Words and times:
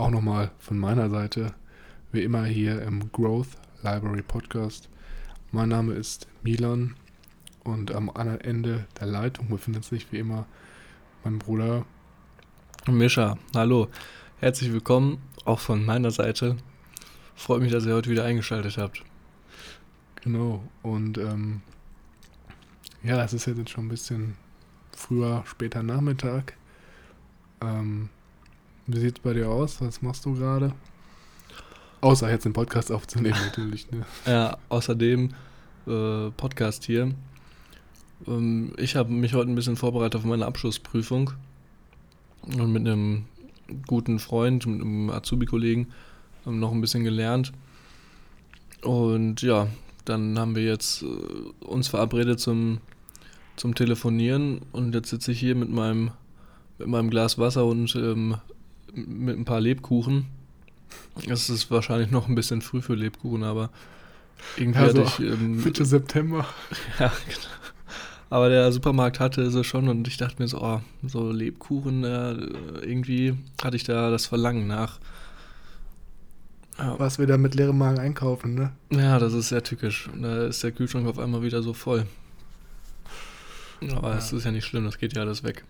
auch 0.00 0.10
nochmal 0.10 0.50
von 0.58 0.78
meiner 0.78 1.10
Seite, 1.10 1.52
wie 2.10 2.22
immer 2.22 2.44
hier 2.44 2.80
im 2.80 3.12
Growth 3.12 3.48
Library 3.82 4.22
Podcast. 4.22 4.88
Mein 5.52 5.68
Name 5.68 5.92
ist 5.92 6.26
Milan 6.42 6.94
und 7.64 7.94
am 7.94 8.08
anderen 8.08 8.40
Ende 8.40 8.86
der 8.98 9.08
Leitung 9.08 9.50
befindet 9.50 9.84
sich 9.84 10.10
wie 10.10 10.16
immer 10.16 10.46
mein 11.22 11.38
Bruder 11.38 11.84
Mischa. 12.88 13.36
Hallo, 13.54 13.88
herzlich 14.38 14.72
willkommen 14.72 15.18
auch 15.44 15.60
von 15.60 15.84
meiner 15.84 16.10
Seite. 16.10 16.56
Freut 17.34 17.60
mich, 17.60 17.70
dass 17.70 17.84
ihr 17.84 17.94
heute 17.94 18.08
wieder 18.08 18.24
eingeschaltet 18.24 18.78
habt. 18.78 19.04
Genau, 20.22 20.62
und 20.82 21.18
ähm, 21.18 21.60
ja, 23.02 23.22
es 23.22 23.34
ist 23.34 23.44
jetzt 23.44 23.68
schon 23.68 23.84
ein 23.84 23.90
bisschen 23.90 24.36
früher, 24.96 25.44
später 25.46 25.82
Nachmittag. 25.82 26.54
Ähm, 27.60 28.08
wie 28.92 29.00
sieht 29.00 29.18
es 29.18 29.22
bei 29.22 29.32
dir 29.32 29.48
aus? 29.48 29.80
Was 29.80 30.02
machst 30.02 30.24
du 30.24 30.34
gerade? 30.34 30.72
Außer 32.00 32.30
jetzt 32.30 32.44
den 32.44 32.52
Podcast 32.52 32.90
aufzunehmen, 32.90 33.38
natürlich. 33.44 33.90
Ne? 33.90 34.04
Ja, 34.26 34.56
außerdem 34.68 35.34
äh, 35.86 36.30
Podcast 36.30 36.84
hier. 36.84 37.12
Ähm, 38.26 38.72
ich 38.78 38.96
habe 38.96 39.12
mich 39.12 39.34
heute 39.34 39.50
ein 39.50 39.54
bisschen 39.54 39.76
vorbereitet 39.76 40.16
auf 40.16 40.24
meine 40.24 40.46
Abschlussprüfung 40.46 41.32
und 42.42 42.72
mit 42.72 42.86
einem 42.86 43.26
guten 43.86 44.18
Freund, 44.18 44.66
mit 44.66 44.80
einem 44.80 45.10
Azubi-Kollegen 45.10 45.88
ähm, 46.46 46.58
noch 46.58 46.72
ein 46.72 46.80
bisschen 46.80 47.04
gelernt. 47.04 47.52
Und 48.82 49.42
ja, 49.42 49.68
dann 50.04 50.38
haben 50.38 50.56
wir 50.56 50.64
jetzt 50.64 51.02
äh, 51.02 51.06
uns 51.64 51.88
verabredet 51.88 52.40
zum, 52.40 52.78
zum 53.56 53.74
Telefonieren 53.74 54.62
und 54.72 54.94
jetzt 54.94 55.10
sitze 55.10 55.32
ich 55.32 55.40
hier 55.40 55.54
mit 55.54 55.70
meinem, 55.70 56.12
mit 56.78 56.88
meinem 56.88 57.10
Glas 57.10 57.38
Wasser 57.38 57.66
und 57.66 57.94
ähm, 57.94 58.36
mit 58.94 59.38
ein 59.38 59.44
paar 59.44 59.60
Lebkuchen. 59.60 60.26
Es 61.28 61.50
ist 61.50 61.70
wahrscheinlich 61.70 62.10
noch 62.10 62.28
ein 62.28 62.34
bisschen 62.34 62.62
früh 62.62 62.82
für 62.82 62.94
Lebkuchen, 62.94 63.44
aber 63.44 63.70
irgendwie 64.56 64.78
also, 64.78 65.06
hatte 65.06 65.24
ich. 65.24 65.32
Ähm, 65.32 65.56
Mitte 65.64 65.84
September. 65.84 66.46
Ja, 66.98 67.12
genau. 67.26 67.48
Aber 68.32 68.48
der 68.48 68.70
Supermarkt 68.70 69.18
hatte 69.18 69.50
sie 69.50 69.64
schon 69.64 69.88
und 69.88 70.06
ich 70.06 70.16
dachte 70.16 70.40
mir 70.40 70.46
so, 70.46 70.60
oh, 70.62 70.80
so 71.04 71.32
Lebkuchen, 71.32 72.04
äh, 72.04 72.32
irgendwie 72.82 73.34
hatte 73.62 73.74
ich 73.76 73.82
da 73.82 74.10
das 74.10 74.26
Verlangen 74.26 74.68
nach. 74.68 75.00
Ja. 76.78 76.96
Was 76.98 77.18
wir 77.18 77.26
da 77.26 77.36
mit 77.36 77.56
leerem 77.56 77.76
Magen 77.76 77.98
einkaufen, 77.98 78.54
ne? 78.54 78.72
Ja, 78.90 79.18
das 79.18 79.32
ist 79.32 79.48
sehr 79.48 79.64
tückisch. 79.64 80.08
Da 80.16 80.46
ist 80.46 80.62
der 80.62 80.70
Kühlschrank 80.70 81.08
auf 81.08 81.18
einmal 81.18 81.42
wieder 81.42 81.62
so 81.62 81.74
voll. 81.74 82.06
Aber 83.92 84.16
es 84.16 84.30
ja. 84.30 84.38
ist 84.38 84.44
ja 84.44 84.52
nicht 84.52 84.64
schlimm, 84.64 84.84
das 84.84 84.98
geht 84.98 85.14
ja 85.14 85.22
alles 85.22 85.42
weg. 85.42 85.64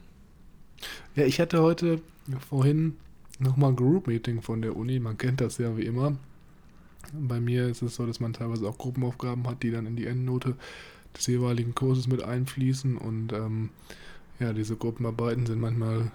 Ja, 1.17 1.25
ich 1.25 1.41
hatte 1.41 1.63
heute 1.63 2.01
vorhin 2.49 2.97
nochmal 3.41 3.71
ein 3.71 3.77
Group-Meeting 3.77 4.43
von 4.43 4.63
der 4.63 4.77
Uni. 4.77 5.01
Man 5.01 5.19
kennt 5.19 5.41
das 5.41 5.59
ja 5.59 5.77
wie 5.77 5.85
immer. 5.85 6.17
Bei 7.13 7.41
mir 7.41 7.69
ist 7.69 7.83
es 7.83 7.97
so, 7.97 8.07
dass 8.07 8.21
man 8.21 8.33
teilweise 8.33 8.69
auch 8.69 8.79
Gruppenaufgaben 8.79 9.47
hat, 9.47 9.63
die 9.63 9.71
dann 9.71 9.87
in 9.87 9.97
die 9.97 10.07
Endnote 10.07 10.57
des 11.17 11.27
jeweiligen 11.27 11.75
Kurses 11.75 12.07
mit 12.07 12.23
einfließen. 12.23 12.97
Und 12.97 13.33
ähm, 13.33 13.71
ja, 14.39 14.53
diese 14.53 14.77
Gruppenarbeiten 14.77 15.47
sind 15.47 15.61
manchmal 15.61 16.13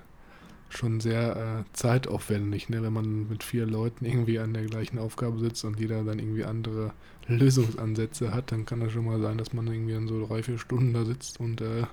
schon 0.69 0.99
sehr 0.99 1.35
äh, 1.35 1.73
zeitaufwendig, 1.73 2.69
ne? 2.69 2.81
wenn 2.83 2.93
man 2.93 3.29
mit 3.29 3.43
vier 3.43 3.65
Leuten 3.65 4.05
irgendwie 4.05 4.39
an 4.39 4.53
der 4.53 4.65
gleichen 4.65 4.99
Aufgabe 4.99 5.39
sitzt 5.39 5.63
und 5.63 5.79
jeder 5.79 6.03
dann 6.03 6.19
irgendwie 6.19 6.43
andere 6.43 6.91
Lösungsansätze 7.27 8.33
hat, 8.33 8.51
dann 8.51 8.65
kann 8.65 8.81
das 8.81 8.91
schon 8.91 9.05
mal 9.05 9.21
sein, 9.21 9.37
dass 9.37 9.53
man 9.53 9.67
irgendwie 9.67 9.93
dann 9.93 10.07
so 10.07 10.25
drei, 10.25 10.43
vier 10.43 10.57
Stunden 10.57 10.93
da 10.93 11.05
sitzt 11.05 11.39
und 11.39 11.61
äh, 11.61 11.85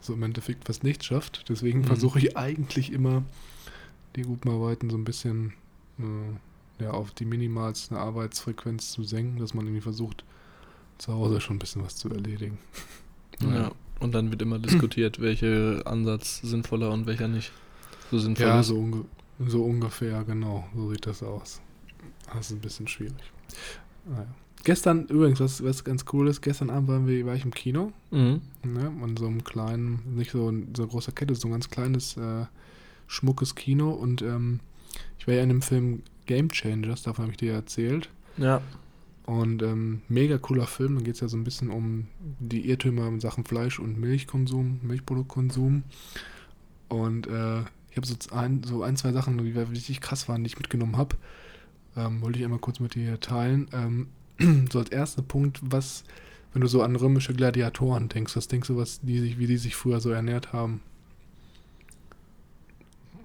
so 0.00 0.14
im 0.14 0.22
Endeffekt 0.22 0.64
fast 0.64 0.84
nichts 0.84 1.06
schafft. 1.06 1.44
Deswegen 1.48 1.80
mhm. 1.80 1.84
versuche 1.84 2.18
ich 2.18 2.36
eigentlich 2.36 2.92
immer 2.92 3.22
die 4.16 4.22
Gruppenarbeiten 4.22 4.90
so 4.90 4.96
ein 4.96 5.04
bisschen 5.04 5.54
äh, 5.98 6.82
ja, 6.84 6.90
auf 6.90 7.12
die 7.12 7.24
minimalste 7.24 7.96
Arbeitsfrequenz 7.96 8.92
zu 8.92 9.04
senken, 9.04 9.38
dass 9.38 9.54
man 9.54 9.66
irgendwie 9.66 9.82
versucht, 9.82 10.24
zu 10.98 11.12
Hause 11.12 11.40
schon 11.40 11.56
ein 11.56 11.58
bisschen 11.58 11.84
was 11.84 11.96
zu 11.96 12.10
erledigen. 12.10 12.58
ja. 13.40 13.54
ja. 13.54 13.72
Und 14.00 14.12
dann 14.16 14.32
wird 14.32 14.42
immer 14.42 14.58
diskutiert, 14.58 15.20
welcher 15.20 15.86
Ansatz 15.86 16.40
sinnvoller 16.42 16.90
und 16.90 17.06
welcher 17.06 17.28
nicht 17.28 17.52
so 18.10 18.18
sinnvoll 18.18 18.46
ja, 18.46 18.62
so, 18.62 18.76
unge 18.76 19.04
so 19.46 19.64
ungefähr, 19.64 20.24
genau. 20.24 20.66
So 20.74 20.90
sieht 20.90 21.06
das 21.06 21.22
aus. 21.22 21.60
Das 22.26 22.46
ist 22.46 22.56
ein 22.56 22.60
bisschen 22.60 22.88
schwierig. 22.88 23.32
Naja. 24.04 24.26
Gestern, 24.64 25.06
übrigens, 25.06 25.40
was, 25.40 25.62
was 25.62 25.84
ganz 25.84 26.04
cool 26.12 26.28
ist, 26.28 26.40
gestern 26.40 26.70
Abend 26.70 26.88
waren 26.88 27.06
wir, 27.06 27.26
war 27.26 27.34
ich 27.34 27.44
im 27.44 27.52
Kino. 27.52 27.92
Mhm. 28.10 28.40
Ne, 28.64 28.92
an 29.02 29.16
so 29.16 29.26
einem 29.26 29.44
kleinen, 29.44 30.02
nicht 30.16 30.32
so, 30.32 30.50
so 30.76 30.82
eine 30.82 30.90
große 30.90 31.12
Kette, 31.12 31.34
so 31.34 31.48
ein 31.48 31.52
ganz 31.52 31.70
kleines 31.70 32.16
äh, 32.16 32.46
schmuckes 33.06 33.54
Kino 33.54 33.90
und 33.90 34.22
ähm, 34.22 34.60
ich 35.18 35.26
war 35.26 35.34
ja 35.34 35.42
in 35.42 35.48
dem 35.48 35.62
Film 35.62 36.02
Game 36.26 36.50
Changers, 36.50 37.02
davon 37.02 37.24
habe 37.24 37.32
ich 37.32 37.38
dir 37.38 37.52
erzählt. 37.52 38.08
Ja. 38.38 38.60
Und 39.24 39.62
ähm, 39.62 40.02
mega 40.08 40.38
cooler 40.38 40.66
Film, 40.66 40.96
da 40.96 41.02
geht 41.02 41.14
es 41.14 41.20
ja 41.20 41.28
so 41.28 41.36
ein 41.36 41.44
bisschen 41.44 41.70
um 41.70 42.08
die 42.40 42.68
Irrtümer 42.68 43.06
in 43.06 43.20
Sachen 43.20 43.44
Fleisch- 43.44 43.78
und 43.78 43.98
Milchkonsum, 43.98 44.80
Milchproduktkonsum. 44.82 45.84
Und 46.88 47.26
äh, 47.28 47.60
ich 47.90 47.96
habe 47.96 48.06
so 48.06 48.16
ein, 48.34 48.62
so 48.64 48.82
ein, 48.82 48.96
zwei 48.96 49.12
Sachen, 49.12 49.38
die 49.38 49.52
richtig 49.52 50.00
krass 50.00 50.28
waren, 50.28 50.42
die 50.42 50.48
ich 50.48 50.58
mitgenommen 50.58 50.96
habe. 50.96 51.16
Ähm, 51.96 52.20
wollte 52.22 52.38
ich 52.38 52.44
einmal 52.44 52.58
kurz 52.58 52.80
mit 52.80 52.94
dir 52.94 53.20
teilen. 53.20 53.68
Ähm, 53.72 54.08
so 54.72 54.78
als 54.78 54.90
erster 54.90 55.22
Punkt, 55.22 55.60
was, 55.62 56.04
wenn 56.52 56.62
du 56.62 56.68
so 56.68 56.82
an 56.82 56.96
römische 56.96 57.34
Gladiatoren 57.34 58.08
denkst, 58.08 58.34
was 58.36 58.48
denkst 58.48 58.68
du, 58.68 58.76
was 58.76 59.00
die 59.02 59.18
sich, 59.20 59.38
wie 59.38 59.46
die 59.46 59.58
sich 59.58 59.76
früher 59.76 60.00
so 60.00 60.10
ernährt 60.10 60.52
haben? 60.52 60.80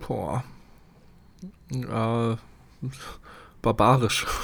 Boah. 0.06 0.44
Äh, 1.72 2.36
barbarisch. 3.62 4.26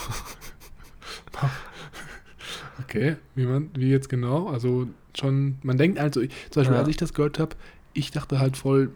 okay, 2.79 3.17
wie, 3.35 3.45
man, 3.45 3.69
wie 3.75 3.89
jetzt 3.89 4.09
genau? 4.09 4.47
Also 4.47 4.87
schon, 5.17 5.57
man 5.63 5.77
denkt 5.77 5.99
also, 5.99 6.21
zum 6.21 6.29
Beispiel, 6.55 6.75
ja. 6.75 6.79
als 6.79 6.89
ich 6.89 6.97
das 6.97 7.13
gehört 7.13 7.39
habe, 7.39 7.55
ich 7.93 8.11
dachte 8.11 8.39
halt 8.39 8.57
voll, 8.57 8.91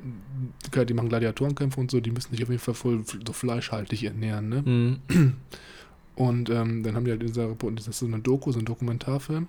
die 0.74 0.94
machen 0.94 1.10
Gladiatorenkämpfe 1.10 1.80
und 1.80 1.92
so, 1.92 2.00
die 2.00 2.12
müssen 2.12 2.32
sich 2.32 2.44
auf 2.44 2.50
jeden 2.50 2.62
Fall 2.62 2.74
voll 2.74 3.04
so 3.06 3.34
fleischhaltig 3.34 4.04
ernähren, 4.04 4.50
ne? 4.50 4.62
Mhm. 4.62 5.34
Und 6.16 6.50
ähm, 6.50 6.82
dann 6.82 6.96
haben 6.96 7.06
die 7.06 7.12
halt 7.12 7.22
in 7.22 7.28
dieser 7.28 7.48
Report, 7.48 7.78
das 7.78 7.88
ist 7.88 8.00
so 8.00 8.08
eine 8.08 8.18
Doku, 8.18 8.52
so 8.52 8.58
ein 8.58 8.66
Dokumentarfilm. 8.66 9.44
Und 9.44 9.48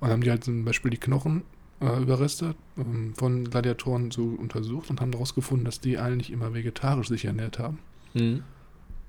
dann 0.00 0.12
haben 0.12 0.22
die 0.22 0.30
halt 0.30 0.44
zum 0.44 0.64
Beispiel 0.64 0.92
die 0.92 0.98
Knochen 0.98 1.42
äh, 1.80 2.02
Überreste 2.02 2.54
ähm, 2.76 3.14
von 3.16 3.48
Gladiatoren 3.50 4.10
so 4.10 4.24
untersucht 4.24 4.90
und 4.90 5.00
haben 5.00 5.12
daraus 5.12 5.34
gefunden, 5.34 5.64
dass 5.64 5.80
die 5.80 5.98
eigentlich 5.98 6.30
immer 6.30 6.54
vegetarisch 6.54 7.08
sich 7.08 7.24
ernährt 7.24 7.58
haben. 7.58 7.78
Mhm. 8.14 8.42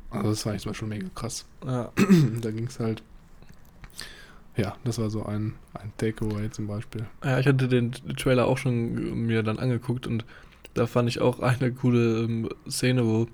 Also 0.10 0.30
das 0.30 0.46
war 0.46 0.56
ich 0.56 0.78
schon 0.78 0.90
mega 0.90 1.08
krass. 1.16 1.46
Ja. 1.66 1.92
da 2.42 2.52
ging 2.52 2.68
es 2.68 2.80
halt. 2.80 3.04
Ja, 4.58 4.76
das 4.84 5.00
war 5.00 5.10
so 5.10 5.26
ein, 5.26 5.54
ein 5.74 5.94
Takeaway 5.98 6.50
zum 6.52 6.68
Beispiel. 6.68 7.06
Ja, 7.24 7.40
ich 7.40 7.48
hatte 7.48 7.70
den 7.70 7.92
Trailer 7.92 8.48
auch 8.48 8.58
schon 8.58 9.26
mir 9.26 9.44
dann 9.44 9.60
angeguckt 9.60 10.08
und 10.08 10.26
da 10.74 10.88
fand 10.88 11.08
ich 11.08 11.22
auch 11.22 11.40
eine 11.40 11.72
coole 11.72 12.24
ähm, 12.24 12.50
Szene, 12.70 13.06
wo 13.06 13.28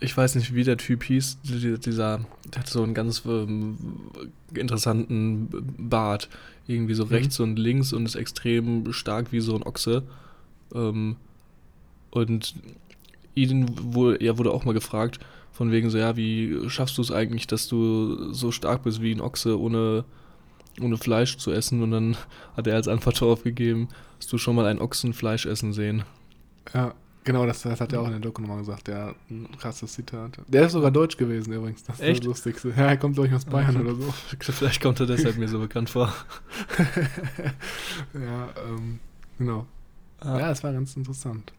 ich 0.00 0.16
weiß 0.16 0.34
nicht, 0.34 0.54
wie 0.54 0.64
der 0.64 0.76
Typ 0.76 1.04
hieß, 1.04 1.38
dieser, 1.42 2.18
der 2.52 2.60
hat 2.60 2.66
so 2.68 2.82
einen 2.82 2.94
ganz 2.94 3.22
ähm, 3.24 3.78
interessanten 4.52 5.48
Bart. 5.78 6.28
Irgendwie 6.66 6.94
so 6.94 7.04
mhm. 7.04 7.10
rechts 7.10 7.40
und 7.40 7.58
links 7.58 7.92
und 7.92 8.06
ist 8.06 8.14
extrem 8.14 8.92
stark 8.92 9.32
wie 9.32 9.40
so 9.40 9.54
ein 9.54 9.62
Ochse. 9.62 10.02
Ähm, 10.74 11.16
und 12.10 12.54
ihn 13.34 13.94
wurde, 13.94 14.24
ja, 14.24 14.38
wurde 14.38 14.52
auch 14.52 14.64
mal 14.64 14.72
gefragt, 14.72 15.18
von 15.52 15.70
wegen 15.70 15.90
so, 15.90 15.98
ja, 15.98 16.16
wie 16.16 16.68
schaffst 16.68 16.98
du 16.98 17.02
es 17.02 17.12
eigentlich, 17.12 17.46
dass 17.46 17.68
du 17.68 18.32
so 18.32 18.50
stark 18.50 18.82
bist 18.82 19.02
wie 19.02 19.12
ein 19.12 19.20
Ochse, 19.20 19.58
ohne, 19.58 20.04
ohne 20.80 20.96
Fleisch 20.96 21.36
zu 21.36 21.52
essen? 21.52 21.82
Und 21.82 21.90
dann 21.90 22.16
hat 22.56 22.66
er 22.66 22.76
als 22.76 22.88
Antwort 22.88 23.20
darauf 23.20 23.42
gegeben, 23.42 23.88
hast 24.18 24.32
du 24.32 24.38
schon 24.38 24.56
mal 24.56 24.66
einen 24.66 24.80
Ochsen 24.80 25.12
Fleisch 25.12 25.46
essen 25.46 25.72
sehen? 25.72 26.04
Ja, 26.72 26.94
Genau, 27.24 27.46
das, 27.46 27.62
das, 27.62 27.80
hat 27.80 27.92
er 27.94 28.02
auch 28.02 28.06
in 28.06 28.12
der 28.12 28.20
Doku 28.20 28.42
nochmal 28.42 28.58
gesagt. 28.58 28.86
Ja, 28.88 29.14
ein 29.30 29.48
krasses 29.58 29.94
Zitat. 29.94 30.38
Der 30.46 30.66
ist 30.66 30.72
sogar 30.72 30.90
deutsch 30.90 31.16
gewesen 31.16 31.54
übrigens. 31.54 31.82
Das 31.82 31.96
ist 31.96 32.02
Echt? 32.02 32.20
das 32.20 32.26
Lustigste. 32.26 32.68
Ja, 32.76 32.88
er 32.88 32.96
kommt, 32.98 33.14
glaube 33.14 33.28
ich, 33.28 33.34
aus 33.34 33.46
Bayern 33.46 33.80
oder 33.80 33.94
so. 33.94 34.12
Vielleicht 34.38 34.82
kommt 34.82 35.00
er 35.00 35.06
deshalb 35.06 35.38
mir 35.38 35.48
so 35.48 35.58
bekannt 35.58 35.88
vor. 35.88 36.12
ja, 38.14 38.48
ähm, 38.68 39.00
genau. 39.38 39.66
Ah. 40.20 40.38
Ja, 40.38 40.50
es 40.50 40.62
war 40.62 40.72
ganz 40.72 40.96
interessant. 40.96 41.52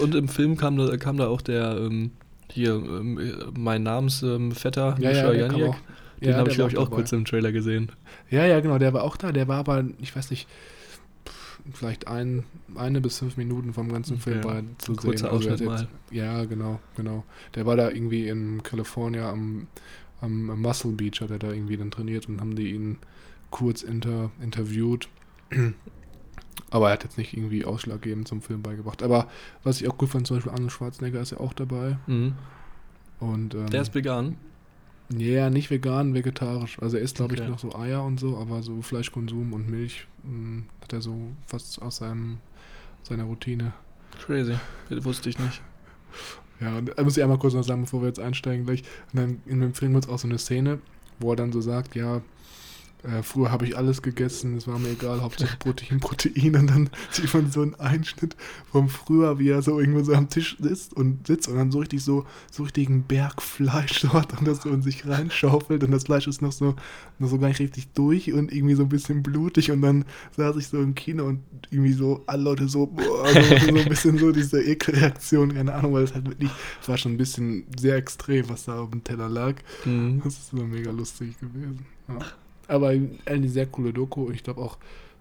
Und 0.00 0.14
im 0.14 0.28
Film 0.28 0.56
kam 0.56 0.76
da, 0.76 0.96
kam 0.96 1.16
da 1.16 1.26
auch 1.26 1.40
der, 1.40 1.76
ähm, 1.78 2.12
hier, 2.50 2.74
ähm, 2.74 3.52
mein 3.56 3.82
Namensvetter, 3.82 4.96
Ja, 5.00 5.10
ja, 5.10 5.30
der 5.32 5.48
kam 5.48 5.58
Janiak, 5.58 5.76
den 6.20 6.30
Ja, 6.30 6.36
habe 6.36 6.48
ich, 6.50 6.54
glaube 6.54 6.70
ich, 6.70 6.78
auch 6.78 6.84
dabei. 6.84 6.96
kurz 6.96 7.12
im 7.12 7.24
Trailer 7.24 7.50
gesehen. 7.50 7.90
Ja, 8.30 8.46
ja, 8.46 8.60
genau, 8.60 8.78
der 8.78 8.92
war 8.92 9.02
auch 9.02 9.16
da. 9.16 9.32
Der 9.32 9.48
war 9.48 9.58
aber, 9.58 9.84
ich 10.00 10.14
weiß 10.14 10.30
nicht, 10.30 10.48
vielleicht 11.72 12.08
ein, 12.08 12.44
eine 12.74 13.00
bis 13.00 13.18
fünf 13.18 13.36
Minuten 13.36 13.72
vom 13.72 13.92
ganzen 13.92 14.18
Film 14.18 14.38
Ja, 14.38 14.44
war 14.44 14.62
zu 14.78 14.94
sehen. 14.94 15.26
Also 15.26 15.48
jetzt- 15.50 15.86
Ja, 16.10 16.44
genau, 16.44 16.80
genau. 16.96 17.24
Der 17.54 17.66
war 17.66 17.76
da 17.76 17.90
irgendwie 17.90 18.28
in 18.28 18.62
Kalifornien 18.62 19.24
am, 19.24 19.66
am, 20.20 20.50
am 20.50 20.60
Muscle 20.62 20.92
Beach, 20.92 21.20
hat 21.20 21.30
er 21.30 21.38
da 21.38 21.52
irgendwie 21.52 21.76
dann 21.76 21.90
trainiert 21.90 22.28
und 22.28 22.40
haben 22.40 22.54
die 22.56 22.72
ihn 22.72 22.98
kurz 23.50 23.82
inter, 23.82 24.30
interviewt. 24.42 25.08
Aber 26.70 26.88
er 26.88 26.92
hat 26.94 27.04
jetzt 27.04 27.16
nicht 27.16 27.34
irgendwie 27.34 27.64
ausschlaggebend 27.64 28.28
zum 28.28 28.42
Film 28.42 28.60
beigebracht. 28.62 29.02
Aber 29.02 29.28
was 29.62 29.80
ich 29.80 29.88
auch 29.88 29.96
gut 29.96 30.10
fand, 30.10 30.26
zum 30.26 30.36
Beispiel 30.36 30.52
Arnold 30.52 30.72
Schwarzenegger 30.72 31.20
ist 31.20 31.30
ja 31.30 31.40
auch 31.40 31.52
dabei. 31.54 31.96
Mhm. 32.06 32.34
Und, 33.20 33.54
ähm, 33.54 33.66
Der 33.70 33.82
ist 33.82 33.94
vegan. 33.94 34.36
Ja, 35.16 35.48
nicht 35.50 35.70
vegan, 35.70 36.14
vegetarisch. 36.14 36.78
Also 36.80 36.96
er 36.96 37.02
isst, 37.02 37.16
glaube 37.16 37.34
ich, 37.34 37.40
Okay. 37.40 37.50
noch 37.50 37.58
so 37.58 37.74
Eier 37.74 38.04
und 38.04 38.20
so, 38.20 38.36
aber 38.38 38.62
so 38.62 38.82
Fleischkonsum 38.82 39.52
und 39.52 39.68
Milch 39.68 40.06
mh, 40.24 40.62
hat 40.82 40.92
er 40.92 41.00
so 41.00 41.16
fast 41.46 41.80
aus 41.80 41.96
seinem, 41.96 42.38
seiner 43.02 43.24
Routine. 43.24 43.72
Crazy. 44.24 44.54
Das 44.90 45.04
wusste 45.04 45.30
ich 45.30 45.38
nicht. 45.38 45.62
Ja, 46.60 46.78
und 46.78 46.92
da 46.96 47.02
muss 47.04 47.16
ich 47.16 47.22
einmal 47.22 47.38
kurz 47.38 47.54
noch 47.54 47.62
sagen, 47.62 47.82
bevor 47.82 48.02
wir 48.02 48.08
jetzt 48.08 48.18
einsteigen 48.20 48.66
gleich. 48.66 48.82
Und 49.12 49.20
dann 49.20 49.40
in 49.46 49.60
dem 49.60 49.74
Film 49.74 49.92
gibt 49.92 50.04
es 50.04 50.10
auch 50.10 50.18
so 50.18 50.26
eine 50.28 50.38
Szene, 50.38 50.80
wo 51.20 51.30
er 51.32 51.36
dann 51.36 51.52
so 51.52 51.60
sagt, 51.60 51.94
ja, 51.94 52.20
äh, 53.04 53.22
früher 53.22 53.52
habe 53.52 53.64
ich 53.64 53.76
alles 53.76 54.02
gegessen, 54.02 54.56
es 54.56 54.66
war 54.66 54.78
mir 54.78 54.90
egal, 54.90 55.20
Hauptsache 55.22 55.56
Protein, 55.58 56.00
Protein. 56.00 56.56
Und 56.56 56.66
dann 56.66 56.90
sieht 57.10 57.32
man 57.32 57.50
so 57.50 57.62
einen 57.62 57.76
Einschnitt 57.76 58.36
vom 58.70 58.88
früher, 58.88 59.38
wie 59.38 59.50
er 59.50 59.62
so 59.62 59.78
irgendwo 59.78 60.02
so 60.02 60.14
am 60.14 60.28
Tisch 60.28 60.56
sitzt 60.60 60.94
und 60.94 61.26
sitzt 61.26 61.48
und 61.48 61.56
dann 61.56 61.70
so 61.70 61.78
richtig 61.78 62.02
so, 62.02 62.26
so 62.50 62.64
richtigen 62.64 63.04
Berg 63.04 63.40
Fleisch 63.40 64.00
dort 64.12 64.38
und 64.38 64.48
das 64.48 64.62
so 64.62 64.70
in 64.70 64.82
sich 64.82 65.06
reinschaufelt 65.06 65.84
und 65.84 65.92
das 65.92 66.04
Fleisch 66.04 66.26
ist 66.26 66.42
noch 66.42 66.52
so, 66.52 66.74
noch 67.18 67.28
so 67.28 67.38
gar 67.38 67.48
nicht 67.48 67.60
richtig 67.60 67.88
durch 67.92 68.32
und 68.32 68.52
irgendwie 68.52 68.74
so 68.74 68.82
ein 68.82 68.88
bisschen 68.88 69.22
blutig 69.22 69.70
und 69.70 69.80
dann 69.82 70.04
saß 70.36 70.56
ich 70.56 70.66
so 70.66 70.80
im 70.80 70.94
Kino 70.94 71.24
und 71.24 71.40
irgendwie 71.70 71.92
so 71.92 72.24
alle 72.26 72.42
Leute 72.42 72.68
so, 72.68 72.86
boah, 72.86 73.28
so, 73.28 73.40
so 73.40 73.74
ein 73.76 73.84
bisschen 73.88 74.18
so 74.18 74.32
diese 74.32 74.60
Ekelreaktion, 74.60 75.54
keine 75.54 75.72
Ahnung, 75.72 75.92
weil 75.92 76.02
es 76.02 76.14
halt 76.14 76.26
wirklich, 76.26 76.50
es 76.82 76.88
war 76.88 76.98
schon 76.98 77.12
ein 77.12 77.18
bisschen 77.18 77.64
sehr 77.78 77.96
extrem, 77.96 78.48
was 78.48 78.64
da 78.64 78.80
auf 78.80 78.90
dem 78.90 79.04
Teller 79.04 79.28
lag. 79.28 79.54
Mhm. 79.84 80.20
Das 80.24 80.34
ist 80.34 80.50
so 80.50 80.56
mega 80.56 80.90
lustig 80.90 81.38
gewesen. 81.38 81.86
Ja. 82.08 82.18
Aber 82.68 82.92
eine 83.24 83.48
sehr 83.48 83.66
coole 83.66 83.92
Doku. 83.92 84.30
Ich 84.30 84.44
glaube 84.44 84.60
auch 84.60 84.78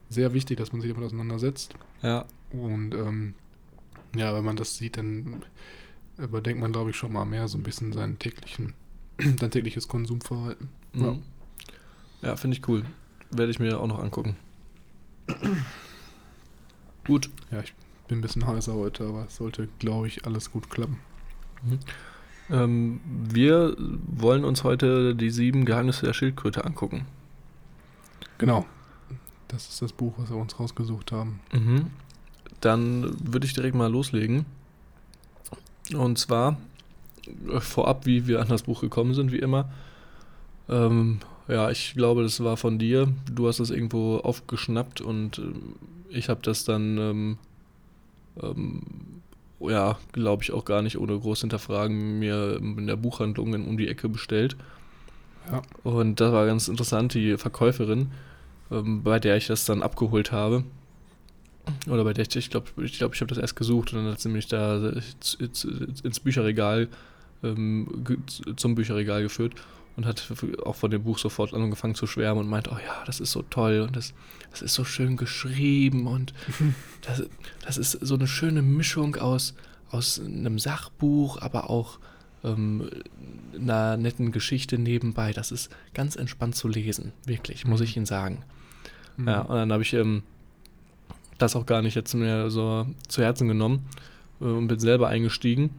sehr 0.10 0.34
wichtig, 0.34 0.58
dass 0.58 0.72
man 0.72 0.82
sich 0.82 0.92
damit 0.92 1.06
auseinandersetzt. 1.06 1.74
Ja, 2.02 2.26
Und 2.52 2.94
ähm, 2.94 3.34
ja, 4.16 4.34
wenn 4.36 4.46
man 4.46 4.56
das 4.56 4.78
sieht, 4.78 4.98
dann 4.98 5.44
überdenkt 6.18 6.62
man, 6.62 6.72
glaube 6.72 6.92
ich, 6.92 6.96
schon 6.96 7.14
mal 7.14 7.26
mehr 7.26 7.48
so 7.48 7.58
ein 7.58 7.64
bisschen 7.64 7.94
seinen 7.94 8.20
täglichen, 8.20 8.74
sein 9.40 9.52
tägliches 9.52 9.88
Konsumverhalten. 9.88 10.70
Ja. 10.94 11.12
Mhm. 11.12 11.24
Ja, 12.22 12.36
finde 12.36 12.58
ich 12.58 12.68
cool. 12.68 12.84
Werde 13.32 13.52
ich 13.52 13.60
mir 13.60 13.80
auch 13.80 13.88
noch 13.88 14.00
angucken. 14.00 14.36
Gut. 17.06 17.30
Ja, 17.52 17.62
ich 17.62 17.74
bin 18.08 18.20
ein 18.20 18.22
bisschen 18.22 18.48
heißer 18.48 18.74
heute, 18.74 19.06
aber 19.06 19.26
es 19.28 19.36
sollte, 19.36 19.68
glaube 19.80 20.08
ich, 20.08 20.26
alles 20.26 20.52
gut 20.52 20.70
klappen. 20.70 21.00
Ähm, 22.50 23.02
wir 23.06 23.76
wollen 23.78 24.46
uns 24.46 24.64
heute 24.64 25.16
die 25.16 25.30
sieben 25.30 25.66
Geheimnisse 25.66 26.06
der 26.06 26.14
Schildkröte 26.14 26.66
angucken. 26.66 27.06
Genau. 28.38 28.66
Das 29.48 29.70
ist 29.70 29.82
das 29.82 29.94
Buch, 29.94 30.14
was 30.18 30.30
wir 30.30 30.38
uns 30.38 30.60
rausgesucht 30.60 31.12
haben. 31.12 31.40
Mhm. 31.54 31.88
Dann 32.62 33.16
würde 33.24 33.46
ich 33.46 33.54
direkt 33.54 33.76
mal 33.76 33.92
loslegen. 33.92 34.46
Und 35.96 36.18
zwar 36.18 36.58
äh, 37.50 37.60
vorab, 37.60 38.06
wie 38.06 38.28
wir 38.28 38.42
an 38.42 38.50
das 38.50 38.64
Buch 38.64 38.82
gekommen 38.82 39.14
sind, 39.14 39.32
wie 39.32 39.40
immer. 39.40 39.70
Ähm, 40.70 41.20
ja, 41.48 41.72
ich 41.72 41.94
glaube, 41.94 42.24
das 42.24 42.44
war 42.44 42.58
von 42.58 42.78
dir. 42.78 43.08
Du 43.32 43.48
hast 43.48 43.60
es 43.60 43.70
irgendwo 43.70 44.18
aufgeschnappt 44.18 45.02
und 45.02 45.40
ähm, 45.40 45.76
ich 46.10 46.30
habe 46.30 46.42
das 46.42 46.66
dann, 46.66 46.98
ähm, 46.98 47.38
ähm, 48.42 48.82
ja, 49.60 49.98
glaube 50.12 50.44
ich 50.44 50.52
auch 50.52 50.66
gar 50.66 50.82
nicht 50.82 50.98
ohne 50.98 51.18
groß 51.18 51.42
hinterfragen, 51.42 52.20
mir 52.20 52.58
in 52.58 52.88
der 52.88 52.96
Buchhandlung 52.96 53.54
um 53.66 53.78
die 53.78 53.88
Ecke 53.88 54.10
bestellt. 54.10 54.58
Ja. 55.52 55.62
Und 55.84 56.20
das 56.20 56.32
war 56.32 56.46
ganz 56.46 56.68
interessant, 56.68 57.14
die 57.14 57.38
Verkäuferin, 57.38 58.12
ähm, 58.72 59.04
bei 59.04 59.20
der 59.20 59.38
ich 59.38 59.48
das 59.48 59.66
dann 59.66 59.82
abgeholt 59.82 60.32
habe. 60.32 60.64
Oder 61.90 62.04
bei 62.04 62.14
der 62.14 62.26
ich, 62.28 62.36
ich 62.36 62.50
glaube, 62.50 62.68
ich, 62.78 62.98
glaub, 62.98 63.14
ich 63.14 63.22
habe 63.22 63.30
das 63.30 63.38
erst 63.38 63.56
gesucht 63.56 63.92
und 63.92 64.00
dann 64.00 64.12
hat 64.12 64.22
sie 64.22 64.30
mich 64.30 64.48
da 64.48 64.90
ins, 64.90 65.34
ins, 65.36 65.66
ins 66.02 66.20
Bücherregal, 66.20 66.88
ähm, 67.44 68.06
zum 68.56 68.76
Bücherregal 68.76 69.22
geführt 69.22 69.54
und 69.98 70.06
hat 70.06 70.32
auch 70.64 70.76
von 70.76 70.92
dem 70.92 71.04
Buch 71.04 71.18
sofort 71.18 71.54
angefangen 71.54 71.96
zu 71.96 72.08
schwärmen 72.08 72.42
und 72.42 72.50
meint, 72.50 72.72
oh 72.72 72.78
ja, 72.78 73.04
das 73.06 73.20
ist 73.20 73.32
so 73.32 73.42
toll 73.42 73.82
und 73.82 73.96
das, 73.96 74.14
das 74.52 74.62
ist 74.62 74.76
so 74.76 74.86
schön 74.86 75.18
geschrieben 75.18 76.08
und 76.08 76.34
das, 77.02 77.24
das 77.66 77.78
ist 77.78 77.92
so 77.92 78.16
eine 78.16 78.28
schöne 78.28 78.62
Mischung 78.62 79.16
aus, 79.16 79.56
aus 79.90 80.20
einem 80.20 80.60
Sachbuch, 80.60 81.42
aber 81.42 81.70
auch 81.70 82.00
ähm, 82.44 82.90
einer 83.56 83.98
netten 83.98 84.32
Geschichte 84.32 84.78
nebenbei. 84.78 85.34
Das 85.34 85.52
ist 85.52 85.70
ganz 85.94 86.16
entspannt 86.16 86.56
zu 86.56 86.68
lesen, 86.68 87.14
wirklich, 87.26 87.66
muss 87.66 87.82
ich 87.82 87.96
Ihnen 87.98 88.06
sagen. 88.06 88.44
Mhm. 89.18 89.28
Ja, 89.28 89.42
und 89.42 89.56
dann 89.56 89.72
habe 89.72 89.84
ich 89.84 89.94
ähm, 89.94 90.24
das 91.38 91.56
auch 91.56 91.66
gar 91.66 91.82
nicht 91.82 91.96
jetzt 91.96 92.14
mehr 92.14 92.50
so 92.50 92.88
zu 93.08 93.22
Herzen 93.22 93.48
genommen 93.48 93.86
äh, 94.42 94.46
und 94.46 94.68
bin 94.68 94.80
selber 94.80 95.08
eingestiegen. 95.08 95.72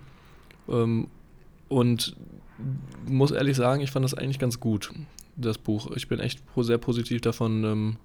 Ähm, 0.68 1.08
und 1.68 2.16
muss 3.06 3.30
ehrlich 3.30 3.56
sagen, 3.56 3.80
ich 3.82 3.90
fand 3.90 4.04
das 4.04 4.14
eigentlich 4.14 4.38
ganz 4.38 4.58
gut, 4.58 4.92
das 5.36 5.58
Buch. 5.58 5.90
Ich 5.94 6.08
bin 6.08 6.18
echt 6.18 6.42
sehr 6.56 6.78
positiv 6.78 7.20
davon 7.20 7.64
ähm, 7.64 7.96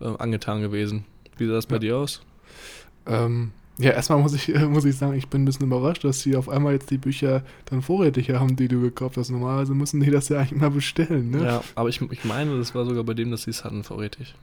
äh, 0.00 0.06
angetan 0.18 0.60
gewesen. 0.60 1.04
Wie 1.36 1.46
sah 1.46 1.52
das 1.52 1.66
bei 1.66 1.76
Ja. 1.76 1.80
dir 1.80 1.96
aus? 1.98 2.22
Ähm, 3.06 3.52
ja, 3.78 3.90
erstmal 3.92 4.18
muss 4.20 4.32
ich, 4.34 4.48
muss 4.68 4.84
ich 4.84 4.96
sagen, 4.96 5.14
ich 5.14 5.28
bin 5.28 5.42
ein 5.42 5.44
bisschen 5.44 5.66
überrascht, 5.66 6.04
dass 6.04 6.20
sie 6.20 6.36
auf 6.36 6.48
einmal 6.48 6.72
jetzt 6.72 6.90
die 6.90 6.98
Bücher 6.98 7.42
dann 7.66 7.82
vorrätig 7.82 8.30
haben, 8.30 8.56
die 8.56 8.68
du 8.68 8.80
gekauft 8.80 9.16
hast. 9.16 9.30
Normalerweise 9.30 9.74
müssen 9.74 10.00
die 10.00 10.10
das 10.10 10.28
ja 10.28 10.38
eigentlich 10.40 10.60
mal 10.60 10.70
bestellen, 10.70 11.30
ne? 11.30 11.44
Ja, 11.44 11.62
aber 11.74 11.88
ich, 11.88 12.00
ich 12.00 12.24
meine, 12.24 12.56
das 12.58 12.74
war 12.74 12.84
sogar 12.86 13.04
bei 13.04 13.14
dem, 13.14 13.30
dass 13.30 13.42
sie 13.42 13.50
es 13.50 13.64
hatten 13.64 13.84
vorrätig. 13.84 14.34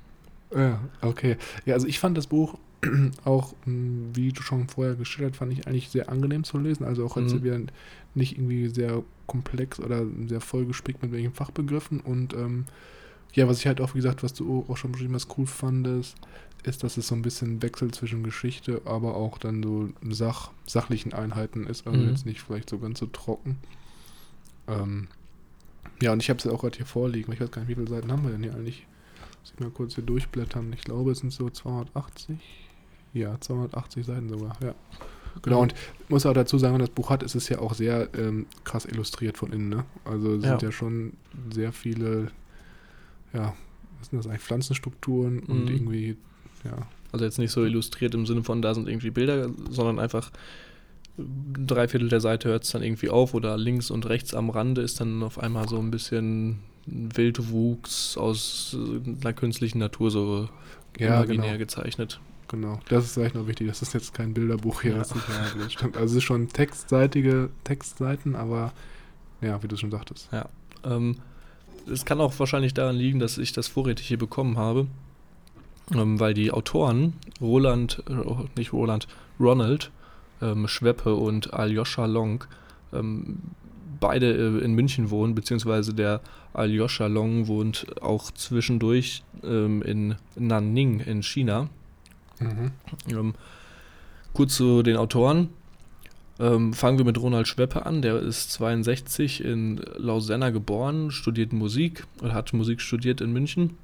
Ja, 0.55 0.79
okay. 1.01 1.37
Ja, 1.65 1.73
also 1.73 1.87
ich 1.87 1.99
fand 1.99 2.15
das 2.15 2.27
Buch 2.27 2.59
auch, 3.25 3.53
mh, 3.65 4.09
wie 4.13 4.31
du 4.33 4.41
schon 4.43 4.67
vorher 4.67 4.93
geschildert, 4.95 5.35
fand 5.35 5.51
ich 5.51 5.65
eigentlich 5.67 5.89
sehr 5.89 6.09
angenehm 6.09 6.43
zu 6.43 6.57
lesen. 6.59 6.83
Also 6.85 7.05
auch 7.05 7.17
jetzt 7.17 7.33
Mhm. 7.33 7.43
wieder 7.43 7.59
nicht 8.13 8.37
irgendwie 8.37 8.67
sehr 8.67 9.01
komplex 9.25 9.79
oder 9.79 10.03
sehr 10.27 10.41
vollgespickt 10.41 11.01
mit 11.01 11.11
welchen 11.11 11.33
Fachbegriffen. 11.33 12.01
Und 12.01 12.33
ähm, 12.35 12.65
ja, 13.33 13.47
was 13.47 13.57
ich 13.59 13.65
halt 13.65 13.81
auch, 13.81 13.95
wie 13.95 13.99
gesagt, 13.99 14.21
was 14.21 14.33
du 14.35 14.63
auch 14.67 14.77
schon 14.77 14.91
beschrieben 14.91 15.15
hast, 15.15 15.35
cool 15.39 15.47
fandest, 15.47 16.17
ist, 16.63 16.83
dass 16.83 16.97
es 16.97 17.07
so 17.07 17.15
ein 17.15 17.21
bisschen 17.21 17.61
Wechsel 17.61 17.91
zwischen 17.91 18.23
Geschichte, 18.23 18.81
aber 18.85 19.15
auch 19.15 19.37
dann 19.37 19.61
so 19.63 19.89
Sach, 20.09 20.51
sachlichen 20.65 21.13
Einheiten 21.13 21.67
ist. 21.67 21.85
Also 21.87 21.99
Mhm. 21.99 22.09
jetzt 22.09 22.25
nicht 22.25 22.41
vielleicht 22.41 22.69
so 22.69 22.79
ganz 22.79 22.99
so 22.99 23.05
trocken. 23.07 23.57
Ähm, 24.67 25.07
ja, 26.01 26.11
und 26.13 26.21
ich 26.21 26.29
habe 26.29 26.37
es 26.37 26.45
ja 26.45 26.51
auch 26.51 26.61
gerade 26.61 26.77
hier 26.77 26.85
vorliegen. 26.85 27.31
Ich 27.33 27.39
weiß 27.41 27.51
gar 27.51 27.61
nicht, 27.61 27.69
wie 27.69 27.75
viele 27.75 27.87
Seiten 27.87 28.11
haben 28.11 28.23
wir 28.23 28.31
denn 28.31 28.43
hier 28.43 28.53
eigentlich? 28.55 28.85
Muss 29.41 29.53
ich 29.53 29.59
mal 29.59 29.69
kurz 29.69 29.95
hier 29.95 30.03
durchblättern. 30.03 30.71
Ich 30.73 30.81
glaube, 30.83 31.11
es 31.11 31.19
sind 31.19 31.31
so 31.31 31.49
280. 31.49 32.37
Ja, 33.13 33.39
280 33.39 34.05
Seiten 34.05 34.29
sogar, 34.29 34.57
ja. 34.61 34.73
Genau, 35.41 35.61
und 35.61 35.73
ich 35.73 36.09
muss 36.09 36.25
auch 36.25 36.33
dazu 36.33 36.57
sagen, 36.57 36.73
wenn 36.75 36.79
das 36.79 36.89
Buch 36.89 37.09
hat, 37.09 37.23
ist 37.23 37.35
es 37.35 37.49
ja 37.49 37.59
auch 37.59 37.73
sehr 37.73 38.09
ähm, 38.15 38.45
krass 38.63 38.85
illustriert 38.85 39.37
von 39.37 39.51
innen, 39.51 39.69
ne? 39.69 39.85
Also 40.05 40.35
es 40.35 40.43
Ja. 40.43 40.49
sind 40.51 40.61
ja 40.61 40.71
schon 40.71 41.13
sehr 41.51 41.73
viele, 41.73 42.31
ja, 43.33 43.53
was 43.99 44.09
sind 44.09 44.17
das 44.19 44.27
eigentlich, 44.27 44.41
Pflanzenstrukturen 44.41 45.39
und 45.39 45.69
Mhm. 45.69 45.75
irgendwie, 45.75 46.17
ja, 46.63 46.87
Also 47.11 47.25
jetzt 47.25 47.39
nicht 47.39 47.51
so 47.51 47.63
illustriert 47.65 48.13
im 48.15 48.25
Sinne 48.25 48.43
von, 48.43 48.61
da 48.61 48.73
sind 48.73 48.87
irgendwie 48.87 49.11
Bilder, 49.11 49.49
sondern 49.69 49.99
einfach 49.99 50.31
drei 51.17 51.87
Viertel 51.87 52.09
der 52.09 52.21
Seite 52.21 52.49
hört 52.49 52.63
es 52.63 52.71
dann 52.71 52.81
irgendwie 52.81 53.09
auf 53.09 53.33
oder 53.33 53.57
links 53.57 53.91
und 53.91 54.07
rechts 54.07 54.33
am 54.33 54.49
Rande 54.49 54.81
ist 54.81 54.99
dann 54.99 55.21
auf 55.21 55.37
einmal 55.37 55.67
so 55.69 55.77
ein 55.77 55.91
bisschen 55.91 56.59
Wildwuchs 56.85 58.17
aus 58.17 58.75
äh, 58.77 59.21
einer 59.21 59.33
künstlichen 59.33 59.77
Natur 59.79 60.11
so 60.11 60.49
ja, 60.97 61.17
imaginär 61.17 61.45
genau, 61.49 61.57
gezeichnet. 61.59 62.19
genau. 62.47 62.79
Das 62.89 63.05
ist 63.05 63.13
vielleicht 63.13 63.35
noch 63.35 63.47
wichtig, 63.47 63.67
das 63.67 63.81
ist 63.81 63.93
jetzt 63.93 64.13
kein 64.13 64.33
Bilderbuch 64.33 64.81
hier, 64.81 64.95
Ja. 64.95 65.01
ich 65.01 65.09
ja 65.55 65.63
das 65.63 65.73
stimmt. 65.73 65.97
Also 65.97 66.13
es 66.13 66.17
ist 66.17 66.23
schon 66.23 66.49
textseitige 66.49 67.49
Textseiten, 67.63 68.35
aber 68.35 68.73
ja, 69.41 69.61
wie 69.61 69.67
du 69.67 69.77
schon 69.77 69.91
sagtest. 69.91 70.29
Ähm, 70.83 71.17
es 71.91 72.05
kann 72.05 72.21
auch 72.21 72.37
wahrscheinlich 72.39 72.73
daran 72.73 72.95
liegen, 72.95 73.19
dass 73.19 73.37
ich 73.37 73.51
das 73.53 73.67
vorrätig 73.67 74.07
hier 74.07 74.17
bekommen 74.17 74.57
habe, 74.57 74.87
ähm, 75.93 76.19
weil 76.19 76.33
die 76.33 76.51
Autoren 76.51 77.13
Roland, 77.41 78.03
äh, 78.09 78.13
nicht 78.55 78.73
Roland, 78.73 79.07
Ronald 79.39 79.91
ähm, 80.41 80.67
Schweppe 80.67 81.15
und 81.15 81.53
Aljoscha 81.53 82.05
Long 82.05 82.45
ähm, 82.93 83.39
beide 83.99 84.31
äh, 84.33 84.63
in 84.63 84.73
München 84.73 85.09
wohnen, 85.09 85.35
beziehungsweise 85.35 85.93
der 85.93 86.21
Aljoscha 86.53 87.07
Long 87.07 87.47
wohnt 87.47 87.85
auch 88.01 88.31
zwischendurch 88.31 89.23
ähm, 89.43 89.81
in 89.81 90.15
Nanning 90.35 90.99
in 90.99 91.23
China. 91.23 91.69
Mhm. 92.39 92.71
Ähm, 93.09 93.33
kurz 94.33 94.55
zu 94.55 94.83
den 94.83 94.97
Autoren. 94.97 95.49
Ähm, 96.39 96.73
fangen 96.73 96.97
wir 96.97 97.05
mit 97.05 97.19
Ronald 97.21 97.47
Schweppe 97.47 97.85
an. 97.85 98.01
Der 98.01 98.19
ist 98.19 98.51
62 98.51 99.43
in 99.43 99.81
Lausanne 99.97 100.51
geboren, 100.51 101.11
studiert 101.11 101.53
Musik 101.53 102.05
oder 102.21 102.33
hat 102.33 102.53
Musik 102.53 102.81
studiert 102.81 103.21
in 103.21 103.31
München. 103.31 103.77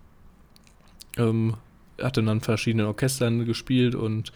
Ähm, 1.18 1.54
hat 2.02 2.18
dann 2.18 2.30
an 2.30 2.42
verschiedenen 2.42 2.88
Orchestern 2.88 3.46
gespielt 3.46 3.96
und 3.96 4.32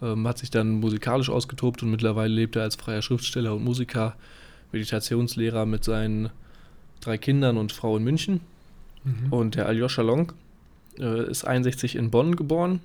ähm, 0.00 0.26
hat 0.26 0.38
sich 0.38 0.50
dann 0.50 0.80
musikalisch 0.80 1.30
ausgetobt 1.30 1.82
und 1.82 1.90
mittlerweile 1.90 2.32
lebt 2.32 2.56
er 2.56 2.62
als 2.62 2.76
freier 2.76 3.02
Schriftsteller 3.02 3.54
und 3.54 3.64
Musiker, 3.64 4.16
Meditationslehrer 4.72 5.66
mit 5.66 5.84
seinen 5.84 6.30
drei 7.00 7.18
Kindern 7.18 7.56
und 7.56 7.72
Frau 7.72 7.96
in 7.96 8.04
München. 8.04 8.40
Mhm. 9.04 9.32
Und 9.32 9.54
der 9.54 9.66
Aljoscha 9.66 10.02
Long 10.02 10.32
äh, 10.98 11.30
ist 11.30 11.44
61 11.44 11.96
in 11.96 12.10
Bonn 12.10 12.36
geboren, 12.36 12.80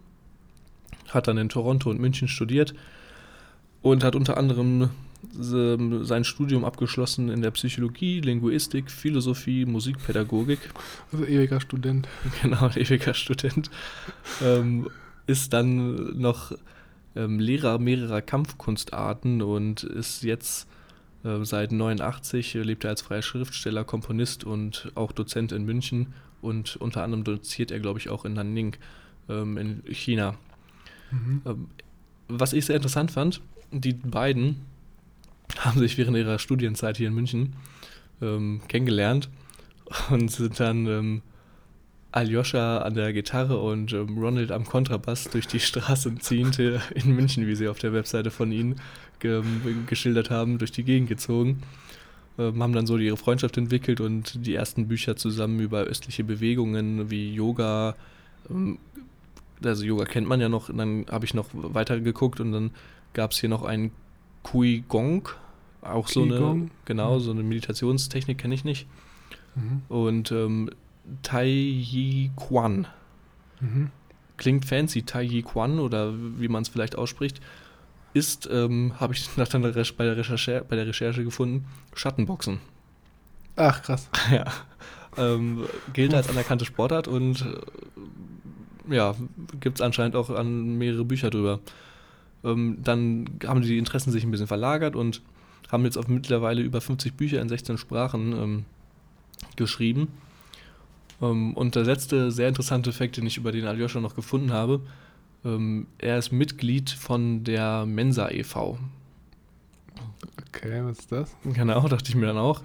hat 1.10 1.28
dann 1.28 1.38
in 1.38 1.50
Toronto 1.50 1.90
und 1.90 2.00
München 2.00 2.28
studiert 2.28 2.74
und 3.82 4.04
hat 4.04 4.16
unter 4.16 4.38
anderem 4.38 4.90
sein 5.32 6.24
Studium 6.24 6.66
abgeschlossen 6.66 7.30
in 7.30 7.42
der 7.42 7.52
Psychologie, 7.52 8.22
Linguistik, 8.22 8.90
Philosophie, 8.90 9.66
Musikpädagogik. 9.66 10.60
Also 11.12 11.26
ewiger 11.26 11.62
Student. 11.62 12.08
Genau, 12.42 12.70
ewiger 12.70 13.14
Student. 13.14 13.70
Ähm, 14.44 14.90
ist 15.28 15.54
dann 15.54 16.18
noch 16.20 16.54
ähm, 17.16 17.40
Lehrer 17.40 17.80
mehrerer 17.80 18.22
Kampfkunstarten 18.22 19.42
und 19.42 19.84
ist 19.84 20.24
jetzt 20.24 20.68
äh, 21.24 21.44
seit 21.44 21.72
89 21.72 22.56
äh, 22.56 22.62
lebt 22.62 22.84
er 22.84 22.92
als 22.92 23.02
freier 23.02 23.22
Schriftsteller, 23.22 23.84
Komponist 23.84 24.44
und 24.44 24.92
auch 24.96 25.12
Dozent 25.12 25.52
in 25.52 25.66
München 25.66 26.14
und 26.42 26.76
unter 26.78 27.04
anderem 27.04 27.24
doziert 27.24 27.72
er, 27.72 27.80
glaube 27.80 28.00
ich, 28.00 28.10
auch 28.10 28.26
in 28.26 28.34
Nanning 28.34 28.76
ähm, 29.30 29.58
in 29.58 29.84
China. 29.92 30.36
Mhm. 31.12 31.42
Ähm, 31.46 31.68
was 32.28 32.54
ich 32.54 32.66
sehr 32.66 32.76
interessant 32.76 33.12
fand, 33.12 33.42
die 33.72 33.94
beiden 33.94 34.62
haben 35.66 35.80
sich 35.80 35.98
während 35.98 36.18
ihrer 36.18 36.40
Studienzeit 36.40 36.98
hier 36.98 37.08
in 37.08 37.14
München 37.14 37.56
ähm, 38.22 38.62
kennengelernt 38.68 39.30
und 40.10 40.30
sind 40.32 40.60
dann 40.60 40.86
ähm, 40.88 41.22
Aljoscha 42.12 42.80
an 42.80 42.96
der 42.96 43.14
Gitarre 43.14 43.60
und 43.60 43.94
ähm, 43.94 44.18
Ronald 44.18 44.52
am 44.52 44.66
Kontrabass 44.66 45.26
durch 45.26 45.48
die 45.48 45.60
Straßen 45.60 46.20
ziehend 46.20 46.56
hier 46.56 46.82
in 46.96 47.16
München, 47.16 47.48
wie 47.48 47.56
sie 47.56 47.68
auf 47.68 47.80
der 47.80 47.94
Webseite 47.94 48.32
von 48.32 48.52
ihnen 48.52 48.76
ge 49.20 49.44
geschildert 49.88 50.30
haben, 50.30 50.58
durch 50.58 50.72
die 50.72 50.84
Gegend 50.84 51.10
gezogen. 51.10 51.62
Ähm, 52.40 52.62
haben 52.62 52.74
dann 52.74 52.88
so 52.88 52.98
ihre 52.98 53.18
Freundschaft 53.18 53.58
entwickelt 53.58 54.00
und 54.00 54.46
die 54.46 54.56
ersten 54.56 54.88
Bücher 54.88 55.16
zusammen 55.16 55.60
über 55.60 55.82
östliche 55.82 56.24
Bewegungen 56.24 57.10
wie 57.10 57.34
Yoga. 57.34 57.96
Ähm, 58.50 58.80
also 59.64 59.84
Yoga 59.84 60.06
kennt 60.06 60.28
man 60.28 60.40
ja 60.40 60.50
noch, 60.50 60.70
dann 60.74 61.06
habe 61.10 61.26
ich 61.26 61.34
noch 61.34 61.50
weiter 61.52 62.00
geguckt 62.00 62.40
und 62.40 62.52
dann 62.52 62.72
gab 63.14 63.32
es 63.32 63.40
hier 63.40 63.50
noch 63.50 63.64
einen 63.64 63.92
Kui 64.44 64.84
Gong, 64.88 65.30
auch 65.92 66.08
so 66.08 66.24
eine, 66.24 66.70
genau, 66.86 67.16
Mhm. 67.16 67.20
so 67.20 67.32
eine 67.32 67.44
Meditationstechnik 67.44 68.38
kenne 68.38 68.56
ich 68.56 68.64
nicht. 68.64 68.88
Mhm. 69.56 69.82
Und 69.90 70.32
ähm, 70.32 70.70
Tai 71.24 71.46
Yi 71.48 72.32
Quan. 72.36 72.88
Mhm. 73.60 73.92
Klingt 74.38 74.66
fancy, 74.66 75.04
Tai 75.04 75.24
Yi 75.24 75.42
Quan 75.42 75.80
oder 75.80 76.14
wie 76.14 76.48
man 76.48 76.62
es 76.62 76.70
vielleicht 76.70 76.96
ausspricht, 76.96 77.42
ist, 78.14 78.48
ähm, 78.52 78.94
habe 79.00 79.14
ich 79.14 79.30
nach 79.38 79.48
der 79.48 79.60
bei, 79.60 80.06
der 80.06 80.18
Recherche, 80.18 80.66
bei 80.68 80.76
der 80.76 80.88
Recherche 80.88 81.24
gefunden, 81.24 81.66
Schattenboxen. 81.96 82.60
Ach, 83.56 83.82
krass. 83.82 84.10
ja. 84.32 84.46
Ähm, 85.18 85.64
gilt 85.94 86.14
als 86.14 86.30
anerkannte 86.30 86.66
Sportart 86.66 87.08
und 87.08 87.42
äh, 87.42 88.94
ja, 88.96 89.16
gibt 89.60 89.80
es 89.80 89.82
anscheinend 89.82 90.16
auch 90.16 90.30
an 90.30 90.78
mehrere 90.78 91.04
Bücher 91.06 91.32
drüber. 91.32 91.60
Ähm, 92.44 92.78
dann 92.84 93.26
haben 93.46 93.62
die 93.62 93.80
Interessen 93.80 94.12
sich 94.12 94.24
ein 94.24 94.30
bisschen 94.32 94.48
verlagert 94.48 94.96
und 94.96 95.24
haben 95.70 95.84
jetzt 95.86 95.98
auf 95.98 96.08
mittlerweile 96.08 96.62
über 96.62 96.82
50 96.82 97.14
Bücher 97.16 97.42
in 97.42 97.50
16 97.50 97.78
Sprachen 97.78 98.32
ähm, 98.34 98.66
geschrieben. 99.56 100.10
Ähm, 101.22 101.54
und 101.54 101.76
der 101.76 101.84
letzte 101.84 102.32
sehr 102.32 102.48
interessante 102.48 102.94
Fakt, 102.94 103.18
den 103.18 103.26
ich 103.26 103.38
über 103.38 103.52
den 103.52 103.66
Aljoscha 103.66 104.00
noch 104.00 104.16
gefunden 104.16 104.52
habe, 104.54 104.82
ähm, 105.46 105.88
er 105.98 106.18
ist 106.18 106.32
Mitglied 106.32 106.90
von 106.90 107.44
der 107.44 107.86
Mensa 107.86 108.30
e.V. 108.30 108.80
Okay, 110.48 110.84
was 110.84 111.00
ist 111.00 111.12
das? 111.12 111.36
Genau, 111.44 111.88
dachte 111.88 112.10
ich 112.10 112.16
mir 112.16 112.28
dann 112.28 112.38
auch. 112.38 112.62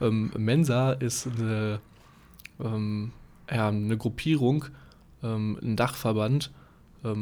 Ähm, 0.00 0.32
Mensa 0.36 0.92
ist 0.92 1.26
eine, 1.26 1.80
ähm, 2.60 3.12
ja, 3.50 3.68
eine 3.68 3.96
Gruppierung, 3.96 4.66
ähm, 5.22 5.58
ein 5.62 5.76
Dachverband 5.76 6.50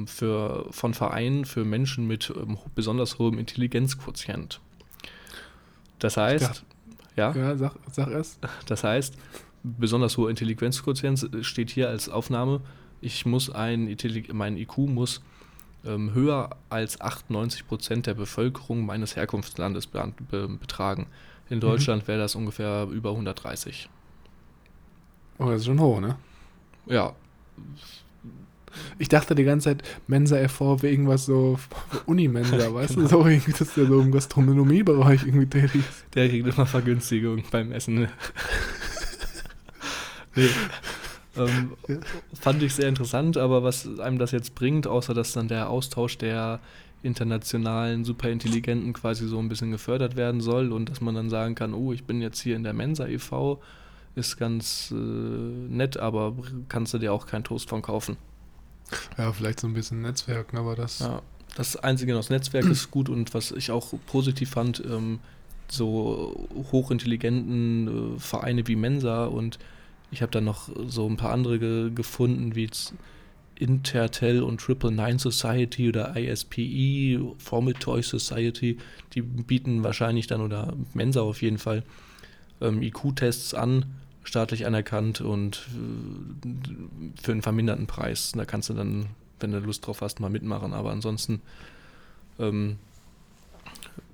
für, 0.07 0.69
von 0.71 0.95
Vereinen 0.95 1.45
für 1.45 1.64
Menschen 1.64 2.07
mit 2.07 2.33
ähm, 2.37 2.57
besonders 2.76 3.19
hohem 3.19 3.37
Intelligenzquotient. 3.37 4.61
Das 6.02 6.16
heißt, 6.16 6.44
dachte- 6.44 6.62
ja, 7.16 7.32
Ja, 7.32 7.56
sag, 7.56 7.73
sag 7.92 8.09
erst. 8.11 8.38
das 8.66 8.85
heißt, 8.85 9.14
besonders 9.62 10.16
hoher 10.16 10.30
Intelligenzquotient 10.30 11.28
steht 11.42 11.71
hier 11.71 11.88
als 11.88 12.09
Aufnahme, 12.09 12.61
ich 13.00 13.26
muss 13.26 13.50
ein, 13.50 13.97
mein 14.32 14.56
IQ 14.56 14.78
muss 14.78 15.21
ähm, 15.85 16.14
höher 16.14 16.50
als 16.71 17.00
98% 17.00 18.02
der 18.02 18.14
Bevölkerung 18.14 18.87
meines 18.87 19.16
Herkunftslandes 19.16 19.87
be 19.88 20.12
be 20.30 20.49
betragen. 20.49 21.06
In 21.50 21.59
Deutschland 21.61 22.06
wäre 22.09 22.18
das 22.21 22.35
ungefähr 22.35 22.87
über 22.90 23.11
130. 23.11 23.88
Oh, 25.38 25.47
das 25.47 25.61
ist 25.61 25.66
schon 25.66 25.80
hoch, 25.80 26.00
ne? 26.00 26.16
Ja, 26.87 27.14
Ich 28.99 29.09
dachte 29.09 29.35
die 29.35 29.45
ganze 29.45 29.71
Zeit, 29.71 29.83
Mensa 30.07 30.38
e.V. 30.38 30.83
wäre 30.83 30.93
irgendwas 30.93 31.26
so 31.26 31.59
Unimensa, 32.07 32.57
weißt 32.75 32.97
du? 32.97 33.07
So 33.07 33.26
irgendwie, 33.26 33.52
dass 33.52 33.75
der 33.75 33.87
so 33.87 34.00
im 34.00 34.12
Gastronomiebereich 34.12 35.26
irgendwie 35.26 35.47
tätig 35.47 35.81
ist. 35.81 36.05
der 36.14 36.29
kriegt 36.29 36.47
immer 36.47 36.67
Vergünstigung 36.67 37.43
beim 37.50 37.73
Essen. 37.73 37.95
nee. 40.35 40.49
Ähm, 41.35 41.73
fand 42.38 42.62
ich 42.62 42.75
sehr 42.75 42.88
interessant, 42.88 43.38
aber 43.38 43.62
was 43.62 43.99
einem 43.99 44.19
das 44.19 44.33
jetzt 44.33 44.55
bringt, 44.55 44.87
außer 44.87 45.14
dass 45.14 45.33
dann 45.33 45.49
der 45.49 45.71
Austausch 45.71 46.19
der 46.19 46.61
internationalen 47.02 48.05
Superintelligenten 48.05 48.93
quasi 48.93 49.26
so 49.26 49.38
ein 49.38 49.49
bisschen 49.49 49.71
gefördert 49.71 50.17
werden 50.17 50.41
soll 50.41 50.73
und 50.73 50.88
dass 50.88 51.00
man 51.00 51.14
dann 51.14 51.31
sagen 51.31 51.55
kann, 51.55 51.75
oh, 51.75 51.93
ich 51.93 52.05
bin 52.05 52.21
jetzt 52.21 52.41
hier 52.41 52.57
in 52.57 52.62
der 52.62 52.75
Mensa 52.75 53.07
e.V., 53.07 53.61
ist 54.14 54.37
ganz 54.37 54.93
äh, 54.93 54.95
nett, 54.95 55.97
aber 55.97 56.37
kannst 56.69 56.93
du 56.93 56.99
dir 56.99 57.14
auch 57.14 57.26
keinen 57.26 57.45
Toast 57.45 57.71
von 57.71 57.81
kaufen. 57.81 58.19
Ja, 59.18 59.32
vielleicht 59.32 59.61
so 59.61 59.66
ein 59.66 59.75
bisschen 59.75 60.02
Netzwerken, 60.02 60.56
aber 60.56 60.76
das. 60.76 61.00
Ja, 61.00 61.22
das 61.56 61.76
Einzige 61.76 62.14
das 62.14 62.30
Netzwerk 62.30 62.64
ist 62.66 62.90
gut 62.90 63.08
und 63.08 63.34
was 63.34 63.52
ich 63.52 63.70
auch 63.70 63.92
positiv 64.06 64.50
fand, 64.50 64.82
ähm, 64.84 65.20
so 65.68 66.49
hochintelligenten 66.72 68.16
äh, 68.16 68.18
Vereine 68.18 68.66
wie 68.66 68.76
Mensa 68.76 69.26
und 69.26 69.58
ich 70.11 70.22
habe 70.22 70.32
dann 70.32 70.44
noch 70.44 70.68
so 70.87 71.08
ein 71.08 71.16
paar 71.16 71.32
andere 71.32 71.58
ge 71.58 71.90
gefunden, 71.94 72.54
wie 72.54 72.68
Intertel 73.58 74.42
und 74.42 74.61
Triple 74.61 74.92
Nine 74.92 75.18
Society 75.18 75.88
oder 75.88 76.16
ISPE, 76.16 77.34
Formel 77.38 77.75
Toy 77.75 78.02
Society, 78.02 78.78
die 79.14 79.22
bieten 79.22 79.84
wahrscheinlich 79.84 80.26
dann, 80.26 80.40
oder 80.40 80.75
Mensa 80.94 81.20
auf 81.20 81.42
jeden 81.42 81.58
Fall, 81.58 81.82
ähm, 82.61 82.82
IQ-Tests 82.82 83.54
an, 83.54 83.87
staatlich 84.25 84.67
anerkannt 84.67 85.21
und 85.21 85.67
äh, 85.75 86.49
für 87.23 87.33
einen 87.33 87.43
verminderten 87.43 87.87
Preis. 87.87 88.33
Da 88.35 88.45
kannst 88.45 88.69
du 88.69 88.75
dann, 88.75 89.07
wenn 89.41 89.52
du 89.52 89.59
Lust 89.59 89.87
drauf 89.87 90.00
hast, 90.00 90.21
mal 90.21 90.31
mitmachen. 90.31 90.73
Aber 90.73 90.91
ansonsten 90.91 91.41
ähm, 92.38 92.76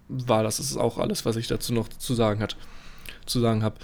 war 0.08 0.42
das 0.42 0.58
ist 0.58 0.76
auch 0.76 0.98
alles, 0.98 1.24
was 1.24 1.36
ich 1.36 1.46
dazu 1.46 1.72
noch 1.72 1.88
zu 1.88 2.14
sagen 2.14 2.40
hat, 2.40 2.56
zu 3.26 3.40
sagen 3.40 3.62
habe. 3.62 3.76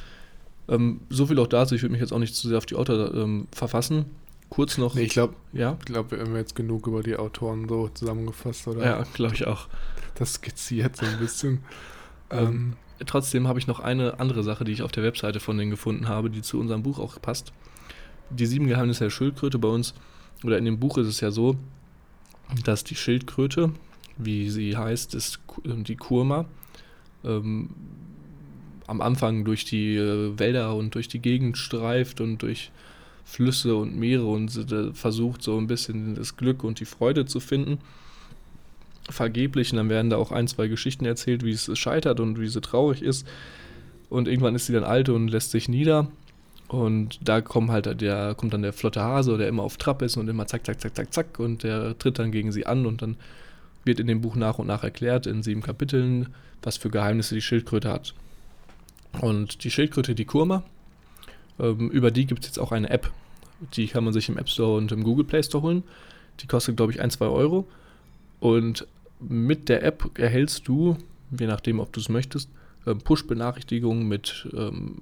Ähm, 0.68 1.00
so 1.10 1.26
viel 1.26 1.38
auch 1.38 1.46
dazu. 1.46 1.74
Ich 1.74 1.82
würde 1.82 1.92
mich 1.92 2.00
jetzt 2.00 2.12
auch 2.12 2.18
nicht 2.18 2.34
zu 2.34 2.48
sehr 2.48 2.58
auf 2.58 2.66
die 2.66 2.76
Autor 2.76 3.14
ähm, 3.14 3.48
verfassen. 3.52 4.06
Kurz 4.48 4.78
noch, 4.78 4.94
Nee, 4.94 5.02
ich 5.02 5.12
glaube, 5.12 5.34
ja, 5.52 5.76
ich 5.80 5.84
glaub, 5.86 6.10
wir 6.10 6.20
haben 6.20 6.36
jetzt 6.36 6.54
genug 6.54 6.86
über 6.86 7.02
die 7.02 7.16
Autoren 7.16 7.68
so 7.68 7.88
zusammengefasst, 7.88 8.68
oder? 8.68 8.84
ja, 8.84 9.02
glaube 9.14 9.34
ich 9.34 9.46
auch. 9.46 9.68
Das 10.14 10.34
skizziert 10.34 10.96
so 10.96 11.06
ein 11.06 11.18
bisschen. 11.18 11.60
Ähm, 12.30 12.46
ähm, 12.46 12.76
Trotzdem 13.06 13.48
habe 13.48 13.58
ich 13.58 13.66
noch 13.66 13.80
eine 13.80 14.20
andere 14.20 14.42
Sache, 14.42 14.64
die 14.64 14.72
ich 14.72 14.82
auf 14.82 14.92
der 14.92 15.02
Webseite 15.02 15.40
von 15.40 15.58
denen 15.58 15.70
gefunden 15.70 16.08
habe, 16.08 16.30
die 16.30 16.42
zu 16.42 16.60
unserem 16.60 16.82
Buch 16.82 16.98
auch 16.98 17.20
passt. 17.20 17.52
Die 18.30 18.46
sieben 18.46 18.66
Geheimnisse 18.66 19.04
der 19.04 19.10
Schildkröte 19.10 19.58
bei 19.58 19.68
uns, 19.68 19.94
oder 20.44 20.58
in 20.58 20.64
dem 20.64 20.78
Buch 20.78 20.98
ist 20.98 21.08
es 21.08 21.20
ja 21.20 21.30
so, 21.30 21.56
dass 22.64 22.84
die 22.84 22.94
Schildkröte, 22.94 23.72
wie 24.16 24.50
sie 24.50 24.76
heißt, 24.76 25.14
ist 25.14 25.40
äh, 25.64 25.82
die 25.82 25.96
Kurma, 25.96 26.46
ähm, 27.24 27.70
am 28.86 29.00
Anfang 29.00 29.44
durch 29.44 29.64
die 29.64 29.96
äh, 29.96 30.38
Wälder 30.38 30.74
und 30.76 30.94
durch 30.94 31.08
die 31.08 31.20
Gegend 31.20 31.56
streift 31.56 32.20
und 32.20 32.38
durch 32.38 32.70
Flüsse 33.24 33.74
und 33.76 33.96
Meere 33.96 34.26
und 34.26 34.70
äh, 34.70 34.92
versucht 34.92 35.42
so 35.42 35.56
ein 35.56 35.66
bisschen 35.66 36.14
das 36.14 36.36
Glück 36.36 36.62
und 36.62 36.80
die 36.80 36.84
Freude 36.84 37.24
zu 37.24 37.40
finden. 37.40 37.78
Vergeblich 39.10 39.72
und 39.72 39.76
dann 39.76 39.90
werden 39.90 40.10
da 40.10 40.16
auch 40.16 40.32
ein, 40.32 40.48
zwei 40.48 40.66
Geschichten 40.68 41.04
erzählt, 41.04 41.44
wie 41.44 41.52
es 41.52 41.70
scheitert 41.78 42.20
und 42.20 42.40
wie 42.40 42.48
sie 42.48 42.60
traurig 42.60 43.02
ist. 43.02 43.26
Und 44.08 44.28
irgendwann 44.28 44.54
ist 44.54 44.66
sie 44.66 44.72
dann 44.72 44.84
alt 44.84 45.08
und 45.08 45.28
lässt 45.28 45.50
sich 45.50 45.68
nieder. 45.68 46.08
Und 46.68 47.18
da 47.22 47.40
kommt 47.40 47.70
halt 47.70 48.00
der, 48.00 48.34
kommt 48.34 48.54
dann 48.54 48.62
der 48.62 48.72
flotte 48.72 49.02
Hase, 49.02 49.36
der 49.36 49.48
immer 49.48 49.62
auf 49.62 49.76
Trab 49.76 50.02
ist 50.02 50.16
und 50.16 50.28
immer 50.28 50.46
zack, 50.46 50.64
zack, 50.64 50.80
zack, 50.80 50.96
zack, 50.96 51.12
zack. 51.12 51.38
Und 51.38 51.62
der 51.62 51.98
tritt 51.98 52.18
dann 52.18 52.32
gegen 52.32 52.52
sie 52.52 52.66
an 52.66 52.86
und 52.86 53.02
dann 53.02 53.16
wird 53.84 54.00
in 54.00 54.06
dem 54.06 54.22
Buch 54.22 54.34
nach 54.34 54.58
und 54.58 54.66
nach 54.66 54.82
erklärt, 54.82 55.26
in 55.26 55.42
sieben 55.42 55.62
Kapiteln, 55.62 56.34
was 56.62 56.78
für 56.78 56.88
Geheimnisse 56.90 57.34
die 57.34 57.42
Schildkröte 57.42 57.90
hat. 57.90 58.14
Und 59.20 59.64
die 59.64 59.70
Schildkröte, 59.70 60.14
die 60.14 60.24
Kurma, 60.24 60.64
ähm, 61.58 61.90
über 61.90 62.10
die 62.10 62.26
gibt 62.26 62.42
es 62.42 62.48
jetzt 62.48 62.58
auch 62.58 62.72
eine 62.72 62.90
App. 62.90 63.10
Die 63.74 63.86
kann 63.86 64.04
man 64.04 64.12
sich 64.12 64.28
im 64.28 64.38
App 64.38 64.48
Store 64.48 64.76
und 64.76 64.90
im 64.90 65.04
Google 65.04 65.24
Play 65.24 65.42
Store 65.42 65.62
holen. 65.62 65.84
Die 66.40 66.46
kostet, 66.46 66.76
glaube 66.76 66.92
ich, 66.92 67.00
ein, 67.00 67.10
zwei 67.10 67.26
Euro. 67.26 67.68
Und 68.44 68.86
mit 69.20 69.70
der 69.70 69.82
App 69.84 70.18
erhältst 70.18 70.68
du, 70.68 70.98
je 71.30 71.46
nachdem, 71.46 71.80
ob 71.80 71.94
du 71.94 72.00
es 72.00 72.10
möchtest, 72.10 72.50
ähm, 72.86 72.98
Push-Benachrichtigungen 72.98 74.06
mit 74.06 74.46
ähm, 74.54 74.98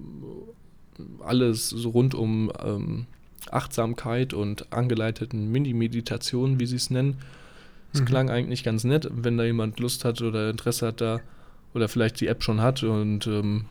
alles 1.25 1.69
so 1.69 1.89
rund 1.89 2.15
um 2.15 2.53
ähm, 2.65 3.07
Achtsamkeit 3.51 4.33
und 4.33 4.73
angeleiteten 4.73 5.51
Mini-Meditationen, 5.51 6.61
wie 6.61 6.67
sie 6.67 6.77
es 6.77 6.91
nennen. 6.91 7.17
Es 7.93 8.03
mhm. 8.03 8.05
klang 8.05 8.31
eigentlich 8.31 8.63
ganz 8.63 8.85
nett, 8.85 9.09
wenn 9.11 9.37
da 9.39 9.43
jemand 9.43 9.81
Lust 9.81 10.05
hat 10.05 10.23
oder 10.23 10.49
Interesse 10.49 10.87
hat 10.87 11.01
da 11.01 11.19
oder 11.75 11.89
vielleicht 11.89 12.21
die 12.21 12.29
App 12.29 12.45
schon 12.45 12.61
hat 12.61 12.85
und 12.85 13.27
ähm, 13.27 13.65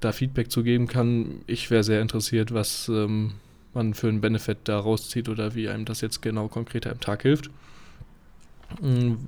da 0.00 0.12
Feedback 0.12 0.50
zu 0.50 0.62
geben 0.62 0.86
kann. 0.86 1.40
Ich 1.46 1.70
wäre 1.70 1.82
sehr 1.82 2.02
interessiert, 2.02 2.52
was 2.52 2.90
ähm, 2.90 3.32
man 3.72 3.94
für 3.94 4.08
einen 4.08 4.20
Benefit 4.20 4.58
da 4.64 4.78
rauszieht 4.78 5.30
oder 5.30 5.54
wie 5.54 5.70
einem 5.70 5.86
das 5.86 6.02
jetzt 6.02 6.20
genau 6.20 6.48
konkreter 6.48 6.92
im 6.92 7.00
Tag 7.00 7.22
hilft. 7.22 7.48
Mhm. 8.80 9.18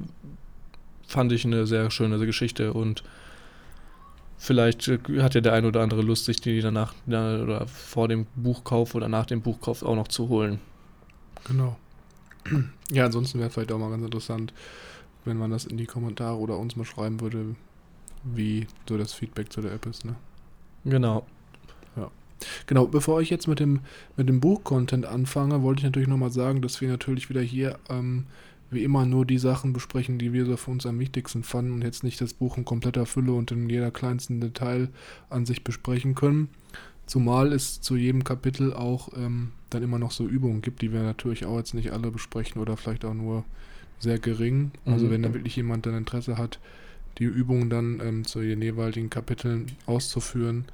Fand 1.06 1.32
ich 1.32 1.44
eine 1.44 1.66
sehr 1.66 1.90
schöne 1.90 2.18
Geschichte 2.26 2.72
und 2.72 3.04
vielleicht 4.38 4.88
äh, 4.88 4.98
hat 5.20 5.34
ja 5.34 5.40
der 5.40 5.52
ein 5.52 5.64
oder 5.64 5.80
andere 5.80 6.02
Lust, 6.02 6.24
sich 6.24 6.40
die 6.40 6.60
danach 6.60 6.94
oder 7.06 7.66
vor 7.66 8.08
dem 8.08 8.26
Buchkauf 8.34 8.94
oder 8.94 9.08
nach 9.08 9.26
dem 9.26 9.40
Buchkauf 9.40 9.82
auch 9.82 9.96
noch 9.96 10.08
zu 10.08 10.28
holen. 10.28 10.60
Genau. 11.46 11.76
Ja, 12.92 13.06
ansonsten 13.06 13.40
wäre 13.40 13.50
vielleicht 13.50 13.72
auch 13.72 13.80
mal 13.80 13.90
ganz 13.90 14.04
interessant, 14.04 14.54
wenn 15.24 15.36
man 15.36 15.50
das 15.50 15.64
in 15.64 15.76
die 15.76 15.86
Kommentare 15.86 16.36
oder 16.36 16.56
uns 16.56 16.76
mal 16.76 16.84
schreiben 16.84 17.20
würde, 17.20 17.56
wie 18.22 18.68
so 18.88 18.96
das 18.96 19.12
Feedback 19.12 19.52
zu 19.52 19.60
der 19.60 19.72
App 19.72 19.86
ist, 19.86 20.04
ne? 20.04 20.14
Genau. 20.84 21.26
Ja. 21.96 22.12
Genau, 22.66 22.86
bevor 22.86 23.20
ich 23.20 23.30
jetzt 23.30 23.48
mit 23.48 23.58
dem, 23.58 23.80
mit 24.16 24.28
dem 24.28 24.38
Buch-Content 24.38 25.04
anfange, 25.04 25.62
wollte 25.62 25.80
ich 25.80 25.84
natürlich 25.84 26.08
nochmal 26.08 26.30
sagen, 26.30 26.62
dass 26.62 26.80
wir 26.80 26.88
natürlich 26.88 27.28
wieder 27.28 27.40
hier 27.40 27.76
ähm, 27.88 28.26
wie 28.70 28.82
immer 28.82 29.06
nur 29.06 29.24
die 29.24 29.38
Sachen 29.38 29.72
besprechen, 29.72 30.18
die 30.18 30.32
wir 30.32 30.44
so 30.44 30.56
für 30.56 30.70
uns 30.70 30.86
am 30.86 30.98
wichtigsten 30.98 31.42
fanden 31.42 31.72
und 31.72 31.82
jetzt 31.82 32.02
nicht 32.02 32.20
das 32.20 32.34
Buch 32.34 32.56
in 32.56 32.64
kompletter 32.64 33.06
Fülle 33.06 33.32
und 33.32 33.50
in 33.52 33.68
jeder 33.68 33.90
kleinsten 33.90 34.40
Detail 34.40 34.88
an 35.30 35.46
sich 35.46 35.62
besprechen 35.62 36.14
können. 36.14 36.48
Zumal 37.06 37.52
es 37.52 37.80
zu 37.80 37.96
jedem 37.96 38.24
Kapitel 38.24 38.72
auch 38.72 39.10
ähm, 39.16 39.52
dann 39.70 39.84
immer 39.84 39.98
noch 39.98 40.10
so 40.10 40.26
Übungen 40.26 40.62
gibt, 40.62 40.82
die 40.82 40.92
wir 40.92 41.02
natürlich 41.02 41.46
auch 41.46 41.58
jetzt 41.58 41.74
nicht 41.74 41.92
alle 41.92 42.10
besprechen 42.10 42.60
oder 42.60 42.76
vielleicht 42.76 43.04
auch 43.04 43.14
nur 43.14 43.44
sehr 44.00 44.18
gering. 44.18 44.72
Also 44.84 45.06
mhm. 45.06 45.10
wenn 45.10 45.22
da 45.22 45.32
wirklich 45.32 45.54
jemand 45.54 45.86
dann 45.86 45.96
Interesse 45.96 46.36
hat, 46.36 46.58
die 47.18 47.24
Übungen 47.24 47.70
dann 47.70 48.00
ähm, 48.02 48.24
zu 48.24 48.40
den 48.40 48.60
jeweiligen 48.60 49.08
Kapiteln 49.08 49.66
auszuführen 49.86 50.64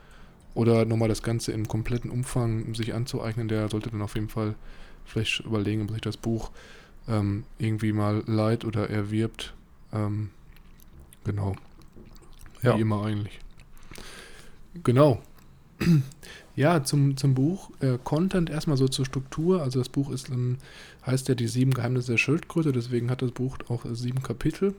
oder 0.54 0.86
nochmal 0.86 1.08
das 1.08 1.22
Ganze 1.22 1.52
im 1.52 1.68
kompletten 1.68 2.10
Umfang 2.10 2.74
sich 2.74 2.94
anzueignen, 2.94 3.48
der 3.48 3.68
sollte 3.68 3.90
dann 3.90 4.02
auf 4.02 4.14
jeden 4.14 4.28
Fall 4.28 4.54
vielleicht 5.04 5.40
überlegen, 5.40 5.82
ob 5.82 5.90
sich 5.90 6.00
das 6.00 6.16
Buch 6.16 6.50
ähm, 7.08 7.44
irgendwie 7.58 7.92
mal 7.92 8.22
leiht 8.26 8.64
oder 8.64 8.90
erwirbt. 8.90 9.54
Ähm, 9.92 10.30
genau. 11.24 11.56
Wie 12.60 12.68
ja. 12.68 12.76
immer 12.76 13.04
eigentlich. 13.04 13.38
Genau. 14.82 15.20
Ja, 16.54 16.84
zum, 16.84 17.16
zum 17.16 17.32
Buch. 17.32 17.70
Äh, 17.80 17.98
Content 18.04 18.50
erstmal 18.50 18.76
so 18.76 18.86
zur 18.86 19.06
Struktur. 19.06 19.62
Also 19.62 19.78
das 19.78 19.88
Buch 19.88 20.10
ist, 20.10 20.28
ähm, 20.28 20.58
heißt 21.06 21.28
ja 21.28 21.34
die 21.34 21.46
sieben 21.48 21.72
Geheimnisse 21.72 22.12
der 22.12 22.18
Schildkröte, 22.18 22.72
deswegen 22.72 23.10
hat 23.10 23.22
das 23.22 23.32
Buch 23.32 23.56
auch 23.68 23.86
sieben 23.92 24.22
Kapitel 24.22 24.74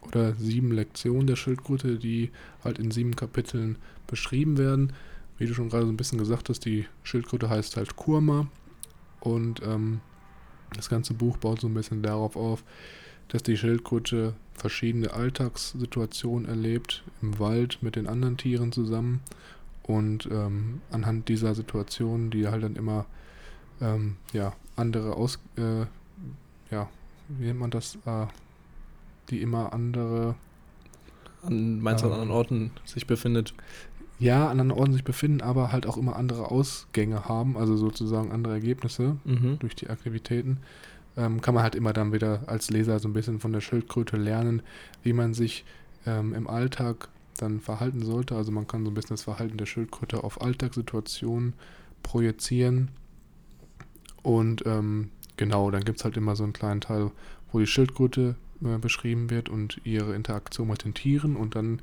oder 0.00 0.34
sieben 0.34 0.72
Lektionen 0.72 1.26
der 1.26 1.36
Schildkröte, 1.36 1.98
die 1.98 2.30
halt 2.62 2.78
in 2.78 2.90
sieben 2.90 3.16
Kapiteln 3.16 3.76
beschrieben 4.06 4.56
werden. 4.56 4.92
Wie 5.36 5.46
du 5.46 5.54
schon 5.54 5.68
gerade 5.68 5.84
so 5.84 5.92
ein 5.92 5.96
bisschen 5.96 6.18
gesagt 6.18 6.48
hast, 6.48 6.64
die 6.64 6.86
Schildkröte 7.02 7.50
heißt 7.50 7.76
halt 7.76 7.96
Kurma 7.96 8.46
und 9.20 9.60
ähm, 9.62 10.00
das 10.76 10.88
ganze 10.88 11.14
Buch 11.14 11.36
baut 11.38 11.60
so 11.60 11.68
ein 11.68 11.74
bisschen 11.74 12.02
darauf 12.02 12.36
auf, 12.36 12.62
dass 13.28 13.42
die 13.42 13.56
Schildkröte 13.56 14.34
verschiedene 14.54 15.12
Alltagssituationen 15.12 16.48
erlebt, 16.48 17.02
im 17.22 17.38
Wald 17.38 17.78
mit 17.82 17.96
den 17.96 18.06
anderen 18.06 18.36
Tieren 18.36 18.72
zusammen 18.72 19.20
und 19.82 20.26
ähm, 20.30 20.80
anhand 20.90 21.28
dieser 21.28 21.54
Situationen, 21.54 22.30
die 22.30 22.48
halt 22.48 22.62
dann 22.62 22.76
immer 22.76 23.06
ähm, 23.80 24.16
ja, 24.32 24.52
andere 24.76 25.14
aus, 25.14 25.38
äh, 25.56 25.86
ja, 26.70 26.88
wie 27.28 27.46
nennt 27.46 27.60
man 27.60 27.70
das, 27.70 27.96
äh, 28.06 28.26
die 29.30 29.42
immer 29.42 29.72
andere. 29.72 30.34
An, 31.42 31.80
meinst 31.80 32.02
du, 32.02 32.08
äh, 32.08 32.10
an 32.10 32.20
anderen 32.20 32.36
Orten 32.36 32.70
sich 32.84 33.06
befindet? 33.06 33.54
Ja, 34.18 34.44
an 34.44 34.60
anderen 34.60 34.70
Orten 34.70 34.92
sich 34.92 35.04
befinden, 35.04 35.40
aber 35.40 35.72
halt 35.72 35.86
auch 35.86 35.96
immer 35.96 36.16
andere 36.16 36.50
Ausgänge 36.50 37.24
haben, 37.28 37.56
also 37.56 37.76
sozusagen 37.76 38.30
andere 38.30 38.54
Ergebnisse 38.54 39.16
mhm. 39.24 39.58
durch 39.58 39.74
die 39.74 39.90
Aktivitäten. 39.90 40.58
Ähm, 41.16 41.40
kann 41.40 41.54
man 41.54 41.62
halt 41.62 41.74
immer 41.74 41.92
dann 41.92 42.12
wieder 42.12 42.42
als 42.46 42.70
Leser 42.70 42.98
so 42.98 43.08
ein 43.08 43.12
bisschen 43.12 43.40
von 43.40 43.52
der 43.52 43.60
Schildkröte 43.60 44.16
lernen, 44.16 44.62
wie 45.02 45.12
man 45.12 45.34
sich 45.34 45.64
ähm, 46.06 46.34
im 46.34 46.48
Alltag 46.48 47.08
dann 47.36 47.60
verhalten 47.60 48.04
sollte. 48.04 48.36
Also 48.36 48.52
man 48.52 48.66
kann 48.66 48.84
so 48.84 48.90
ein 48.90 48.94
bisschen 48.94 49.16
das 49.16 49.22
Verhalten 49.22 49.56
der 49.56 49.66
Schildkröte 49.66 50.22
auf 50.22 50.40
Alltagssituationen 50.40 51.54
projizieren. 52.02 52.88
Und 54.22 54.64
ähm, 54.66 55.10
genau, 55.36 55.70
dann 55.70 55.84
gibt 55.84 55.98
es 55.98 56.04
halt 56.04 56.16
immer 56.16 56.36
so 56.36 56.44
einen 56.44 56.52
kleinen 56.52 56.80
Teil, 56.80 57.10
wo 57.52 57.58
die 57.58 57.66
Schildkröte 57.66 58.36
äh, 58.64 58.78
beschrieben 58.78 59.30
wird 59.30 59.48
und 59.48 59.80
ihre 59.84 60.14
Interaktion 60.14 60.68
mit 60.68 60.84
den 60.84 60.94
Tieren 60.94 61.36
und 61.36 61.54
dann 61.54 61.80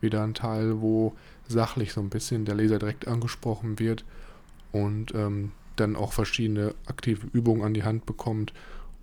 wieder 0.00 0.22
ein 0.22 0.34
Teil, 0.34 0.80
wo 0.80 1.14
sachlich 1.50 1.92
so 1.92 2.00
ein 2.00 2.10
bisschen 2.10 2.44
der 2.44 2.54
Leser 2.54 2.78
direkt 2.78 3.08
angesprochen 3.08 3.78
wird 3.78 4.04
und 4.72 5.14
ähm, 5.14 5.52
dann 5.76 5.96
auch 5.96 6.12
verschiedene 6.12 6.74
aktive 6.86 7.26
Übungen 7.32 7.62
an 7.62 7.74
die 7.74 7.84
Hand 7.84 8.06
bekommt, 8.06 8.52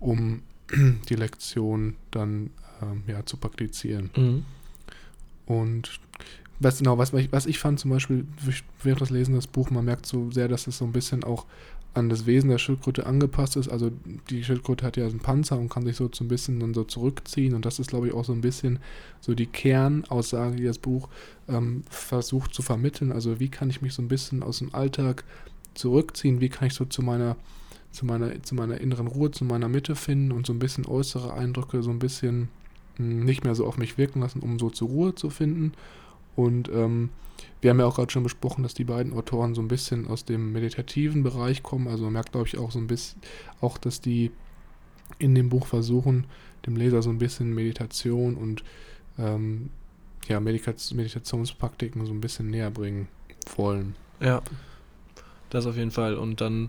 um 0.00 0.42
die 1.08 1.14
Lektion 1.14 1.96
dann 2.10 2.50
ähm, 2.82 3.02
ja, 3.06 3.24
zu 3.26 3.36
praktizieren. 3.36 4.10
Mhm. 4.16 4.44
Und 5.46 6.00
was 6.60 6.78
genau, 6.78 6.98
was, 6.98 7.12
was 7.12 7.46
ich 7.46 7.58
fand 7.58 7.78
zum 7.78 7.90
Beispiel 7.90 8.26
während 8.82 9.00
des 9.00 9.10
Lesens 9.10 9.36
des 9.36 9.46
Buch, 9.46 9.70
man 9.70 9.84
merkt 9.84 10.06
so 10.06 10.30
sehr, 10.30 10.48
dass 10.48 10.66
es 10.66 10.78
so 10.78 10.84
ein 10.84 10.92
bisschen 10.92 11.24
auch 11.24 11.46
an 11.98 12.08
das 12.08 12.26
Wesen 12.26 12.50
der 12.50 12.58
Schildkröte 12.58 13.06
angepasst 13.06 13.56
ist. 13.56 13.68
Also 13.68 13.90
die 14.30 14.44
Schildkröte 14.44 14.86
hat 14.86 14.96
ja 14.96 15.06
einen 15.06 15.18
Panzer 15.18 15.58
und 15.58 15.68
kann 15.68 15.84
sich 15.84 15.96
so, 15.96 16.08
ein 16.20 16.28
bisschen 16.28 16.60
dann 16.60 16.74
so 16.74 16.84
zurückziehen. 16.84 17.54
Und 17.54 17.64
das 17.64 17.78
ist, 17.78 17.88
glaube 17.88 18.08
ich, 18.08 18.14
auch 18.14 18.24
so 18.24 18.32
ein 18.32 18.40
bisschen 18.40 18.78
so 19.20 19.34
die 19.34 19.46
Kernaussage, 19.46 20.56
die 20.56 20.64
das 20.64 20.78
Buch 20.78 21.08
ähm, 21.48 21.82
versucht 21.90 22.54
zu 22.54 22.62
vermitteln. 22.62 23.12
Also 23.12 23.40
wie 23.40 23.48
kann 23.48 23.70
ich 23.70 23.82
mich 23.82 23.94
so 23.94 24.02
ein 24.02 24.08
bisschen 24.08 24.42
aus 24.42 24.58
dem 24.58 24.74
Alltag 24.74 25.24
zurückziehen? 25.74 26.40
Wie 26.40 26.48
kann 26.48 26.68
ich 26.68 26.74
so 26.74 26.84
zu 26.84 27.02
meiner, 27.02 27.36
zu 27.90 28.06
meiner, 28.06 28.42
zu 28.42 28.54
meiner 28.54 28.80
inneren 28.80 29.06
Ruhe, 29.08 29.30
zu 29.30 29.44
meiner 29.44 29.68
Mitte 29.68 29.96
finden 29.96 30.32
und 30.32 30.46
so 30.46 30.52
ein 30.52 30.58
bisschen 30.58 30.86
äußere 30.86 31.34
Eindrücke 31.34 31.82
so 31.82 31.90
ein 31.90 31.98
bisschen 31.98 32.48
mh, 32.98 33.04
hm, 33.04 33.24
nicht 33.24 33.44
mehr 33.44 33.54
so 33.54 33.66
auf 33.66 33.76
mich 33.76 33.98
wirken 33.98 34.20
lassen, 34.20 34.40
um 34.40 34.58
so 34.58 34.70
zur 34.70 34.88
Ruhe 34.88 35.14
zu 35.14 35.30
finden. 35.30 35.72
Und 36.38 36.68
ähm, 36.68 37.10
wir 37.60 37.70
haben 37.70 37.80
ja 37.80 37.86
auch 37.86 37.96
gerade 37.96 38.12
schon 38.12 38.22
besprochen, 38.22 38.62
dass 38.62 38.72
die 38.72 38.84
beiden 38.84 39.12
Autoren 39.12 39.56
so 39.56 39.60
ein 39.60 39.66
bisschen 39.66 40.06
aus 40.06 40.24
dem 40.24 40.52
meditativen 40.52 41.24
Bereich 41.24 41.64
kommen. 41.64 41.88
Also 41.88 42.04
man 42.04 42.12
merkt, 42.12 42.30
glaube 42.30 42.46
ich, 42.46 42.56
auch 42.58 42.70
so 42.70 42.78
ein 42.78 42.86
bisschen, 42.86 43.20
auch 43.60 43.76
dass 43.76 44.00
die 44.00 44.30
in 45.18 45.34
dem 45.34 45.48
Buch 45.48 45.66
versuchen, 45.66 46.28
dem 46.64 46.76
Leser 46.76 47.02
so 47.02 47.10
ein 47.10 47.18
bisschen 47.18 47.52
Meditation 47.52 48.36
und 48.36 48.62
ähm, 49.18 49.70
ja, 50.28 50.38
Meditationspraktiken 50.38 52.06
so 52.06 52.12
ein 52.12 52.20
bisschen 52.20 52.50
näher 52.50 52.70
bringen 52.70 53.08
wollen. 53.56 53.96
Ja, 54.20 54.40
das 55.50 55.66
auf 55.66 55.76
jeden 55.76 55.90
Fall. 55.90 56.14
Und 56.14 56.40
dann 56.40 56.68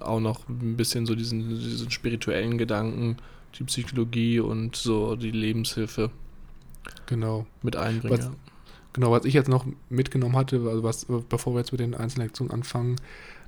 auch 0.00 0.20
noch 0.20 0.48
ein 0.48 0.78
bisschen 0.78 1.04
so 1.04 1.14
diesen, 1.14 1.50
diesen 1.50 1.90
spirituellen 1.90 2.56
Gedanken, 2.56 3.18
die 3.58 3.64
Psychologie 3.64 4.40
und 4.40 4.74
so 4.74 5.16
die 5.16 5.32
Lebenshilfe 5.32 6.10
genau. 7.06 7.46
mit 7.62 7.76
einbringen. 7.76 8.18
Was, 8.18 8.30
genau, 8.92 9.10
was 9.10 9.24
ich 9.24 9.34
jetzt 9.34 9.48
noch 9.48 9.66
mitgenommen 9.88 10.36
hatte, 10.36 10.56
also 10.68 10.82
was, 10.82 11.06
bevor 11.28 11.54
wir 11.54 11.60
jetzt 11.60 11.72
mit 11.72 11.80
den 11.80 11.94
einzelnen 11.94 12.26
Lektionen 12.26 12.52
anfangen, 12.52 12.96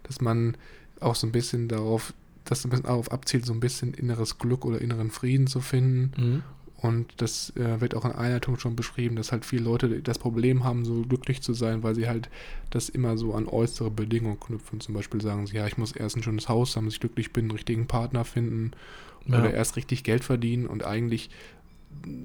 dass 0.04 0.20
man 0.20 0.56
auch 1.00 1.14
so 1.14 1.26
ein 1.26 1.32
bisschen 1.32 1.68
darauf, 1.68 2.14
dass 2.44 2.64
ein 2.64 2.70
bisschen 2.70 2.86
darauf 2.86 3.10
abzielt, 3.10 3.46
so 3.46 3.52
ein 3.52 3.60
bisschen 3.60 3.94
inneres 3.94 4.38
Glück 4.38 4.64
oder 4.64 4.80
inneren 4.80 5.10
Frieden 5.10 5.46
zu 5.46 5.60
finden. 5.60 6.12
Mhm. 6.16 6.42
Und 6.76 7.14
das 7.16 7.50
äh, 7.56 7.80
wird 7.80 7.94
auch 7.94 8.04
in 8.04 8.12
Einleitung 8.12 8.58
schon 8.58 8.76
beschrieben, 8.76 9.16
dass 9.16 9.32
halt 9.32 9.46
viele 9.46 9.64
Leute 9.64 10.02
das 10.02 10.18
Problem 10.18 10.64
haben, 10.64 10.84
so 10.84 11.00
glücklich 11.00 11.40
zu 11.40 11.54
sein, 11.54 11.82
weil 11.82 11.94
sie 11.94 12.08
halt 12.08 12.28
das 12.68 12.90
immer 12.90 13.16
so 13.16 13.32
an 13.32 13.46
äußere 13.46 13.90
Bedingungen 13.90 14.38
knüpfen. 14.38 14.80
Zum 14.80 14.94
Beispiel 14.94 15.22
sagen 15.22 15.46
sie, 15.46 15.56
ja, 15.56 15.66
ich 15.66 15.78
muss 15.78 15.92
erst 15.92 16.16
ein 16.16 16.22
schönes 16.22 16.50
Haus 16.50 16.76
haben, 16.76 16.84
dass 16.84 16.94
ich 16.94 17.00
glücklich 17.00 17.32
bin, 17.32 17.44
einen 17.44 17.52
richtigen 17.52 17.86
Partner 17.86 18.26
finden 18.26 18.72
ja. 19.24 19.38
oder 19.38 19.54
erst 19.54 19.76
richtig 19.76 20.04
Geld 20.04 20.24
verdienen. 20.24 20.66
Und 20.66 20.84
eigentlich 20.84 21.30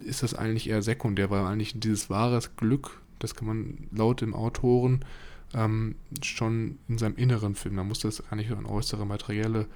ist 0.04 0.24
das 0.24 0.34
eigentlich 0.34 0.70
eher 0.70 0.82
sekundär, 0.82 1.30
weil 1.30 1.46
eigentlich 1.46 1.80
dieses 1.80 2.10
wahres 2.10 2.56
Glück, 2.56 3.02
das 3.20 3.36
kann 3.36 3.48
man 3.48 3.88
laut 3.92 4.22
dem 4.22 4.34
Autoren 4.34 5.06
ähm, 5.54 5.96
schon 6.22 6.78
in 6.88 6.98
seinem 6.98 7.16
Inneren 7.16 7.56
finden. 7.56 7.78
Man 7.78 7.88
muss 7.88 8.00
das 8.00 8.24
nicht 8.36 8.52
an 8.52 8.66
äußere 8.66 9.06
materielle 9.06 9.68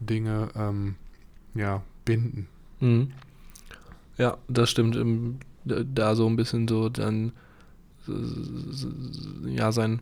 Dinge 0.00 0.48
ähm, 0.54 0.96
ja, 1.54 1.82
binden. 2.04 2.48
Mhm. 2.80 3.12
Ja, 4.18 4.38
das 4.48 4.70
stimmt. 4.70 4.96
Ähm, 4.96 5.38
Da 5.64 6.16
so 6.16 6.26
ein 6.26 6.36
bisschen 6.36 6.66
so 6.66 6.88
dann 6.88 7.32
ja 9.46 9.70
sein 9.70 10.00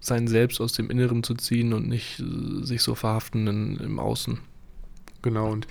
sein 0.00 0.28
Selbst 0.28 0.60
aus 0.60 0.72
dem 0.72 0.90
Inneren 0.90 1.22
zu 1.22 1.34
ziehen 1.34 1.72
und 1.72 1.88
nicht 1.88 2.20
äh, 2.20 2.64
sich 2.64 2.82
so 2.82 2.94
verhaften 2.94 3.46
in, 3.46 3.76
im 3.76 3.98
Außen. 3.98 4.38
Genau, 5.22 5.50
und 5.50 5.66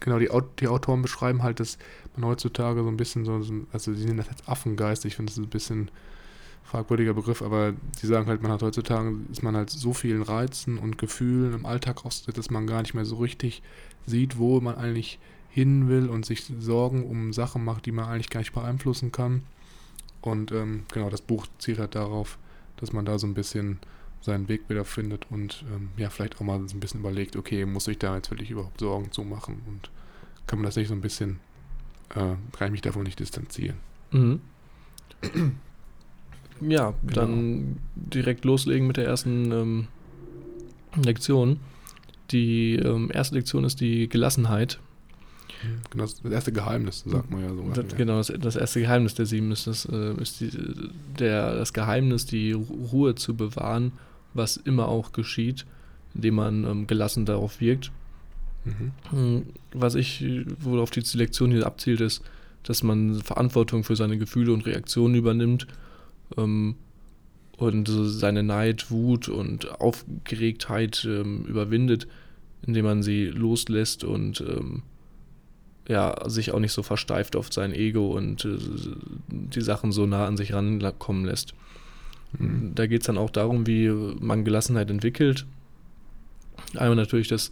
genau, 0.00 0.18
die, 0.18 0.28
die 0.60 0.68
Autoren 0.68 1.02
beschreiben 1.02 1.42
halt, 1.42 1.60
dass 1.60 1.78
heutzutage 2.24 2.82
so 2.82 2.88
ein 2.88 2.96
bisschen 2.96 3.24
so, 3.24 3.32
also 3.72 3.94
sie 3.94 4.04
nennen 4.04 4.18
das 4.18 4.28
jetzt 4.28 4.48
Affengeist, 4.48 5.04
ich 5.04 5.16
finde 5.16 5.32
das 5.32 5.38
ein 5.38 5.48
bisschen 5.48 5.90
fragwürdiger 6.64 7.14
Begriff, 7.14 7.40
aber 7.40 7.72
die 8.02 8.06
sagen 8.06 8.26
halt, 8.26 8.42
man 8.42 8.52
hat 8.52 8.62
heutzutage, 8.62 9.14
ist 9.32 9.42
man 9.42 9.56
halt 9.56 9.70
so 9.70 9.94
vielen 9.94 10.22
Reizen 10.22 10.78
und 10.78 10.98
Gefühlen 10.98 11.54
im 11.54 11.66
Alltag 11.66 12.04
ausgesetzt, 12.04 12.36
dass 12.36 12.50
man 12.50 12.66
gar 12.66 12.82
nicht 12.82 12.94
mehr 12.94 13.06
so 13.06 13.16
richtig 13.16 13.62
sieht, 14.06 14.38
wo 14.38 14.60
man 14.60 14.76
eigentlich 14.76 15.18
hin 15.48 15.88
will 15.88 16.08
und 16.08 16.26
sich 16.26 16.44
Sorgen 16.58 17.04
um 17.04 17.32
Sachen 17.32 17.64
macht, 17.64 17.86
die 17.86 17.92
man 17.92 18.04
eigentlich 18.04 18.30
gar 18.30 18.40
nicht 18.40 18.52
beeinflussen 18.52 19.12
kann. 19.12 19.42
Und 20.20 20.52
ähm, 20.52 20.84
genau, 20.92 21.08
das 21.08 21.22
Buch 21.22 21.46
zielt 21.58 21.78
halt 21.78 21.94
darauf, 21.94 22.38
dass 22.76 22.92
man 22.92 23.06
da 23.06 23.18
so 23.18 23.26
ein 23.26 23.34
bisschen 23.34 23.78
seinen 24.20 24.48
Weg 24.48 24.68
wieder 24.68 24.84
findet 24.84 25.30
und 25.30 25.64
ähm, 25.74 25.90
ja, 25.96 26.10
vielleicht 26.10 26.36
auch 26.36 26.42
mal 26.42 26.60
so 26.68 26.76
ein 26.76 26.80
bisschen 26.80 27.00
überlegt, 27.00 27.36
okay, 27.36 27.64
muss 27.64 27.88
ich 27.88 27.98
da 27.98 28.16
jetzt 28.16 28.30
wirklich 28.30 28.50
überhaupt 28.50 28.80
Sorgen 28.80 29.12
zu 29.12 29.22
machen 29.22 29.62
und 29.66 29.90
kann 30.46 30.58
man 30.58 30.66
das 30.66 30.76
nicht 30.76 30.88
so 30.88 30.94
ein 30.94 31.00
bisschen, 31.00 31.40
äh, 32.14 32.34
kann 32.52 32.66
ich 32.66 32.70
mich 32.72 32.80
davon 32.82 33.02
nicht 33.04 33.18
distanzieren. 33.20 33.76
Mhm. 34.12 34.40
Ja, 36.60 36.92
Genau. 37.02 37.14
dann 37.14 37.76
direkt 37.94 38.44
loslegen 38.44 38.88
mit 38.88 38.96
der 38.96 39.06
ersten 39.06 39.52
ähm, 39.52 39.86
Lektion. 41.00 41.60
Die 42.32 42.74
ähm, 42.74 43.10
erste 43.14 43.36
Lektion 43.36 43.62
ist 43.64 43.80
die 43.80 44.08
Gelassenheit. 44.08 44.80
Genau, 45.90 46.04
das 46.04 46.20
erste 46.24 46.52
Geheimnis, 46.52 47.04
sagt 47.06 47.30
man 47.30 47.42
ja 47.42 47.54
so. 47.54 47.62
Das, 47.80 47.96
genau, 47.96 48.18
das, 48.18 48.32
das 48.40 48.56
erste 48.56 48.80
Geheimnis 48.80 49.14
der 49.14 49.26
sieben 49.26 49.50
ist, 49.52 49.66
das, 49.68 49.84
äh, 49.86 50.14
ist 50.20 50.40
die, 50.40 50.50
der, 51.18 51.54
das 51.54 51.72
Geheimnis, 51.72 52.26
die 52.26 52.54
Ru- 52.54 52.90
Ruhe 52.90 53.14
zu 53.14 53.36
bewahren, 53.36 53.92
was 54.34 54.56
immer 54.56 54.88
auch 54.88 55.12
geschieht, 55.12 55.64
indem 56.14 56.34
man 56.36 56.64
ähm, 56.64 56.86
gelassen 56.88 57.24
darauf 57.24 57.60
wirkt. 57.60 57.90
Mhm. 58.68 58.92
Hm, 59.10 59.42
Was 59.72 59.94
ich, 59.94 60.24
worauf 60.60 60.90
die 60.90 61.02
Lektion 61.16 61.50
hier 61.50 61.66
abzielt, 61.66 62.00
ist, 62.00 62.22
dass 62.62 62.82
man 62.82 63.22
Verantwortung 63.22 63.84
für 63.84 63.96
seine 63.96 64.18
Gefühle 64.18 64.52
und 64.52 64.66
Reaktionen 64.66 65.14
übernimmt 65.14 65.66
ähm, 66.36 66.74
und 67.56 67.88
seine 67.88 68.42
Neid, 68.42 68.90
Wut 68.90 69.28
und 69.28 69.80
Aufgeregtheit 69.80 71.06
ähm, 71.08 71.44
überwindet, 71.44 72.06
indem 72.66 72.84
man 72.84 73.02
sie 73.02 73.26
loslässt 73.26 74.04
und 74.04 74.40
ähm, 74.40 74.82
ja, 75.88 76.28
sich 76.28 76.52
auch 76.52 76.60
nicht 76.60 76.72
so 76.72 76.82
versteift 76.82 77.34
auf 77.34 77.52
sein 77.52 77.72
Ego 77.72 78.14
und 78.16 78.44
äh, 78.44 78.58
die 79.28 79.62
Sachen 79.62 79.90
so 79.90 80.06
nah 80.06 80.26
an 80.26 80.36
sich 80.36 80.52
rankommen 80.52 81.24
lässt. 81.24 81.54
Mhm. 82.38 82.72
Da 82.74 82.86
geht 82.86 83.00
es 83.00 83.06
dann 83.06 83.16
auch 83.16 83.30
darum, 83.30 83.66
wie 83.66 83.88
man 83.88 84.44
Gelassenheit 84.44 84.90
entwickelt. 84.90 85.46
Einmal 86.74 86.96
natürlich, 86.96 87.28
dass, 87.28 87.50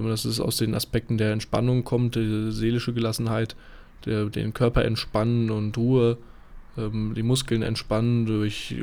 dass 0.00 0.24
es 0.24 0.40
aus 0.40 0.56
den 0.56 0.74
Aspekten 0.74 1.18
der 1.18 1.32
Entspannung 1.32 1.84
kommt, 1.84 2.14
die 2.14 2.50
seelische 2.52 2.92
Gelassenheit, 2.92 3.56
der, 4.06 4.26
den 4.26 4.54
Körper 4.54 4.84
entspannen 4.84 5.50
und 5.50 5.76
Ruhe, 5.76 6.18
ähm, 6.78 7.12
die 7.14 7.22
Muskeln 7.22 7.62
entspannen 7.62 8.26
durch, 8.26 8.74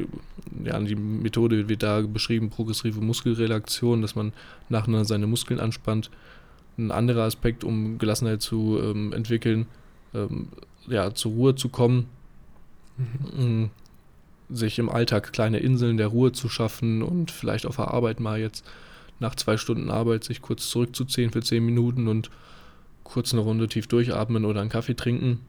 ja, 0.63 0.80
die 0.80 0.95
Methode 0.95 1.67
wird 1.67 1.84
da 1.84 2.02
beschrieben, 2.02 2.50
progressive 2.50 3.02
Muskelrelaktion, 3.02 4.02
dass 4.02 4.15
man 4.15 4.34
nacheinander 4.69 5.06
seine 5.06 5.28
Muskeln 5.28 5.60
anspannt. 5.60 6.10
Ein 6.78 6.91
anderer 6.91 7.24
Aspekt, 7.24 7.63
um 7.63 7.98
Gelassenheit 7.98 8.41
zu 8.41 8.80
ähm, 8.82 9.12
entwickeln, 9.12 9.65
ähm, 10.13 10.48
ja, 10.88 11.13
zur 11.13 11.32
Ruhe 11.34 11.56
zu 11.56 11.69
kommen, 11.69 12.08
Mhm. 13.00 13.62
mh, 13.62 13.69
sich 14.50 14.80
im 14.80 14.89
Alltag 14.89 15.32
kleine 15.32 15.60
Inseln 15.60 15.98
der 15.98 16.08
Ruhe 16.08 16.32
zu 16.32 16.50
schaffen 16.50 17.02
und 17.02 17.32
vielleicht 17.32 17.65
auf 17.65 17.78
der 17.78 17.93
Arbeit 17.93 18.19
mal 18.19 18.39
jetzt 18.39 18.65
nach 19.19 19.36
zwei 19.36 19.58
Stunden 19.58 19.89
Arbeit 19.89 20.23
sich 20.23 20.41
kurz 20.41 20.69
zurückzuziehen 20.69 21.32
für 21.32 21.41
zehn 21.41 21.65
Minuten 21.65 22.08
und 22.08 22.29
kurz 23.03 23.34
eine 23.34 23.41
Runde 23.41 23.67
tief 23.67 23.88
durchatmen 23.88 24.45
oder 24.45 24.62
einen 24.62 24.69
Kaffee 24.69 24.95
trinken. 24.95 25.39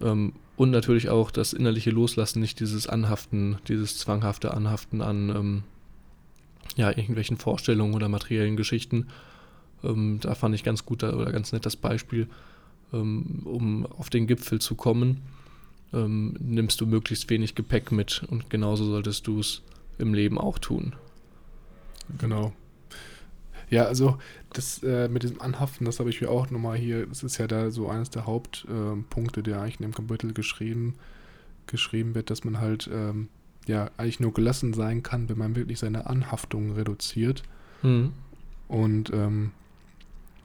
Ähm, 0.00 0.32
und 0.56 0.70
natürlich 0.70 1.08
auch 1.08 1.30
das 1.30 1.52
innerliche 1.52 1.90
Loslassen, 1.90 2.40
nicht 2.40 2.60
dieses 2.60 2.86
Anhaften, 2.86 3.58
dieses 3.68 3.98
zwanghafte 3.98 4.52
Anhaften 4.52 5.02
an 5.02 5.28
ähm, 5.30 5.62
ja, 6.76 6.90
irgendwelchen 6.90 7.36
Vorstellungen 7.36 7.94
oder 7.94 8.08
materiellen 8.08 8.56
Geschichten. 8.56 9.06
Ähm, 9.82 10.18
da 10.20 10.34
fand 10.34 10.54
ich 10.54 10.64
ganz 10.64 10.84
gut 10.84 11.02
oder 11.04 11.30
ganz 11.32 11.52
nett 11.52 11.64
das 11.64 11.76
Beispiel, 11.76 12.28
ähm, 12.92 13.42
um 13.44 13.86
auf 13.86 14.10
den 14.10 14.26
Gipfel 14.26 14.60
zu 14.60 14.74
kommen 14.74 15.22
ähm, 15.92 16.36
nimmst 16.38 16.80
du 16.80 16.86
möglichst 16.86 17.28
wenig 17.30 17.54
Gepäck 17.54 17.92
mit 17.92 18.24
und 18.28 18.50
genauso 18.50 18.84
solltest 18.84 19.26
du 19.26 19.40
es 19.40 19.62
im 19.98 20.14
Leben 20.14 20.38
auch 20.38 20.58
tun. 20.58 20.94
Genau. 22.18 22.52
Ja, 23.70 23.84
also 23.84 24.18
das 24.52 24.82
äh, 24.82 25.08
mit 25.08 25.22
diesem 25.22 25.40
Anhaften, 25.40 25.84
das 25.84 26.00
habe 26.00 26.10
ich 26.10 26.20
mir 26.20 26.30
auch 26.30 26.50
nochmal 26.50 26.76
hier, 26.76 27.06
das 27.06 27.22
ist 27.22 27.38
ja 27.38 27.46
da 27.46 27.70
so 27.70 27.88
eines 27.88 28.10
der 28.10 28.26
Hauptpunkte, 28.26 29.42
der 29.42 29.60
eigentlich 29.60 29.80
in 29.80 29.86
dem 29.86 29.94
Kapitel 29.94 30.32
geschrieben, 30.32 30.94
geschrieben 31.66 32.14
wird, 32.14 32.30
dass 32.30 32.44
man 32.44 32.60
halt 32.60 32.88
ähm, 32.92 33.28
ja 33.66 33.90
eigentlich 33.96 34.20
nur 34.20 34.32
gelassen 34.32 34.72
sein 34.72 35.02
kann, 35.02 35.28
wenn 35.28 35.38
man 35.38 35.54
wirklich 35.54 35.78
seine 35.78 36.06
Anhaftung 36.06 36.72
reduziert. 36.72 37.42
Mhm. 37.82 38.12
Und 38.68 39.12
ähm, 39.12 39.52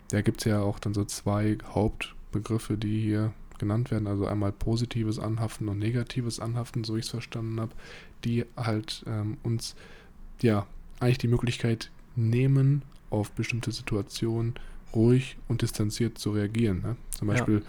da 0.09 0.21
gibt 0.21 0.39
es 0.39 0.45
ja 0.45 0.61
auch 0.61 0.79
dann 0.79 0.93
so 0.93 1.05
zwei 1.05 1.57
Hauptbegriffe, 1.73 2.77
die 2.77 3.01
hier 3.01 3.33
genannt 3.57 3.91
werden. 3.91 4.07
Also 4.07 4.27
einmal 4.27 4.51
positives 4.51 5.19
Anhaften 5.19 5.69
und 5.69 5.79
negatives 5.79 6.39
Anhaften, 6.39 6.83
so 6.83 6.97
ich 6.97 7.05
es 7.05 7.11
verstanden 7.11 7.59
habe, 7.59 7.71
die 8.25 8.45
halt 8.57 9.03
ähm, 9.07 9.37
uns 9.43 9.75
ja 10.41 10.67
eigentlich 10.99 11.17
die 11.17 11.27
Möglichkeit 11.27 11.89
nehmen, 12.15 12.83
auf 13.13 13.31
bestimmte 13.31 13.71
Situationen 13.71 14.55
ruhig 14.95 15.37
und 15.47 15.61
distanziert 15.61 16.17
zu 16.17 16.31
reagieren. 16.31 16.81
Ne? 16.81 16.95
Zum 17.11 17.27
Ja. 17.29 17.35
Beispiel 17.35 17.61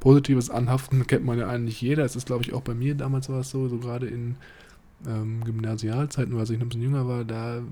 positives 0.00 0.50
Anhaften 0.50 1.06
kennt 1.06 1.24
man 1.24 1.38
ja 1.38 1.48
eigentlich 1.48 1.80
jeder. 1.80 2.04
Es 2.04 2.16
ist, 2.16 2.26
glaube 2.26 2.42
ich, 2.44 2.52
auch 2.52 2.62
bei 2.62 2.74
mir 2.74 2.94
damals 2.94 3.28
war 3.28 3.40
es 3.40 3.50
so, 3.50 3.68
so 3.68 3.78
gerade 3.78 4.06
in 4.06 4.36
ähm, 5.06 5.42
Gymnasialzeiten, 5.44 6.30
nur 6.30 6.40
als 6.40 6.50
ich 6.50 6.58
noch 6.58 6.66
ein 6.66 6.68
bisschen 6.68 6.82
jünger 6.82 7.06
war, 7.08 7.24
da 7.24 7.62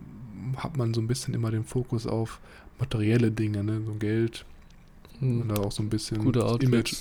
hat 0.57 0.77
man 0.77 0.93
so 0.95 1.01
ein 1.01 1.07
bisschen 1.07 1.35
immer 1.35 1.51
den 1.51 1.65
Fokus 1.65 2.07
auf 2.07 2.41
materielle 2.79 3.31
Dinge, 3.31 3.62
ne? 3.65 3.83
so 3.85 3.95
Geld 3.95 4.45
Mhm. 5.21 5.43
oder 5.43 5.61
auch 5.65 5.71
so 5.73 5.83
ein 5.83 5.88
bisschen 5.88 6.19
Gute 6.19 6.41
Image. 6.61 6.97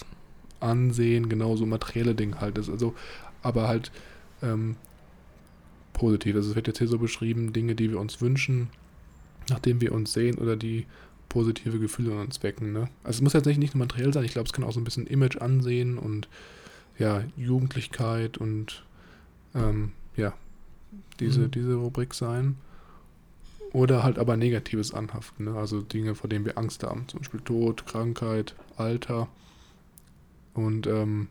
Ansehen, 0.60 1.28
genau 1.28 1.56
so 1.56 1.66
materielle 1.66 2.14
Dinge 2.14 2.40
halt. 2.40 2.58
Das 2.58 2.70
also, 2.70 2.94
aber 3.42 3.68
halt 3.68 3.92
ähm, 4.44 4.76
positiv. 5.94 6.36
Also 6.36 6.52
es 6.52 6.56
wird 6.56 6.68
jetzt 6.68 6.78
hier 6.78 6.88
so 6.88 7.00
beschrieben, 7.00 7.52
Dinge, 7.52 7.74
die 7.76 7.90
wir 7.90 8.00
uns 8.00 8.22
wünschen, 8.22 8.70
nachdem 9.52 9.82
wir 9.82 9.92
uns 9.92 10.14
sehen 10.14 10.38
oder 10.38 10.56
die 10.56 10.86
positive 11.30 11.80
Gefühle 11.80 12.12
in 12.12 12.18
uns 12.18 12.42
wecken. 12.44 12.74
Ne? 12.74 12.90
Also 13.04 13.18
es 13.18 13.22
muss 13.22 13.34
jetzt 13.34 13.46
nicht, 13.46 13.60
nicht 13.60 13.76
nur 13.76 13.86
materiell 13.86 14.14
sein, 14.14 14.26
ich 14.26 14.34
glaube, 14.34 14.48
es 14.48 14.54
kann 14.54 14.64
auch 14.66 14.74
so 14.74 14.80
ein 14.80 14.84
bisschen 14.84 15.08
Image 15.08 15.38
ansehen 15.38 15.98
und 15.98 16.28
ja, 16.98 17.24
Jugendlichkeit 17.38 18.38
und 18.38 18.84
ähm, 19.56 19.92
ja, 20.16 20.34
diese, 21.20 21.42
Mhm. 21.42 21.52
diese 21.52 21.76
Rubrik 21.76 22.14
sein. 22.14 22.58
Oder 23.74 24.04
halt 24.04 24.20
aber 24.20 24.36
negatives 24.36 24.94
Anhaften, 24.94 25.46
ne? 25.46 25.56
also 25.56 25.82
Dinge, 25.82 26.14
vor 26.16 26.30
denen 26.30 26.44
wir 26.44 26.58
Angst 26.58 26.84
haben, 26.84 27.08
zum 27.08 27.20
Beispiel 27.22 27.40
Tod, 27.40 27.86
Krankheit, 27.86 28.54
Alter. 28.76 29.30
Und 30.54 30.88
ähm, 30.88 31.30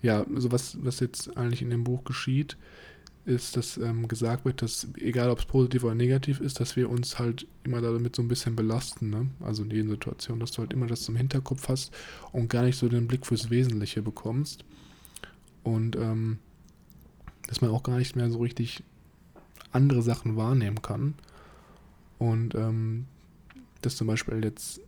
ja, 0.00 0.24
also 0.34 0.50
was, 0.50 0.78
was 0.82 1.00
jetzt 1.00 1.36
eigentlich 1.36 1.60
in 1.60 1.68
dem 1.68 1.84
Buch 1.84 2.04
geschieht, 2.04 2.56
ist, 3.24 3.56
dass 3.56 3.76
ähm, 3.76 4.08
gesagt 4.08 4.44
wird, 4.44 4.62
dass 4.62 4.88
egal 4.96 5.30
ob 5.30 5.38
es 5.38 5.44
positiv 5.44 5.84
oder 5.84 5.94
negativ 5.94 6.40
ist, 6.40 6.58
dass 6.58 6.74
wir 6.76 6.90
uns 6.90 7.18
halt 7.18 7.46
immer 7.62 7.80
damit 7.80 8.16
so 8.16 8.22
ein 8.22 8.28
bisschen 8.28 8.56
belasten, 8.56 9.10
ne? 9.10 9.28
Also 9.40 9.62
in 9.62 9.70
jeden 9.70 9.90
Situation, 9.90 10.40
dass 10.40 10.50
du 10.52 10.58
halt 10.58 10.72
immer 10.72 10.86
das 10.86 11.02
zum 11.02 11.16
Hinterkopf 11.16 11.68
hast 11.68 11.92
und 12.32 12.48
gar 12.48 12.64
nicht 12.64 12.76
so 12.76 12.88
den 12.88 13.06
Blick 13.06 13.26
fürs 13.26 13.50
Wesentliche 13.50 14.02
bekommst. 14.02 14.64
Und 15.62 15.94
ähm, 15.96 16.38
dass 17.46 17.60
man 17.60 17.70
auch 17.70 17.82
gar 17.82 17.98
nicht 17.98 18.16
mehr 18.16 18.30
so 18.30 18.38
richtig 18.38 18.82
andere 19.70 20.02
Sachen 20.02 20.36
wahrnehmen 20.36 20.82
kann. 20.82 21.14
Und 22.18 22.54
ähm, 22.54 23.06
das 23.82 23.96
zum 23.96 24.06
Beispiel 24.06 24.42
jetzt, 24.44 24.80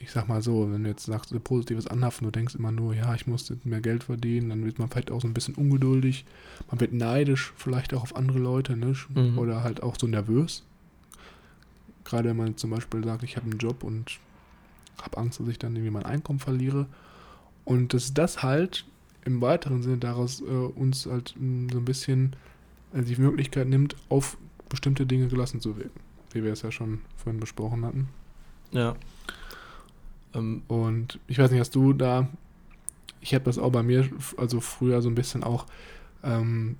ich 0.00 0.10
sag 0.12 0.28
mal 0.28 0.40
so, 0.40 0.72
wenn 0.72 0.82
du 0.82 0.88
jetzt 0.88 1.04
sagst, 1.04 1.28
so 1.28 1.38
positives 1.38 1.86
Anhaften, 1.86 2.24
du 2.24 2.30
denkst 2.30 2.54
immer 2.54 2.72
nur, 2.72 2.94
ja, 2.94 3.14
ich 3.14 3.26
muss 3.26 3.52
mehr 3.64 3.82
Geld 3.82 4.04
verdienen, 4.04 4.48
dann 4.48 4.64
wird 4.64 4.78
man 4.78 4.88
vielleicht 4.88 5.10
auch 5.10 5.20
so 5.20 5.28
ein 5.28 5.34
bisschen 5.34 5.54
ungeduldig, 5.54 6.24
man 6.70 6.80
wird 6.80 6.94
neidisch 6.94 7.52
vielleicht 7.56 7.92
auch 7.92 8.02
auf 8.02 8.16
andere 8.16 8.38
Leute, 8.38 8.76
ne? 8.76 8.94
Mhm. 9.14 9.38
Oder 9.38 9.62
halt 9.62 9.82
auch 9.82 9.96
so 10.00 10.06
nervös. 10.06 10.64
Gerade 12.04 12.30
wenn 12.30 12.36
man 12.38 12.56
zum 12.56 12.70
Beispiel 12.70 13.04
sagt, 13.04 13.22
ich 13.22 13.36
habe 13.36 13.50
einen 13.50 13.58
Job 13.58 13.84
und 13.84 14.18
habe 15.02 15.18
Angst, 15.18 15.38
dass 15.38 15.48
ich 15.48 15.58
dann 15.58 15.76
irgendwie 15.76 15.92
mein 15.92 16.06
Einkommen 16.06 16.38
verliere. 16.38 16.86
Und 17.64 17.92
dass 17.92 18.14
das 18.14 18.42
halt 18.42 18.86
im 19.24 19.42
weiteren 19.42 19.82
Sinne 19.82 19.98
daraus 19.98 20.40
äh, 20.40 20.44
uns 20.44 21.06
halt 21.06 21.34
mh, 21.38 21.72
so 21.72 21.78
ein 21.78 21.84
bisschen 21.84 22.34
äh, 22.94 23.02
die 23.02 23.16
Möglichkeit 23.16 23.68
nimmt, 23.68 23.96
auf 24.08 24.38
bestimmte 24.70 25.04
Dinge 25.04 25.28
gelassen 25.28 25.60
zu 25.60 25.76
wirken. 25.76 26.00
Wie 26.32 26.42
wir 26.42 26.52
es 26.52 26.62
ja 26.62 26.72
schon 26.72 27.00
vorhin 27.16 27.38
besprochen 27.38 27.84
hatten. 27.84 28.08
Ja. 28.72 28.96
Ähm, 30.34 30.62
Und 30.68 31.18
ich 31.26 31.38
weiß 31.38 31.50
nicht, 31.50 31.60
hast 31.60 31.74
du 31.74 31.92
da, 31.92 32.28
ich 33.20 33.34
habe 33.34 33.44
das 33.44 33.58
auch 33.58 33.70
bei 33.70 33.82
mir, 33.82 34.08
also 34.36 34.60
früher 34.60 35.02
so 35.02 35.08
ein 35.08 35.14
bisschen 35.14 35.42
auch, 35.44 35.66
ähm, 36.22 36.76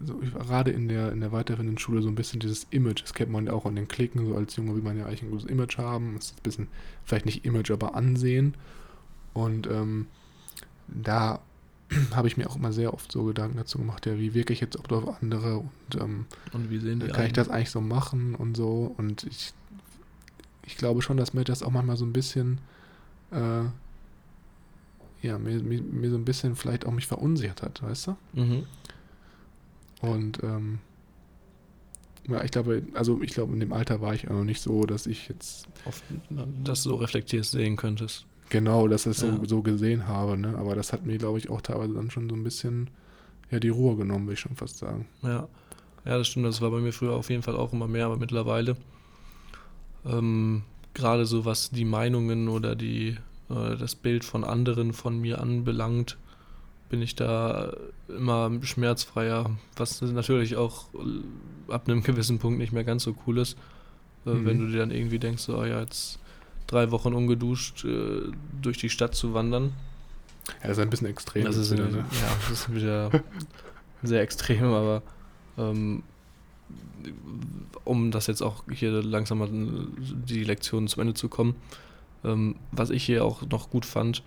so, 0.00 0.20
ich 0.22 0.32
gerade 0.32 0.70
in 0.70 0.88
der, 0.88 1.12
in 1.12 1.20
der 1.20 1.32
weiterführenden 1.32 1.78
Schule 1.78 2.02
so 2.02 2.08
ein 2.08 2.14
bisschen 2.14 2.40
dieses 2.40 2.66
Image, 2.70 3.02
das 3.02 3.14
kennt 3.14 3.30
man 3.30 3.46
ja 3.46 3.52
auch 3.52 3.64
an 3.64 3.76
den 3.76 3.88
Klicken, 3.88 4.26
so 4.26 4.36
als 4.36 4.56
Junge 4.56 4.74
will 4.74 4.82
man 4.82 4.98
ja 4.98 5.06
eigentlich 5.06 5.22
ein 5.22 5.30
gutes 5.30 5.46
Image 5.48 5.78
haben, 5.78 6.14
das 6.16 6.26
ist 6.26 6.38
ein 6.38 6.42
bisschen, 6.42 6.68
vielleicht 7.04 7.26
nicht 7.26 7.44
Image, 7.44 7.70
aber 7.70 7.94
Ansehen. 7.94 8.54
Und 9.32 9.66
ähm, 9.66 10.06
da 10.88 11.40
habe 12.14 12.28
ich 12.28 12.36
mir 12.36 12.48
auch 12.48 12.56
immer 12.56 12.72
sehr 12.72 12.92
oft 12.92 13.10
so 13.10 13.24
Gedanken 13.24 13.56
dazu 13.56 13.78
gemacht, 13.78 14.06
ja, 14.06 14.18
wie 14.18 14.34
wirke 14.34 14.52
ich 14.52 14.60
jetzt 14.60 14.78
auch 14.78 14.90
auf 14.90 15.22
andere 15.22 15.58
und 15.58 16.00
ähm, 16.00 16.26
und 16.52 16.70
wie 16.70 16.78
sehen 16.78 17.00
die 17.00 17.06
kann 17.06 17.16
ich 17.16 17.26
einen? 17.26 17.32
das 17.34 17.48
eigentlich 17.48 17.70
so 17.70 17.80
machen 17.80 18.34
und 18.34 18.56
so. 18.56 18.94
Und 18.96 19.24
ich, 19.24 19.52
ich 20.66 20.76
glaube 20.76 21.02
schon, 21.02 21.16
dass 21.16 21.34
mir 21.34 21.44
das 21.44 21.62
auch 21.62 21.70
manchmal 21.70 21.96
so 21.96 22.04
ein 22.04 22.12
bisschen, 22.12 22.58
äh, 23.34 23.64
ja, 25.26 25.38
mir, 25.38 25.62
mir, 25.62 25.80
mir 25.82 26.10
so 26.10 26.16
ein 26.16 26.24
bisschen 26.24 26.54
vielleicht 26.56 26.86
auch 26.86 26.92
mich 26.92 27.06
verunsichert 27.06 27.62
hat, 27.62 27.82
weißt 27.82 28.08
du? 28.08 28.16
Mhm. 28.34 28.64
Und 30.02 30.42
ähm, 30.42 30.78
ja, 32.28 32.42
ich 32.44 32.50
glaube, 32.50 32.82
also 32.94 33.20
ich 33.22 33.32
glaube, 33.32 33.52
in 33.54 33.60
dem 33.60 33.72
Alter 33.72 34.00
war 34.00 34.14
ich 34.14 34.28
auch 34.28 34.34
noch 34.34 34.44
nicht 34.44 34.60
so, 34.60 34.84
dass 34.84 35.06
ich 35.06 35.28
jetzt 35.28 35.66
Oft, 35.84 36.02
dass 36.64 36.82
du 36.82 36.90
so 36.90 36.96
reflektierst 36.96 37.52
sehen 37.52 37.76
könntest. 37.76 38.26
genau 38.50 38.86
das 38.88 39.04
so, 39.04 39.26
Ja. 39.26 39.40
so 39.46 39.62
gesehen 39.62 40.08
habe, 40.08 40.36
ne? 40.36 40.56
Aber 40.58 40.74
das 40.74 40.92
hat 40.92 41.04
mir, 41.06 41.16
glaube 41.18 41.38
ich, 41.38 41.48
auch 41.50 41.60
teilweise 41.62 41.94
dann 41.94 42.10
schon 42.10 42.28
so 42.28 42.36
ein 42.36 42.44
bisschen 42.44 42.88
ja, 43.50 43.60
die 43.60 43.68
Ruhe 43.70 43.96
genommen, 43.96 44.26
will 44.26 44.34
ich 44.34 44.40
schon 44.40 44.56
fast 44.56 44.78
sagen. 44.78 45.06
Ja. 45.22 45.48
Ja, 46.06 46.18
das 46.18 46.28
stimmt. 46.28 46.44
Das 46.46 46.60
war 46.60 46.70
bei 46.70 46.80
mir 46.80 46.92
früher 46.92 47.14
auf 47.14 47.30
jeden 47.30 47.42
Fall 47.42 47.56
auch 47.56 47.72
immer 47.72 47.88
mehr, 47.88 48.04
aber 48.06 48.18
mittlerweile 48.18 48.76
ähm, 50.04 50.62
gerade 50.94 51.26
so 51.26 51.44
was 51.44 51.70
die 51.70 51.84
Meinungen 51.84 52.48
oder 52.48 52.74
die 52.76 53.16
äh, 53.50 53.76
das 53.76 53.94
Bild 53.94 54.24
von 54.24 54.44
anderen 54.44 54.92
von 54.92 55.20
mir 55.20 55.40
anbelangt, 55.40 56.16
bin 56.88 57.02
ich 57.02 57.16
da 57.16 57.72
immer 58.08 58.50
schmerzfreier, 58.62 59.50
was 59.76 60.00
natürlich 60.02 60.56
auch 60.56 60.86
äh, 60.94 61.72
ab 61.72 61.88
einem 61.88 62.02
gewissen 62.02 62.38
Punkt 62.38 62.58
nicht 62.58 62.72
mehr 62.72 62.84
ganz 62.84 63.02
so 63.04 63.14
cool 63.26 63.38
ist, 63.38 63.56
äh, 64.26 64.30
Mhm. 64.30 64.46
wenn 64.46 64.58
du 64.60 64.66
dir 64.68 64.78
dann 64.78 64.90
irgendwie 64.90 65.18
denkst, 65.18 65.42
so, 65.42 65.58
oh 65.58 65.64
ja, 65.64 65.80
jetzt 65.80 66.18
drei 66.66 66.90
Wochen 66.90 67.12
ungeduscht 67.12 67.84
äh, 67.84 68.22
durch 68.62 68.78
die 68.78 68.90
Stadt 68.90 69.14
zu 69.14 69.34
wandern. 69.34 69.72
Ja, 70.62 70.68
das 70.68 70.78
ist 70.78 70.82
ein 70.82 70.90
bisschen 70.90 71.08
extrem. 71.08 71.44
Das 71.44 71.56
ist, 71.56 71.72
wieder, 71.72 71.88
ne? 71.88 71.98
ja, 71.98 72.36
das 72.48 72.50
ist 72.50 72.74
wieder 72.74 73.10
sehr 74.02 74.20
extrem, 74.22 74.64
aber 74.64 75.02
ähm, 75.58 76.02
um 77.84 78.10
das 78.10 78.26
jetzt 78.26 78.42
auch 78.42 78.64
hier 78.70 79.02
langsam 79.02 79.38
mal 79.38 79.48
die 79.50 80.44
Lektion 80.44 80.88
zum 80.88 81.02
Ende 81.02 81.14
zu 81.14 81.28
kommen, 81.28 81.54
ähm, 82.24 82.56
was 82.72 82.90
ich 82.90 83.04
hier 83.04 83.24
auch 83.24 83.42
noch 83.42 83.70
gut 83.70 83.84
fand, 83.84 84.22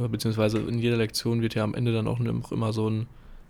äh, 0.00 0.08
beziehungsweise 0.08 0.58
in 0.58 0.78
jeder 0.78 0.96
Lektion 0.96 1.42
wird 1.42 1.54
ja 1.54 1.64
am 1.64 1.74
Ende 1.74 1.92
dann 1.92 2.08
auch 2.08 2.20
immer 2.50 2.72
so 2.72 2.88
ein, 2.88 3.06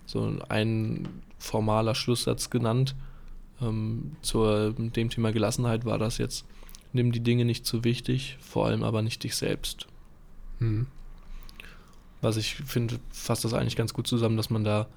so 0.06 0.24
ein, 0.24 0.42
ein 0.42 1.08
formaler 1.38 1.94
Schlusssatz 1.94 2.50
genannt. 2.50 2.94
Ähm, 3.60 4.16
zu 4.22 4.72
dem 4.72 5.10
Thema 5.10 5.32
Gelassenheit 5.32 5.84
war 5.84 5.98
das 5.98 6.18
jetzt, 6.18 6.44
nimm 6.92 7.12
die 7.12 7.20
Dinge 7.20 7.44
nicht 7.44 7.64
zu 7.64 7.84
wichtig, 7.84 8.36
vor 8.40 8.66
allem 8.66 8.82
aber 8.82 9.02
nicht 9.02 9.22
dich 9.22 9.36
selbst. 9.36 9.86
Mhm. 10.58 10.86
Was 12.20 12.36
ich 12.36 12.56
finde, 12.56 12.98
fasst 13.10 13.44
das 13.44 13.54
eigentlich 13.54 13.76
ganz 13.76 13.94
gut 13.94 14.06
zusammen, 14.06 14.36
dass 14.36 14.50
man 14.50 14.64
da 14.64 14.88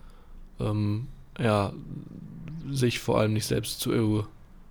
ähm, 0.60 1.08
ja, 1.38 1.72
sich 2.72 3.00
vor 3.00 3.20
allem 3.20 3.34
nicht 3.34 3.46
selbst 3.46 3.80
zu, 3.80 4.26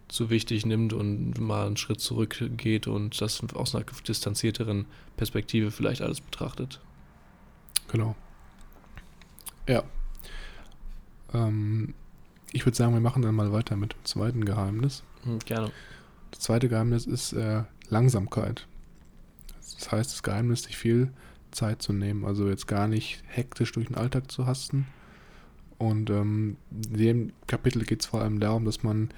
zu 0.09 0.31
wichtig 0.31 0.67
nimmt 0.67 0.93
und 0.93 1.39
mal 1.39 1.67
einen 1.67 1.77
Schritt 1.77 2.01
zurückgeht 2.01 2.87
und 2.87 3.21
das 3.21 3.43
aus 3.55 3.75
einer 3.75 3.85
distanzierteren 4.07 4.87
Perspektive 5.17 5.71
vielleicht 5.71 6.03
alles 6.03 6.21
betrachtet. 6.21 6.81
Genau. 7.89 8.15
Ja. 9.69 9.83
Ähm, 11.33 11.95
ich 12.53 12.65
würde 12.65 12.77
sagen, 12.77 12.95
wir 12.95 13.01
machen 13.01 13.23
dann 13.23 13.35
mal 13.35 13.53
weiter 13.53 13.77
mit 13.77 13.93
dem 13.93 14.05
zweiten 14.05 14.45
Geheimnis. 14.45 15.03
Hm, 15.25 15.39
gerne. 15.41 15.71
Das 16.31 16.41
zweite 16.41 16.69
Geheimnis 16.69 17.07
ist 17.07 17.33
äh, 17.33 17.65
Langsamkeit. 17.89 18.67
Das 19.79 19.93
heißt, 19.93 20.13
das 20.13 20.23
Geheimnis, 20.23 20.65
sich 20.65 20.77
viel 20.77 21.13
Zeit 21.51 21.83
zu 21.83 21.93
nehmen. 21.93 22.25
Also 22.25 22.49
jetzt 22.49 22.67
gar 22.67 22.89
nicht 22.89 23.23
hektisch 23.27 23.73
durch 23.73 23.87
den 23.87 23.97
Alltag 23.97 24.31
zu 24.31 24.47
hasten. 24.47 24.87
Und 25.79 26.11
ähm, 26.11 26.57
in 26.71 26.97
dem 26.97 27.33
Kapitel 27.47 27.85
geht 27.85 28.01
es 28.01 28.07
vor 28.07 28.21
allem 28.21 28.41
darum, 28.41 28.65
dass 28.65 28.83
man 28.83 29.11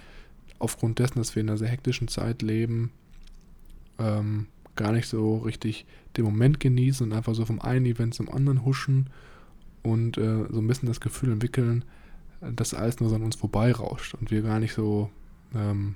aufgrund 0.58 0.98
dessen, 0.98 1.18
dass 1.18 1.34
wir 1.34 1.40
in 1.40 1.48
einer 1.48 1.58
sehr 1.58 1.68
hektischen 1.68 2.08
Zeit 2.08 2.42
leben, 2.42 2.92
ähm, 3.98 4.46
gar 4.76 4.92
nicht 4.92 5.08
so 5.08 5.38
richtig 5.38 5.86
den 6.16 6.24
Moment 6.24 6.60
genießen 6.60 7.06
und 7.06 7.16
einfach 7.16 7.34
so 7.34 7.44
vom 7.44 7.60
einen 7.60 7.86
Event 7.86 8.14
zum 8.14 8.28
anderen 8.28 8.64
huschen 8.64 9.08
und 9.82 10.18
äh, 10.18 10.44
so 10.50 10.58
ein 10.60 10.66
bisschen 10.66 10.88
das 10.88 11.00
Gefühl 11.00 11.32
entwickeln, 11.32 11.84
dass 12.40 12.74
alles 12.74 13.00
nur 13.00 13.08
so 13.08 13.16
an 13.16 13.22
uns 13.22 13.36
vorbeirauscht 13.36 14.14
und 14.14 14.30
wir 14.30 14.42
gar 14.42 14.60
nicht 14.60 14.74
so 14.74 15.10
ähm, 15.54 15.94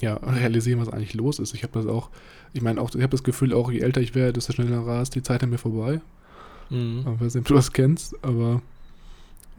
ja, 0.00 0.14
realisieren, 0.14 0.80
was 0.80 0.88
eigentlich 0.88 1.14
los 1.14 1.38
ist. 1.38 1.54
Ich 1.54 1.62
habe 1.62 1.72
das 1.74 1.86
auch, 1.86 2.10
ich 2.52 2.62
meine 2.62 2.80
auch, 2.80 2.90
ich 2.90 3.02
habe 3.02 3.10
das 3.10 3.22
Gefühl 3.22 3.52
auch, 3.54 3.70
je 3.70 3.80
älter 3.80 4.00
ich 4.00 4.14
werde, 4.14 4.34
desto 4.34 4.52
schneller 4.52 4.84
rast 4.86 5.14
die 5.14 5.22
Zeit 5.22 5.42
an 5.42 5.50
mir 5.50 5.58
vorbei. 5.58 6.00
Mhm. 6.70 7.00
Ich 7.00 7.20
weiß 7.20 7.34
nicht, 7.34 7.42
ob 7.42 7.48
du 7.48 7.54
das 7.54 7.72
kennst, 7.72 8.16
aber 8.24 8.62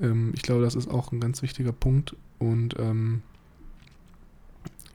ähm, 0.02 0.32
ich 0.36 0.42
glaube, 0.42 0.62
das 0.62 0.76
ist 0.76 0.90
auch 0.90 1.12
ein 1.12 1.20
ganz 1.20 1.42
wichtiger 1.42 1.72
Punkt. 1.72 2.16
Und 2.40 2.76
ähm, 2.80 3.22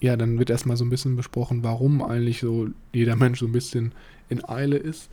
ja, 0.00 0.16
dann 0.16 0.38
wird 0.38 0.50
erstmal 0.50 0.76
so 0.76 0.84
ein 0.84 0.90
bisschen 0.90 1.16
besprochen, 1.16 1.64
warum 1.64 2.02
eigentlich 2.02 2.40
so 2.40 2.68
jeder 2.92 3.16
Mensch 3.16 3.40
so 3.40 3.46
ein 3.46 3.52
bisschen 3.52 3.92
in 4.28 4.44
Eile 4.48 4.76
ist. 4.76 5.10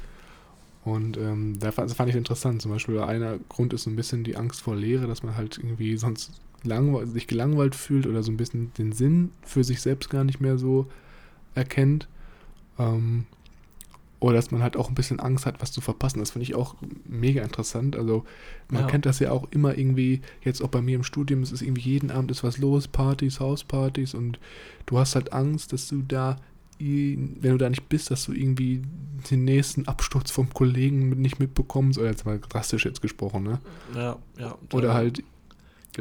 Und 0.83 1.17
ähm, 1.17 1.57
das 1.59 1.93
fand 1.93 2.09
ich 2.09 2.15
interessant. 2.15 2.61
Zum 2.61 2.71
Beispiel 2.71 2.99
einer 2.99 3.39
Grund 3.49 3.73
ist 3.73 3.83
so 3.83 3.89
ein 3.89 3.95
bisschen 3.95 4.23
die 4.23 4.35
Angst 4.35 4.61
vor 4.61 4.75
Leere, 4.75 5.07
dass 5.07 5.23
man 5.23 5.35
halt 5.35 5.57
irgendwie 5.57 5.97
sonst 5.97 6.31
sich 7.05 7.27
gelangweilt 7.27 7.75
fühlt 7.75 8.07
oder 8.07 8.23
so 8.23 8.31
ein 8.31 8.37
bisschen 8.37 8.71
den 8.73 8.91
Sinn 8.91 9.31
für 9.43 9.63
sich 9.63 9.81
selbst 9.81 10.09
gar 10.09 10.23
nicht 10.23 10.41
mehr 10.41 10.57
so 10.57 10.87
erkennt. 11.53 12.07
Ähm, 12.79 13.25
oder 14.25 14.37
dass 14.37 14.49
man 14.49 14.63
halt 14.63 14.75
auch 14.75 14.89
ein 14.89 14.95
bisschen 14.95 15.19
Angst 15.19 15.45
hat, 15.45 15.61
was 15.61 15.71
zu 15.71 15.81
verpassen. 15.81 16.17
Das 16.17 16.31
finde 16.31 16.43
ich 16.43 16.55
auch 16.55 16.75
mega 17.07 17.43
interessant. 17.43 17.95
Also 17.95 18.25
man 18.69 18.81
Ja. 18.81 18.87
kennt 18.87 19.05
das 19.05 19.19
ja 19.19 19.29
auch 19.29 19.47
immer 19.51 19.77
irgendwie, 19.77 20.21
jetzt 20.43 20.61
auch 20.63 20.69
bei 20.69 20.81
mir 20.81 20.95
im 20.95 21.03
Studium, 21.03 21.43
es 21.43 21.51
ist 21.51 21.61
irgendwie 21.61 21.81
jeden 21.91 22.09
Abend 22.09 22.31
ist 22.31 22.43
was 22.43 22.57
los, 22.57 22.87
Partys, 22.87 23.39
Hauspartys 23.39 24.15
und 24.15 24.39
du 24.87 24.97
hast 24.97 25.13
halt 25.13 25.31
Angst, 25.31 25.73
dass 25.73 25.87
du 25.89 26.01
da, 26.01 26.37
wenn 26.79 27.39
du 27.39 27.57
da 27.57 27.69
nicht 27.69 27.87
bist, 27.87 28.09
dass 28.09 28.25
du 28.25 28.33
irgendwie 28.33 28.81
den 29.29 29.43
nächsten 29.45 29.87
Absturz 29.87 30.31
vom 30.31 30.49
Kollegen 30.51 31.09
nicht 31.21 31.39
mitbekommst, 31.39 31.99
oder 31.99 32.09
jetzt 32.09 32.25
mal 32.25 32.39
drastisch 32.39 32.83
jetzt 32.85 33.01
gesprochen, 33.03 33.43
ne? 33.43 33.59
Ja, 33.93 34.17
ja. 34.39 34.57
Oder 34.73 34.95
halt 34.95 35.23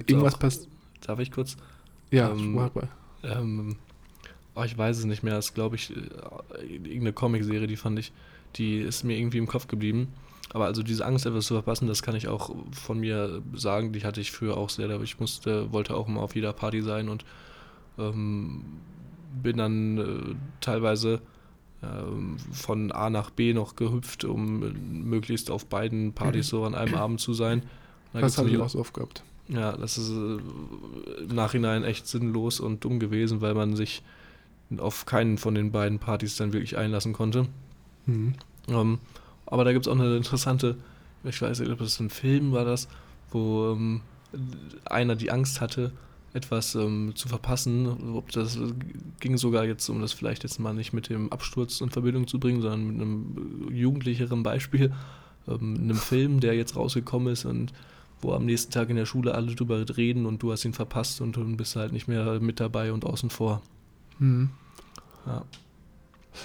irgendwas 0.06 0.38
passiert. 0.38 0.68
Darf 1.02 1.18
ich 1.18 1.30
kurz? 1.30 1.56
Ja, 2.10 2.30
ähm. 2.30 2.58
Ähm, 3.22 3.76
oh, 4.55 4.62
ich 4.62 4.77
weiß 4.77 4.99
es 4.99 5.05
nicht 5.05 5.23
mehr. 5.23 5.35
Das 5.35 5.47
ist, 5.47 5.55
glaube 5.55 5.77
ich, 5.77 5.90
äh, 5.90 6.64
irgendeine 6.64 7.12
Comicserie, 7.12 7.67
die 7.67 7.77
fand 7.77 7.99
ich, 7.99 8.12
die 8.57 8.79
ist 8.79 9.05
mir 9.05 9.19
irgendwie 9.19 9.38
im 9.38 9.47
Kopf 9.47 9.67
geblieben. 9.67 10.09
Aber 10.53 10.67
also 10.67 10.83
diese 10.83 11.05
Angst, 11.05 11.27
etwas 11.27 11.47
zu 11.47 11.55
verpassen, 11.55 11.88
das 11.88 12.03
kann 12.03 12.14
ich 12.14 12.29
auch 12.29 12.55
von 12.71 13.01
mir 13.01 13.43
sagen. 13.55 13.93
Die 13.93 14.05
hatte 14.05 14.21
ich 14.21 14.31
früher 14.31 14.57
auch 14.57 14.71
sehr. 14.71 14.88
aber 14.90 15.03
Ich 15.03 15.19
musste, 15.19 15.73
wollte 15.73 15.97
auch 15.97 16.07
immer 16.07 16.21
auf 16.21 16.35
jeder 16.35 16.53
Party 16.53 16.83
sein 16.83 17.09
und 17.09 17.25
ähm, 17.99 18.62
bin 19.43 19.57
dann 19.57 19.99
äh, 19.99 20.35
teilweise 20.61 21.21
ähm, 21.83 22.37
von 22.53 22.93
A 22.93 23.11
nach 23.11 23.31
B 23.31 23.53
noch 23.53 23.75
gehüpft, 23.75 24.25
um 24.25 24.62
äh, 24.62 24.71
möglichst 24.71 25.51
auf 25.51 25.67
beiden 25.67 26.12
Partys 26.12 26.49
so 26.49 26.64
an 26.64 26.75
einem 26.75 26.95
Abend 26.95 27.21
zu 27.21 27.35
sein. 27.35 27.62
Da 28.12 28.21
das 28.21 28.38
habe 28.38 28.49
ich 28.49 28.59
auch 28.59 28.69
so 28.69 28.79
oft 28.79 28.95
gehabt. 28.95 29.25
ja, 29.49 29.77
das 29.77 29.99
ist 29.99 30.11
äh, 30.11 31.25
im 31.25 31.35
Nachhinein 31.35 31.83
echt 31.83 32.07
sinnlos 32.07 32.61
und 32.61 32.85
dumm 32.85 33.01
gewesen, 33.01 33.40
weil 33.40 33.55
man 33.55 33.75
sich 33.75 34.03
auf 34.79 35.07
keinen 35.07 35.38
von 35.38 35.55
den 35.55 35.72
beiden 35.72 35.98
Partys 35.98 36.37
dann 36.37 36.53
wirklich 36.53 36.77
einlassen 36.77 37.12
konnte. 37.12 37.46
Mhm. 38.07 38.35
Ähm, 38.68 38.98
aber 39.46 39.64
da 39.64 39.72
gibt 39.72 39.87
es 39.87 39.92
auch 39.92 39.98
eine 39.98 40.16
interessante, 40.16 40.77
ich 41.22 41.40
weiß 41.40 41.61
nicht, 41.61 41.70
ob 41.70 41.79
das 41.79 42.00
ein 42.00 42.11
Film 42.11 42.53
war 42.53 42.64
das, 42.64 42.88
wo 43.31 43.72
ähm, 43.72 44.00
einer 44.85 45.16
die 45.16 45.31
Angst 45.31 45.61
hatte, 45.61 45.92
etwas 46.33 46.74
ähm, 46.74 47.12
zu 47.14 47.29
verpassen. 47.29 48.14
Ob 48.14 48.31
das 48.33 48.59
ging 49.20 49.37
sogar 49.37 49.64
jetzt, 49.64 49.88
um 49.88 50.00
das 50.00 50.12
vielleicht 50.12 50.42
jetzt 50.42 50.59
mal 50.59 50.74
nicht 50.74 50.92
mit 50.92 51.09
dem 51.09 51.33
Absturz 51.33 51.81
in 51.81 51.90
Verbindung 51.90 52.27
zu 52.27 52.40
bringen, 52.40 52.61
sondern 52.61 52.87
mit 52.87 53.00
einem 53.00 53.68
jugendlicheren 53.72 54.42
Beispiel, 54.42 54.92
ähm, 55.48 55.77
einem 55.81 55.96
Film, 55.96 56.40
der 56.40 56.55
jetzt 56.55 56.77
rausgekommen 56.77 57.33
ist 57.33 57.44
und 57.44 57.72
wo 58.20 58.33
am 58.33 58.46
nächsten 58.46 58.72
Tag 58.72 58.90
in 58.90 58.96
der 58.96 59.07
Schule 59.07 59.35
alle 59.35 59.55
drüber 59.55 59.85
reden 59.96 60.27
und 60.27 60.42
du 60.42 60.50
hast 60.50 60.64
ihn 60.64 60.72
verpasst 60.72 61.20
und 61.20 61.37
du 61.37 61.57
bist 61.57 61.77
halt 61.77 61.92
nicht 61.92 62.09
mehr 62.09 62.40
mit 62.40 62.59
dabei 62.59 62.92
und 62.92 63.05
außen 63.05 63.31
vor. 63.31 63.62
Mhm. 64.18 64.50
Ja. 65.27 65.44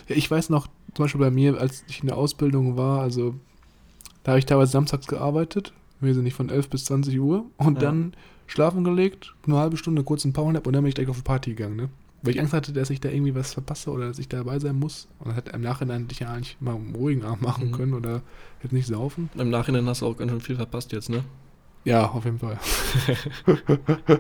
Ja, 0.08 0.16
ich 0.16 0.30
weiß 0.30 0.50
noch, 0.50 0.68
zum 0.94 1.06
Beispiel 1.06 1.22
bei 1.22 1.32
mir, 1.32 1.60
als 1.60 1.84
ich 1.88 2.02
in 2.02 2.08
der 2.08 2.18
Ausbildung 2.18 2.78
war, 2.78 3.02
also 3.02 3.36
da 4.24 4.32
habe 4.34 4.40
ich 4.40 4.46
teilweise 4.46 4.72
samstags 4.72 5.08
gearbeitet, 5.08 5.74
wir 6.00 6.14
sind 6.14 6.24
nicht 6.24 6.36
von 6.36 6.50
11 6.50 6.70
bis 6.70 6.86
20 6.86 7.20
Uhr 7.20 7.46
und 7.58 7.76
Ja. 7.76 7.82
dann 7.90 8.14
schlafen 8.48 8.84
gelegt, 8.84 9.34
eine 9.46 9.58
halbe 9.58 9.78
Stunde 9.78 10.04
kurz 10.04 10.24
einen 10.26 10.34
Powernap 10.34 10.66
und 10.68 10.74
dann 10.74 10.84
bin 10.84 10.90
ich 10.90 10.96
direkt 10.96 11.10
auf 11.12 11.18
die 11.18 11.24
Party 11.24 11.52
gegangen, 11.56 11.76
ne? 11.76 11.90
weil 12.22 12.34
ich 12.34 12.40
Angst 12.42 12.54
hatte, 12.54 12.74
dass 12.74 12.90
ich 12.90 13.00
da 13.00 13.10
irgendwie 13.10 13.34
was 13.34 13.54
verpasse 13.54 13.90
oder 13.92 14.08
dass 14.08 14.20
ich 14.20 14.28
dabei 14.28 14.60
sein 14.60 14.78
muss. 14.78 15.08
Und 15.20 15.28
dann 15.28 15.36
hätte 15.36 15.52
im 15.52 15.62
Nachhinein 15.62 16.08
dich 16.10 16.20
ja 16.20 16.32
eigentlich 16.34 16.58
mal 16.60 16.76
einen 16.76 16.94
ruhigen 16.94 17.24
Abend 17.24 17.42
machen 17.44 17.68
Mhm. 17.70 17.72
können 17.72 17.94
oder 17.94 18.22
hätte 18.60 18.76
nicht 18.76 18.88
saufen. 18.88 19.30
Im 19.38 19.50
Nachhinein 19.50 19.86
hast 19.88 20.02
du 20.02 20.06
auch 20.08 20.18
ganz 20.18 20.30
schön 20.32 20.42
viel 20.42 20.56
verpasst 20.58 20.92
jetzt, 20.92 21.10
ne? 21.10 21.24
Ja, 21.86 22.10
auf 22.12 22.26
jeden 22.26 22.40
Fall. 22.40 22.60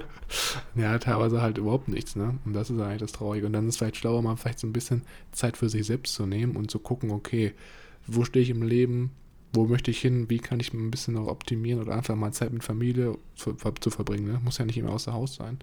ja, 0.75 0.97
teilweise 0.97 1.41
halt 1.41 1.57
überhaupt 1.57 1.87
nichts, 1.89 2.15
ne? 2.15 2.37
Und 2.45 2.53
das 2.53 2.69
ist 2.69 2.79
eigentlich 2.79 3.01
das 3.01 3.11
Traurige. 3.11 3.45
Und 3.45 3.53
dann 3.53 3.67
ist 3.67 3.75
es 3.75 3.77
vielleicht 3.77 3.97
schlauer, 3.97 4.21
mal 4.21 4.37
vielleicht 4.37 4.59
so 4.59 4.67
ein 4.67 4.73
bisschen 4.73 5.03
Zeit 5.31 5.57
für 5.57 5.69
sich 5.69 5.85
selbst 5.85 6.13
zu 6.13 6.25
nehmen 6.25 6.55
und 6.55 6.71
zu 6.71 6.79
gucken, 6.79 7.11
okay, 7.11 7.53
wo 8.07 8.23
stehe 8.23 8.43
ich 8.43 8.49
im 8.49 8.63
Leben? 8.63 9.11
Wo 9.53 9.65
möchte 9.65 9.91
ich 9.91 9.99
hin? 9.99 10.29
Wie 10.29 10.37
kann 10.39 10.59
ich 10.59 10.73
ein 10.73 10.89
bisschen 10.91 11.15
noch 11.15 11.27
optimieren 11.27 11.81
oder 11.81 11.95
einfach 11.95 12.15
mal 12.15 12.31
Zeit 12.31 12.53
mit 12.53 12.63
Familie 12.63 13.17
zu, 13.35 13.53
zu 13.53 13.89
verbringen, 13.89 14.25
ne? 14.31 14.39
Muss 14.43 14.57
ja 14.57 14.65
nicht 14.65 14.77
immer 14.77 14.91
außer 14.91 15.13
Haus 15.13 15.35
sein. 15.35 15.59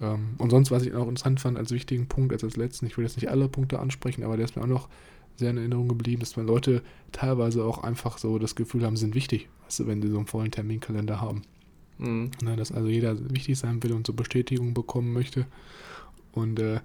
Ähm, 0.00 0.34
und 0.38 0.50
sonst, 0.50 0.70
was 0.70 0.84
ich 0.84 0.94
auch 0.94 1.08
interessant 1.08 1.40
fand 1.40 1.56
als 1.58 1.70
wichtigen 1.70 2.06
Punkt, 2.08 2.32
als 2.32 2.44
als 2.44 2.56
letzten, 2.56 2.86
ich 2.86 2.96
will 2.96 3.04
jetzt 3.04 3.16
nicht 3.16 3.30
alle 3.30 3.48
Punkte 3.48 3.78
ansprechen, 3.78 4.24
aber 4.24 4.36
der 4.36 4.44
ist 4.44 4.56
mir 4.56 4.62
auch 4.62 4.66
noch 4.66 4.88
sehr 5.36 5.50
in 5.50 5.58
Erinnerung 5.58 5.88
geblieben, 5.88 6.20
dass 6.20 6.36
man 6.36 6.46
Leute 6.46 6.82
teilweise 7.12 7.64
auch 7.64 7.78
einfach 7.82 8.18
so 8.18 8.38
das 8.38 8.54
Gefühl 8.54 8.84
haben, 8.84 8.96
sind 8.96 9.14
wichtig, 9.14 9.48
weißt 9.64 9.80
du, 9.80 9.86
wenn 9.86 10.00
die 10.00 10.08
so 10.08 10.16
einen 10.16 10.26
vollen 10.26 10.50
Terminkalender 10.50 11.20
haben. 11.20 11.42
Mhm. 11.98 12.30
Ne, 12.42 12.56
dass 12.56 12.72
also 12.72 12.88
jeder 12.88 13.16
wichtig 13.30 13.58
sein 13.58 13.82
will 13.82 13.92
und 13.92 14.06
so 14.06 14.12
Bestätigung 14.12 14.74
bekommen 14.74 15.12
möchte. 15.12 15.46
Und 16.32 16.60
äh, 16.60 16.80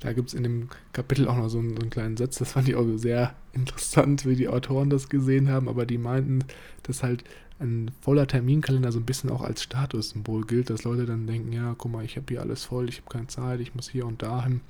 da 0.00 0.12
gibt 0.12 0.28
es 0.28 0.34
in 0.34 0.42
dem 0.42 0.68
Kapitel 0.92 1.28
auch 1.28 1.36
noch 1.36 1.48
so 1.48 1.58
einen, 1.60 1.76
so 1.76 1.80
einen 1.80 1.90
kleinen 1.90 2.16
Satz, 2.16 2.38
das 2.38 2.52
fand 2.52 2.68
ich 2.68 2.74
auch 2.74 2.84
sehr 2.96 3.36
interessant, 3.52 4.26
wie 4.26 4.34
die 4.34 4.48
Autoren 4.48 4.90
das 4.90 5.08
gesehen 5.08 5.48
haben, 5.48 5.68
aber 5.68 5.86
die 5.86 5.98
meinten, 5.98 6.40
dass 6.82 7.04
halt 7.04 7.22
ein 7.60 7.92
voller 8.00 8.26
Terminkalender 8.26 8.90
so 8.92 8.98
ein 8.98 9.06
bisschen 9.06 9.30
auch 9.30 9.42
als 9.42 9.62
Statussymbol 9.62 10.44
gilt, 10.44 10.68
dass 10.70 10.82
Leute 10.84 11.06
dann 11.06 11.26
denken, 11.26 11.52
ja, 11.52 11.74
guck 11.78 11.92
mal, 11.92 12.04
ich 12.04 12.16
habe 12.16 12.26
hier 12.28 12.40
alles 12.42 12.64
voll, 12.64 12.88
ich 12.88 12.98
habe 12.98 13.08
keine 13.08 13.28
Zeit, 13.28 13.60
ich 13.60 13.74
muss 13.74 13.88
hier 13.88 14.06
und 14.06 14.22
dahin. 14.22 14.60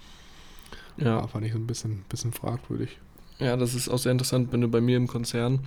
Ja, 0.98 1.18
Ja. 1.20 1.26
fand 1.26 1.46
ich 1.46 1.52
so 1.52 1.58
ein 1.58 1.66
bisschen, 1.66 2.04
bisschen 2.08 2.32
fragwürdig. 2.32 2.98
Ja, 3.38 3.56
das 3.56 3.74
ist 3.74 3.88
auch 3.88 3.98
sehr 3.98 4.12
interessant, 4.12 4.52
wenn 4.52 4.60
du 4.60 4.68
bei 4.68 4.80
mir 4.80 4.96
im 4.96 5.06
Konzern, 5.06 5.60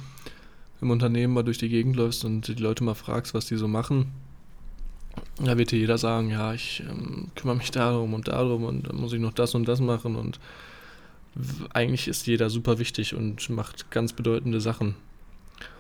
im 0.82 0.92
Unternehmen 0.92 1.34
mal 1.34 1.44
durch 1.44 1.58
die 1.58 1.70
Gegend 1.70 1.96
läufst 1.96 2.26
und 2.26 2.48
die 2.48 2.54
Leute 2.54 2.84
mal 2.84 2.96
fragst, 2.96 3.34
was 3.34 3.46
die 3.46 3.58
so 3.58 3.68
machen. 3.68 4.12
Da 5.44 5.58
wird 5.58 5.72
dir 5.72 5.80
jeder 5.80 5.98
sagen, 5.98 6.30
ja, 6.30 6.54
ich 6.54 6.84
ähm, 6.90 7.30
kümmere 7.36 7.58
mich 7.58 7.72
darum 7.72 8.14
und 8.14 8.28
darum 8.28 8.64
und 8.64 8.88
dann 8.88 8.96
muss 8.96 9.14
ich 9.14 9.20
noch 9.20 9.34
das 9.34 9.56
und 9.56 9.68
das 9.68 9.82
machen 9.82 10.16
und 10.16 10.40
eigentlich 11.74 12.08
ist 12.08 12.28
jeder 12.28 12.50
super 12.50 12.80
wichtig 12.80 13.14
und 13.14 13.50
macht 13.50 13.92
ganz 13.92 14.14
bedeutende 14.14 14.62
Sachen. 14.62 14.96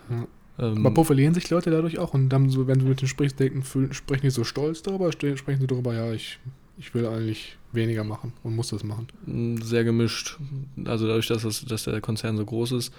Ja. 0.09 0.27
Ähm, 0.59 0.85
Aber 0.85 0.93
profilieren 0.93 1.33
sich 1.33 1.49
Leute 1.49 1.71
dadurch 1.71 1.99
auch 1.99 2.13
und 2.13 2.29
dann 2.29 2.49
so, 2.49 2.67
wenn 2.67 2.79
du 2.79 2.85
mit 2.85 3.01
denen 3.01 3.07
sprichst, 3.07 3.39
denken, 3.39 3.63
fühlen, 3.63 3.93
sprechen 3.93 4.23
die 4.23 4.29
so 4.29 4.43
stolz 4.43 4.81
darüber, 4.81 5.11
sprechen 5.11 5.61
sie 5.61 5.67
darüber, 5.67 5.93
ja, 5.93 6.11
ich, 6.11 6.39
ich 6.79 6.93
will 6.93 7.05
eigentlich 7.05 7.57
weniger 7.71 8.03
machen 8.03 8.33
und 8.43 8.55
muss 8.55 8.69
das 8.69 8.83
machen. 8.83 9.07
m, 9.27 9.61
sehr 9.61 9.83
gemischt. 9.83 10.37
Also 10.85 11.07
dadurch, 11.07 11.27
dass, 11.27 11.43
das, 11.43 11.65
dass 11.65 11.83
der 11.83 12.01
Konzern 12.01 12.37
so 12.37 12.45
groß 12.45 12.71
ist, 12.71 12.93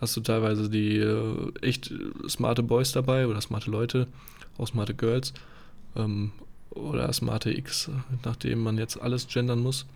hast 0.00 0.16
du 0.16 0.20
teilweise 0.20 0.70
die 0.70 0.98
äh, 0.98 1.52
echt 1.60 1.92
smarte 2.28 2.62
Boys 2.62 2.92
dabei 2.92 3.26
oder 3.26 3.40
smarte 3.40 3.70
Leute, 3.70 4.06
auch 4.58 4.68
smarte 4.68 4.94
Girls 4.94 5.34
ähm, 5.96 6.32
oder 6.70 7.12
smarte 7.12 7.50
X, 7.50 7.90
nachdem 8.24 8.62
man 8.62 8.78
jetzt 8.78 9.00
alles 9.00 9.26
gendern 9.26 9.60
muss. 9.60 9.86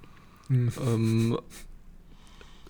Hm. 0.49 0.73
Ähm, 0.87 1.39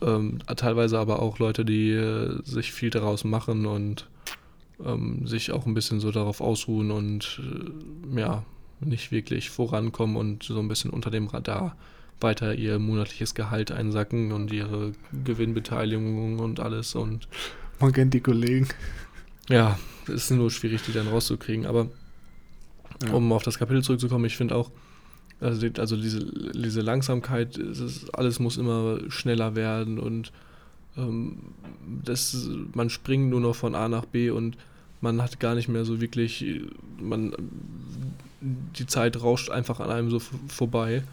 ähm, 0.02 0.38
teilweise 0.56 0.98
aber 0.98 1.20
auch 1.20 1.38
Leute, 1.38 1.64
die 1.64 1.90
äh, 1.90 2.42
sich 2.44 2.72
viel 2.72 2.90
daraus 2.90 3.24
machen 3.24 3.66
und 3.66 4.08
ähm, 4.84 5.26
sich 5.26 5.52
auch 5.52 5.66
ein 5.66 5.74
bisschen 5.74 6.00
so 6.00 6.10
darauf 6.10 6.40
ausruhen 6.40 6.90
und 6.90 7.40
äh, 7.42 8.20
ja, 8.20 8.44
nicht 8.80 9.12
wirklich 9.12 9.50
vorankommen 9.50 10.16
und 10.16 10.42
so 10.42 10.58
ein 10.58 10.68
bisschen 10.68 10.90
unter 10.90 11.10
dem 11.10 11.26
Radar 11.26 11.76
weiter 12.20 12.54
ihr 12.54 12.78
monatliches 12.78 13.34
Gehalt 13.34 13.72
einsacken 13.72 14.32
und 14.32 14.52
ihre 14.52 14.92
Gewinnbeteiligung 15.24 16.38
und 16.38 16.60
alles 16.60 16.94
und 16.94 17.28
Man 17.80 17.92
kennt 17.92 18.12
die 18.14 18.20
Kollegen. 18.20 18.68
ja, 19.48 19.78
es 20.06 20.14
ist 20.24 20.30
nur 20.30 20.50
schwierig, 20.50 20.82
die 20.82 20.92
dann 20.92 21.08
rauszukriegen, 21.08 21.66
aber 21.66 21.88
Ja. 23.06 23.12
um 23.14 23.32
auf 23.32 23.42
das 23.42 23.58
Kapitel 23.58 23.82
zurückzukommen, 23.82 24.26
ich 24.26 24.36
finde 24.36 24.54
auch, 24.54 24.70
also, 25.40 25.66
also 25.78 25.96
diese, 25.96 26.52
diese 26.52 26.82
Langsamkeit, 26.82 27.56
ist, 27.56 28.10
alles 28.14 28.38
muss 28.40 28.58
immer 28.58 28.98
schneller 29.08 29.54
werden 29.56 29.98
und 29.98 30.32
ähm, 30.98 31.38
das, 32.04 32.50
man 32.74 32.90
springt 32.90 33.30
nur 33.30 33.40
noch 33.40 33.54
von 33.56 33.74
A 33.74 33.88
nach 33.88 34.04
B 34.04 34.28
und 34.28 34.58
man 35.00 35.22
hat 35.22 35.40
gar 35.40 35.54
nicht 35.54 35.68
mehr 35.68 35.86
so 35.86 36.02
wirklich, 36.02 36.44
man, 37.00 37.32
die 38.40 38.86
Zeit 38.86 39.20
rauscht 39.22 39.50
einfach 39.50 39.80
an 39.80 39.90
einem 39.90 40.10
so 40.10 40.20
vorbei. 40.48 41.04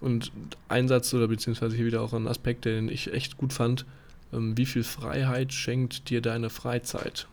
Und 0.00 0.32
ein 0.68 0.88
Satz 0.88 1.14
oder 1.14 1.28
beziehungsweise 1.28 1.76
hier 1.76 1.86
wieder 1.86 2.02
auch 2.02 2.12
ein 2.12 2.28
Aspekt, 2.28 2.64
den 2.66 2.88
ich 2.88 3.12
echt 3.12 3.36
gut 3.38 3.52
fand, 3.52 3.86
ähm, 4.32 4.56
wie 4.56 4.66
viel 4.66 4.84
Freiheit 4.84 5.52
schenkt 5.52 6.10
dir 6.10 6.20
deine 6.20 6.50
Freizeit? 6.50 7.28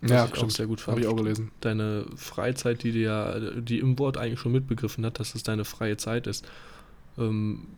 Was 0.00 0.10
Ja, 0.10 0.24
ich 0.24 0.36
auch 0.36 0.36
stimmt. 0.36 0.52
sehr 0.52 0.66
gut 0.66 0.80
Habe 0.86 1.00
fand 1.00 1.00
ich 1.00 1.06
auch 1.06 1.16
gelesen. 1.16 1.50
deine 1.60 2.06
Freizeit, 2.16 2.82
die 2.82 2.92
dir 2.92 3.02
ja, 3.02 3.40
die 3.60 3.78
im 3.78 3.98
Wort 3.98 4.16
eigentlich 4.18 4.40
schon 4.40 4.52
mitbegriffen 4.52 5.04
hat, 5.04 5.18
dass 5.20 5.34
es 5.34 5.42
deine 5.42 5.64
freie 5.64 5.96
Zeit 5.96 6.26
ist, 6.26 6.46
ähm, 7.18 7.68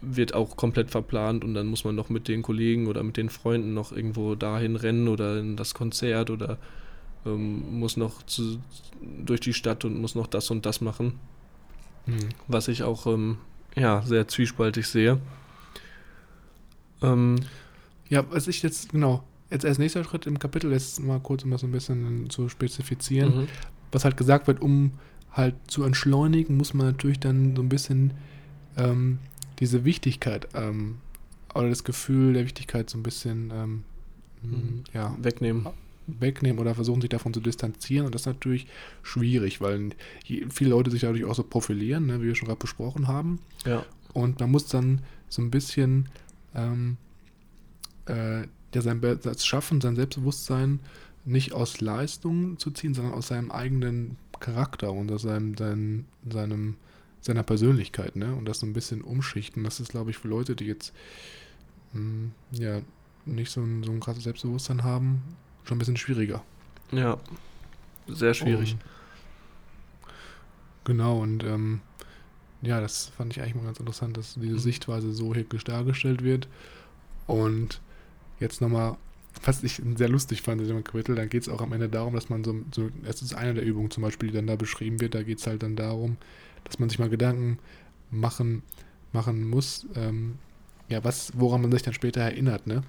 wird 0.00 0.34
auch 0.34 0.56
komplett 0.56 0.90
verplant 0.90 1.44
und 1.44 1.54
dann 1.54 1.66
muss 1.66 1.84
man 1.84 1.94
noch 1.94 2.08
mit 2.08 2.28
den 2.28 2.42
Kollegen 2.42 2.86
oder 2.86 3.02
mit 3.02 3.16
den 3.16 3.30
Freunden 3.30 3.74
noch 3.74 3.92
irgendwo 3.92 4.34
dahin 4.34 4.76
rennen 4.76 5.08
oder 5.08 5.38
in 5.38 5.56
das 5.56 5.74
Konzert 5.74 6.30
oder 6.30 6.58
ähm, 7.26 7.78
muss 7.78 7.96
noch 7.96 8.22
zu, 8.24 8.58
durch 9.24 9.40
die 9.40 9.52
Stadt 9.54 9.84
und 9.84 10.00
muss 10.00 10.14
noch 10.14 10.26
das 10.26 10.50
und 10.50 10.64
das 10.66 10.80
machen, 10.80 11.14
Hm. 12.06 12.16
was 12.46 12.68
ich 12.68 12.82
auch 12.82 13.06
ähm, 13.06 13.38
ja, 13.76 14.02
sehr 14.02 14.26
zwiespaltig 14.28 14.86
sehe. 14.86 15.20
Ähm, 17.02 17.36
Ja, 18.08 18.24
was 18.30 18.48
ich 18.48 18.62
jetzt, 18.62 18.90
genau, 18.92 19.22
jetzt 19.50 19.64
als 19.66 19.78
nächster 19.78 20.02
Schritt 20.04 20.26
im 20.26 20.38
Kapitel, 20.38 20.72
jetzt 20.72 21.00
mal 21.00 21.20
kurz, 21.20 21.44
um 21.44 21.50
das 21.50 21.60
so 21.60 21.66
ein 21.66 21.72
bisschen 21.72 22.30
zu 22.30 22.48
spezifizieren, 22.48 23.42
mhm. 23.42 23.48
was 23.92 24.04
halt 24.04 24.16
gesagt 24.16 24.46
wird, 24.46 24.62
um 24.62 24.92
halt 25.32 25.54
zu 25.66 25.82
entschleunigen, 25.84 26.56
muss 26.56 26.72
man 26.72 26.86
natürlich 26.86 27.20
dann 27.20 27.54
so 27.54 27.62
ein 27.62 27.68
bisschen 27.68 28.14
ähm, 28.76 29.18
diese 29.58 29.84
Wichtigkeit 29.84 30.48
ähm, 30.54 30.96
oder 31.54 31.68
das 31.68 31.84
Gefühl 31.84 32.32
der 32.32 32.44
Wichtigkeit 32.46 32.88
so 32.88 32.96
ein 32.98 33.02
bisschen 33.02 33.52
ähm, 33.54 33.84
Mhm. 34.40 34.84
ja, 34.94 35.16
wegnehmen. 35.20 35.66
Wegnehmen 36.08 36.58
oder 36.58 36.74
versuchen, 36.74 37.00
sich 37.00 37.10
davon 37.10 37.32
zu 37.32 37.40
distanzieren. 37.40 38.06
Und 38.06 38.14
das 38.14 38.22
ist 38.22 38.26
natürlich 38.26 38.66
schwierig, 39.02 39.60
weil 39.60 39.90
viele 40.50 40.70
Leute 40.70 40.90
sich 40.90 41.02
dadurch 41.02 41.24
auch 41.24 41.34
so 41.34 41.42
profilieren, 41.42 42.06
ne, 42.06 42.20
wie 42.20 42.26
wir 42.26 42.34
schon 42.34 42.48
gerade 42.48 42.58
besprochen 42.58 43.06
haben. 43.06 43.38
Ja. 43.64 43.84
Und 44.12 44.40
man 44.40 44.50
muss 44.50 44.66
dann 44.66 45.02
so 45.28 45.42
ein 45.42 45.50
bisschen 45.50 46.08
ähm, 46.54 46.96
äh, 48.06 48.40
ja, 48.74 48.82
sein 48.82 49.00
Be- 49.00 49.18
das 49.22 49.46
Schaffen, 49.46 49.80
sein 49.80 49.96
Selbstbewusstsein 49.96 50.80
nicht 51.24 51.52
aus 51.52 51.80
Leistungen 51.80 52.58
zu 52.58 52.70
ziehen, 52.70 52.94
sondern 52.94 53.14
aus 53.14 53.28
seinem 53.28 53.50
eigenen 53.50 54.16
Charakter 54.40 54.92
und 54.92 55.12
aus 55.12 55.22
seinem, 55.22 55.56
seinem, 55.56 56.06
seinem 56.28 56.76
seiner 57.20 57.42
Persönlichkeit, 57.42 58.14
ne? 58.14 58.32
Und 58.36 58.44
das 58.44 58.60
so 58.60 58.66
ein 58.66 58.72
bisschen 58.72 59.02
umschichten. 59.02 59.64
Das 59.64 59.80
ist, 59.80 59.90
glaube 59.90 60.10
ich, 60.12 60.18
für 60.18 60.28
Leute, 60.28 60.54
die 60.54 60.66
jetzt 60.66 60.94
mh, 61.92 62.30
ja 62.52 62.80
nicht 63.26 63.50
so 63.50 63.60
ein, 63.60 63.82
so 63.82 63.90
ein 63.90 63.98
krasses 63.98 64.22
Selbstbewusstsein 64.22 64.84
haben, 64.84 65.22
schon 65.68 65.76
ein 65.76 65.78
bisschen 65.80 65.96
schwieriger. 65.96 66.42
Ja. 66.92 67.18
Sehr 68.08 68.34
schwierig. 68.34 68.72
Und, 68.72 68.80
genau, 70.84 71.20
und 71.20 71.44
ähm, 71.44 71.80
ja, 72.62 72.80
das 72.80 73.08
fand 73.16 73.32
ich 73.32 73.42
eigentlich 73.42 73.54
mal 73.54 73.64
ganz 73.64 73.78
interessant, 73.78 74.16
dass 74.16 74.34
diese 74.34 74.54
Mhm. 74.54 74.58
Sichtweise 74.58 75.12
so 75.12 75.34
hier 75.34 75.44
dargestellt 75.64 76.24
wird. 76.24 76.48
Und 77.26 77.80
jetzt 78.40 78.60
nochmal, 78.60 78.96
was 79.44 79.62
ich 79.62 79.82
sehr 79.96 80.08
lustig 80.08 80.42
fand 80.42 80.60
in 80.62 80.68
dem 80.68 80.82
Kapitel, 80.82 81.14
dann 81.14 81.28
geht 81.28 81.42
es 81.42 81.48
auch 81.48 81.60
am 81.60 81.72
Ende 81.72 81.88
darum, 81.88 82.14
dass 82.14 82.30
man 82.30 82.42
so, 82.42 82.56
so, 82.74 82.88
es 83.04 83.22
ist 83.22 83.34
eine 83.34 83.54
der 83.54 83.64
Übungen 83.64 83.90
zum 83.90 84.02
Beispiel, 84.02 84.30
die 84.30 84.34
dann 84.34 84.46
da 84.46 84.56
beschrieben 84.56 85.00
wird, 85.00 85.14
da 85.14 85.22
geht 85.22 85.38
es 85.38 85.46
halt 85.46 85.62
dann 85.62 85.76
darum, 85.76 86.16
dass 86.64 86.78
man 86.78 86.88
sich 86.88 86.98
mal 86.98 87.10
Gedanken 87.10 87.58
machen, 88.10 88.62
machen 89.12 89.48
muss, 89.48 89.86
ähm, 89.94 90.38
ja, 90.88 91.04
was, 91.04 91.32
woran 91.34 91.60
man 91.60 91.70
sich 91.70 91.82
dann 91.82 91.94
später 91.94 92.22
erinnert, 92.22 92.66
ne? 92.66 92.82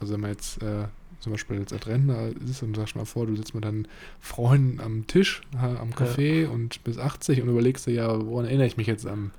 Also 0.00 0.12
wenn 0.12 0.20
man 0.20 0.30
jetzt 0.30 0.62
äh, 0.62 0.86
zum 1.20 1.32
Beispiel 1.32 1.58
jetzt 1.58 1.72
als 1.72 1.86
Rentner 1.86 2.30
ist 2.48 2.62
und 2.62 2.76
sagst 2.76 2.96
mal 2.96 3.04
vor, 3.04 3.26
du 3.26 3.36
sitzt 3.36 3.54
mit 3.54 3.64
deinen 3.64 3.88
Freunden 4.20 4.80
am 4.80 5.06
Tisch, 5.06 5.42
am 5.52 5.90
Café 5.90 6.46
und 6.46 6.82
bis 6.84 6.98
80 6.98 7.42
und 7.42 7.48
überlegst 7.48 7.86
dir, 7.86 7.92
ja, 7.92 8.26
woran 8.26 8.44
erinnere 8.44 8.66
ich 8.66 8.76
mich 8.76 8.86
jetzt 8.86 9.06
an 9.06 9.32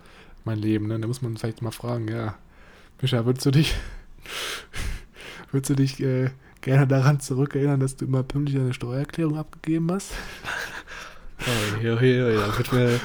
mein 0.44 0.60
Leben? 0.60 0.88
Ne? 0.88 1.00
Da 1.00 1.08
muss 1.08 1.22
man 1.22 1.38
vielleicht 1.38 1.62
mal 1.62 1.72
fragen, 1.72 2.08
ja, 2.08 2.36
Mischa, 3.02 3.26
würdest 3.26 3.46
du 3.46 3.52
dich, 3.52 3.76
würdest 5.52 5.70
du 5.70 5.76
dich 5.76 6.02
äh, 6.02 6.32
gerne 6.62 6.86
daran 6.86 7.20
zurückerinnern, 7.20 7.80
dass 7.80 7.96
du 7.96 8.06
immer 8.06 8.24
pünktlich 8.24 8.58
deine 8.58 8.74
Steuererklärung 8.74 9.38
abgegeben 9.38 9.90
hast? 9.92 10.12
Oh, 11.42 11.82
ja, 11.82 12.02
ja, 12.02 12.30
ja, 12.30 12.58
wird 12.58 12.74
mir, 12.74 13.00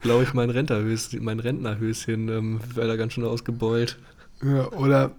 glaube 0.00 0.24
ich, 0.24 0.32
mein 0.32 0.48
Rentnerhöschen, 0.48 1.22
mein 1.22 1.40
Rentnerhöschen 1.40 2.28
ähm, 2.30 2.60
wäre 2.74 2.88
da 2.88 2.96
ganz 2.96 3.12
schön 3.12 3.24
ausgebeult. 3.24 3.98
Ja, 4.42 4.72
oder, 4.72 5.14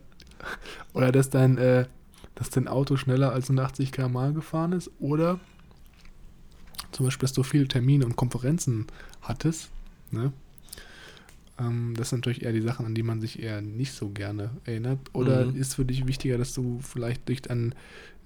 oder 0.93 1.11
dass 1.11 1.29
dein, 1.29 1.59
äh, 1.59 1.85
dass 2.38 2.49
dein 2.51 2.67
Auto 2.67 2.97
schneller 2.97 3.31
als 3.33 3.49
80 3.49 3.91
km/h 3.91 4.31
gefahren 4.31 4.71
ist, 4.71 4.91
oder 4.99 5.39
zum 6.91 7.05
Beispiel, 7.05 7.25
dass 7.25 7.33
du 7.33 7.43
viele 7.43 7.67
Termine 7.67 8.05
und 8.05 8.15
Konferenzen 8.15 8.88
hattest, 9.21 9.69
ne? 10.11 10.31
Ähm, 11.59 11.95
das 11.97 12.09
sind 12.11 12.19
natürlich 12.19 12.43
eher 12.43 12.53
die 12.53 12.61
Sachen, 12.61 12.85
an 12.85 12.93
die 12.95 13.03
man 13.03 13.19
sich 13.19 13.41
eher 13.41 13.61
nicht 13.61 13.93
so 13.93 14.09
gerne 14.09 14.51
erinnert. 14.65 14.99
Oder 15.13 15.45
Mhm. 15.45 15.55
ist 15.55 15.75
für 15.75 15.85
dich 15.85 16.05
wichtiger, 16.07 16.38
dass 16.38 16.53
du 16.53 16.79
vielleicht 16.81 17.27
dich 17.29 17.49
an 17.49 17.73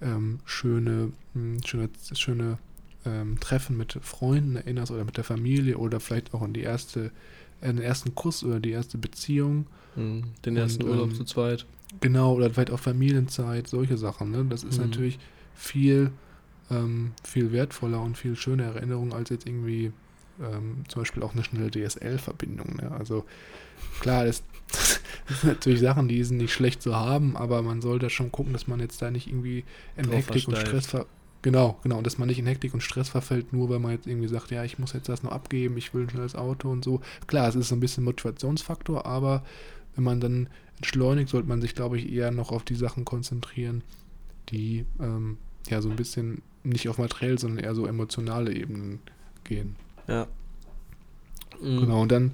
ähm, 0.02 0.40
schöne, 0.44 1.12
mh, 1.34 1.60
schöne, 1.64 1.88
schöne 2.14 2.58
ähm, 3.06 3.40
Treffen 3.40 3.76
mit 3.78 3.98
Freunden 4.02 4.56
erinnerst 4.56 4.92
oder 4.92 5.04
mit 5.04 5.16
der 5.16 5.24
Familie 5.24 5.78
oder 5.78 5.98
vielleicht 5.98 6.34
auch 6.34 6.42
an 6.42 6.52
die 6.52 6.60
erste, 6.60 7.10
an 7.62 7.76
den 7.76 7.84
ersten 7.84 8.14
Kuss 8.14 8.44
oder 8.44 8.60
die 8.60 8.70
erste 8.70 8.98
Beziehung. 8.98 9.66
Mhm. 9.96 10.24
Den 10.44 10.56
Und, 10.56 10.58
ersten 10.58 10.82
Urlaub 10.84 11.10
ähm, 11.10 11.14
zu 11.14 11.24
zweit. 11.24 11.64
Genau, 12.00 12.34
oder 12.34 12.50
vielleicht 12.50 12.70
auch 12.70 12.80
Familienzeit, 12.80 13.68
solche 13.68 13.96
Sachen. 13.98 14.30
Ne? 14.30 14.44
Das 14.48 14.64
ist 14.64 14.78
Mhm. 14.78 14.84
natürlich 14.84 15.18
viel, 15.54 16.12
ähm, 16.70 17.12
viel 17.24 17.52
wertvoller 17.52 18.00
und 18.00 18.16
viel 18.18 18.36
schöner 18.36 18.64
Erinnerung 18.74 19.12
als 19.12 19.30
jetzt 19.30 19.46
irgendwie 19.46 19.92
ähm, 20.40 20.84
zum 20.88 21.02
Beispiel 21.02 21.22
auch 21.22 21.34
eine 21.34 21.44
schnelle 21.44 21.70
DSL-Verbindung. 21.70 22.76
Ne? 22.76 22.90
Also 22.90 23.24
klar, 24.00 24.24
das, 24.24 24.42
das 25.28 25.40
sind 25.42 25.50
natürlich 25.50 25.80
Sachen, 25.80 26.08
die 26.08 26.22
sind 26.24 26.38
nicht 26.38 26.52
schlecht 26.52 26.82
zu 26.82 26.96
haben, 26.96 27.36
aber 27.36 27.62
man 27.62 27.80
sollte 27.82 28.10
schon 28.10 28.32
gucken, 28.32 28.52
dass 28.52 28.66
man 28.66 28.80
jetzt 28.80 29.00
da 29.02 29.10
nicht 29.10 29.28
irgendwie 29.28 29.64
in 29.96 30.06
Drauf 30.06 30.14
Hektik 30.16 30.48
und 30.48 30.56
versteift. 30.56 30.68
Stress 30.68 30.86
ver 30.86 31.06
Genau, 31.42 31.78
genau, 31.82 31.98
und 31.98 32.06
dass 32.06 32.18
man 32.18 32.28
nicht 32.28 32.38
in 32.38 32.46
Hektik 32.46 32.72
und 32.72 32.82
Stress 32.82 33.08
verfällt, 33.08 33.52
nur 33.52 33.68
weil 33.68 33.80
man 33.80 33.90
jetzt 33.90 34.06
irgendwie 34.06 34.28
sagt, 34.28 34.52
ja, 34.52 34.62
ich 34.62 34.78
muss 34.78 34.92
jetzt 34.92 35.08
das 35.08 35.24
noch 35.24 35.32
abgeben, 35.32 35.76
ich 35.76 35.92
will 35.92 36.04
ein 36.04 36.10
schnelles 36.10 36.36
Auto 36.36 36.70
und 36.70 36.84
so. 36.84 37.00
Klar, 37.26 37.48
es 37.48 37.56
ist 37.56 37.68
so 37.68 37.74
ein 37.74 37.80
bisschen 37.80 38.04
Motivationsfaktor, 38.04 39.06
aber 39.06 39.42
wenn 39.96 40.04
man 40.04 40.20
dann 40.20 40.48
entschleunigt, 40.82 41.30
sollte 41.30 41.48
man 41.48 41.60
sich, 41.60 41.76
glaube 41.76 41.96
ich, 41.96 42.12
eher 42.12 42.32
noch 42.32 42.50
auf 42.50 42.64
die 42.64 42.74
Sachen 42.74 43.04
konzentrieren, 43.04 43.84
die 44.48 44.84
ähm, 45.00 45.38
ja 45.68 45.80
so 45.80 45.88
ein 45.88 45.96
bisschen 45.96 46.42
nicht 46.64 46.88
auf 46.88 46.98
materiell, 46.98 47.38
sondern 47.38 47.64
eher 47.64 47.74
so 47.76 47.86
emotionale 47.86 48.52
Ebenen 48.52 48.98
gehen. 49.44 49.76
Ja. 50.08 50.26
Mhm. 51.62 51.80
Genau, 51.80 52.02
und 52.02 52.10
dann 52.10 52.32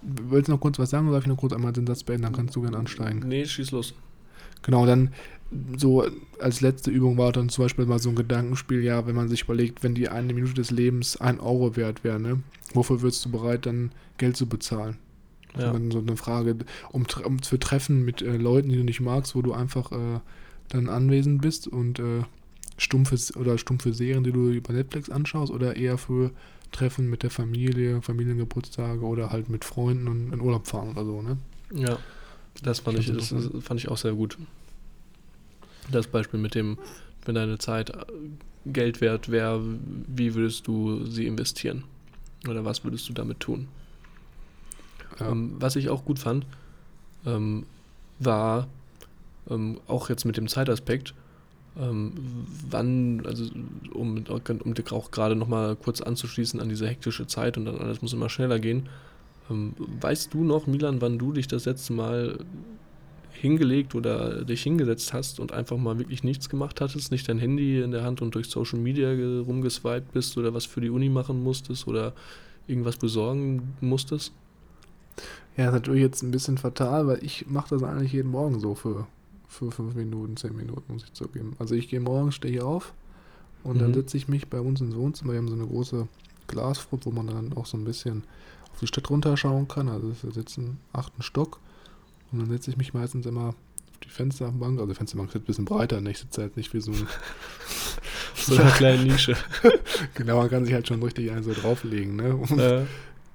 willst 0.00 0.48
du 0.48 0.52
noch 0.52 0.60
kurz 0.60 0.78
was 0.78 0.88
sagen 0.88 1.08
oder 1.08 1.16
darf 1.16 1.24
ich 1.24 1.28
noch 1.28 1.36
kurz 1.36 1.52
einmal 1.52 1.74
den 1.74 1.86
Satz 1.86 2.02
beenden, 2.02 2.22
dann 2.22 2.32
kannst 2.32 2.56
du 2.56 2.62
gerne 2.62 2.78
ansteigen. 2.78 3.28
Nee, 3.28 3.44
schieß 3.44 3.70
los. 3.72 3.94
Genau, 4.62 4.86
dann 4.86 5.10
so 5.76 6.06
als 6.40 6.62
letzte 6.62 6.90
Übung 6.90 7.18
war 7.18 7.32
dann 7.32 7.50
zum 7.50 7.64
Beispiel 7.64 7.84
mal 7.84 7.98
so 7.98 8.08
ein 8.08 8.16
Gedankenspiel, 8.16 8.82
ja, 8.82 9.06
wenn 9.06 9.14
man 9.16 9.28
sich 9.28 9.42
überlegt, 9.42 9.82
wenn 9.82 9.94
die 9.94 10.08
eine 10.08 10.32
Minute 10.32 10.54
des 10.54 10.70
Lebens 10.70 11.18
ein 11.18 11.38
Euro 11.38 11.76
wert 11.76 12.02
wäre, 12.02 12.20
ne? 12.20 12.42
Wofür 12.72 13.02
würdest 13.02 13.24
du 13.26 13.30
bereit, 13.30 13.66
dann 13.66 13.92
Geld 14.16 14.36
zu 14.36 14.46
bezahlen? 14.46 14.96
Ja. 15.58 15.72
So 15.90 15.98
eine 15.98 16.16
Frage, 16.16 16.56
um, 16.92 17.06
um 17.24 17.38
für 17.40 17.58
Treffen 17.58 18.04
mit 18.04 18.22
äh, 18.22 18.36
Leuten, 18.36 18.68
die 18.68 18.76
du 18.76 18.84
nicht 18.84 19.00
magst, 19.00 19.34
wo 19.34 19.42
du 19.42 19.52
einfach 19.52 19.90
äh, 19.92 20.20
dann 20.68 20.88
anwesend 20.88 21.42
bist 21.42 21.66
und 21.66 21.98
äh, 21.98 22.22
stumpfe 22.78 23.16
oder 23.38 23.58
stumpfe 23.58 23.92
Serien, 23.92 24.24
die 24.24 24.32
du 24.32 24.50
über 24.50 24.72
Netflix 24.72 25.10
anschaust, 25.10 25.52
oder 25.52 25.76
eher 25.76 25.98
für 25.98 26.30
Treffen 26.72 27.10
mit 27.10 27.22
der 27.22 27.30
Familie, 27.30 28.00
Familiengeburtstage 28.00 29.04
oder 29.04 29.30
halt 29.30 29.48
mit 29.48 29.64
Freunden 29.64 30.08
und 30.08 30.32
in 30.32 30.40
Urlaub 30.40 30.66
fahren 30.66 30.90
oder 30.90 31.04
so, 31.04 31.22
ne? 31.22 31.36
Ja, 31.74 31.98
das 32.62 32.80
fand 32.80 32.98
ich, 32.98 33.08
Ganz 33.08 33.30
das 33.30 33.64
fand 33.64 33.80
ich 33.80 33.88
auch 33.88 33.98
sehr 33.98 34.12
gut. 34.12 34.38
Das 35.90 36.06
Beispiel 36.06 36.38
mit 36.38 36.54
dem, 36.54 36.78
wenn 37.24 37.34
deine 37.34 37.58
Zeit 37.58 37.90
äh, 37.90 38.04
Geld 38.66 39.00
wert 39.00 39.30
wäre, 39.30 39.62
wie 40.06 40.34
würdest 40.34 40.66
du 40.66 41.04
sie 41.06 41.26
investieren? 41.26 41.84
Oder 42.48 42.64
was 42.64 42.84
würdest 42.84 43.08
du 43.08 43.12
damit 43.12 43.40
tun? 43.40 43.68
Ja. 45.18 45.30
Ähm, 45.30 45.56
was 45.58 45.76
ich 45.76 45.88
auch 45.88 46.04
gut 46.04 46.18
fand, 46.18 46.46
ähm, 47.26 47.64
war 48.18 48.68
ähm, 49.48 49.80
auch 49.88 50.08
jetzt 50.08 50.24
mit 50.24 50.36
dem 50.36 50.48
Zeitaspekt, 50.48 51.14
ähm, 51.78 52.12
wann, 52.68 53.22
also 53.26 53.44
um, 53.92 54.24
um 54.26 54.74
auch 54.90 55.10
gerade 55.10 55.36
nochmal 55.36 55.76
kurz 55.76 56.00
anzuschließen 56.00 56.60
an 56.60 56.68
diese 56.68 56.86
hektische 56.86 57.26
Zeit 57.26 57.56
und 57.56 57.64
dann 57.64 57.78
alles 57.78 58.02
muss 58.02 58.12
immer 58.12 58.28
schneller 58.28 58.58
gehen. 58.58 58.88
Ähm, 59.50 59.74
weißt 60.00 60.32
du 60.34 60.44
noch, 60.44 60.66
Milan, 60.66 61.00
wann 61.00 61.18
du 61.18 61.32
dich 61.32 61.48
das 61.48 61.64
letzte 61.64 61.92
Mal 61.92 62.38
hingelegt 63.32 63.94
oder 63.94 64.44
dich 64.44 64.62
hingesetzt 64.62 65.12
hast 65.14 65.40
und 65.40 65.52
einfach 65.52 65.78
mal 65.78 65.98
wirklich 65.98 66.22
nichts 66.24 66.48
gemacht 66.50 66.80
hattest, 66.80 67.10
nicht 67.10 67.26
dein 67.28 67.38
Handy 67.38 67.80
in 67.80 67.90
der 67.90 68.02
Hand 68.02 68.20
und 68.20 68.34
durch 68.34 68.50
Social 68.50 68.78
Media 68.78 69.14
ge- 69.14 69.40
rumgeswiped 69.40 70.12
bist 70.12 70.36
oder 70.36 70.52
was 70.52 70.66
für 70.66 70.82
die 70.82 70.90
Uni 70.90 71.08
machen 71.08 71.42
musstest 71.42 71.86
oder 71.88 72.12
irgendwas 72.66 72.96
besorgen 72.96 73.74
musstest? 73.80 74.32
Ja, 75.56 75.66
ist 75.66 75.72
natürlich 75.72 76.02
jetzt 76.02 76.22
ein 76.22 76.30
bisschen 76.30 76.58
fatal, 76.58 77.06
weil 77.06 77.24
ich 77.24 77.46
mache 77.48 77.70
das 77.70 77.82
eigentlich 77.82 78.12
jeden 78.12 78.30
Morgen 78.30 78.60
so 78.60 78.74
für, 78.74 79.06
für 79.48 79.70
fünf 79.70 79.94
Minuten, 79.94 80.36
zehn 80.36 80.56
Minuten, 80.56 80.92
muss 80.92 81.04
ich 81.04 81.12
zugeben. 81.12 81.54
Also 81.58 81.74
ich 81.74 81.88
gehe 81.88 82.00
morgens, 82.00 82.36
stehe 82.36 82.52
hier 82.52 82.66
auf 82.66 82.94
und 83.62 83.80
dann 83.80 83.90
Mhm. 83.90 83.94
setze 83.94 84.16
ich 84.16 84.28
mich 84.28 84.48
bei 84.48 84.60
uns 84.60 84.80
ins 84.80 84.94
Wohnzimmer. 84.96 85.32
Wir 85.32 85.38
haben 85.38 85.48
so 85.48 85.54
eine 85.54 85.66
große 85.66 86.06
Glasfront, 86.46 87.04
wo 87.06 87.10
man 87.10 87.26
dann 87.26 87.52
auch 87.56 87.66
so 87.66 87.76
ein 87.76 87.84
bisschen 87.84 88.24
auf 88.72 88.78
die 88.80 88.86
Stadt 88.86 89.10
runterschauen 89.10 89.68
kann. 89.68 89.88
Also 89.88 90.12
wir 90.22 90.32
sitzen 90.32 90.64
im 90.64 90.76
achten 90.92 91.22
Stock 91.22 91.58
und 92.32 92.38
dann 92.38 92.48
setze 92.50 92.70
ich 92.70 92.76
mich 92.76 92.94
meistens 92.94 93.26
immer 93.26 93.48
auf 93.48 93.54
die 94.04 94.08
Fensterbank. 94.08 94.78
Also 94.78 94.92
die 94.92 94.96
Fensterbank 94.96 95.28
ist 95.30 95.36
ein 95.36 95.42
bisschen 95.42 95.64
breiter, 95.66 96.00
ne? 96.00 96.12
ich 96.12 96.18
sitze 96.18 96.42
halt 96.42 96.56
nicht 96.56 96.72
wie 96.72 96.80
so 96.80 96.92
ein... 96.92 97.06
So 98.36 98.56
eine 98.56 98.70
kleine 98.70 99.02
Nische. 99.02 99.36
genau, 100.14 100.38
man 100.38 100.48
kann 100.48 100.64
sich 100.64 100.72
halt 100.72 100.88
schon 100.88 101.02
richtig 101.02 101.30
einen 101.30 101.42
so 101.42 101.52
drauflegen. 101.52 102.16
Ne? 102.16 102.34
Und 102.34 102.50
äh, 102.58 102.86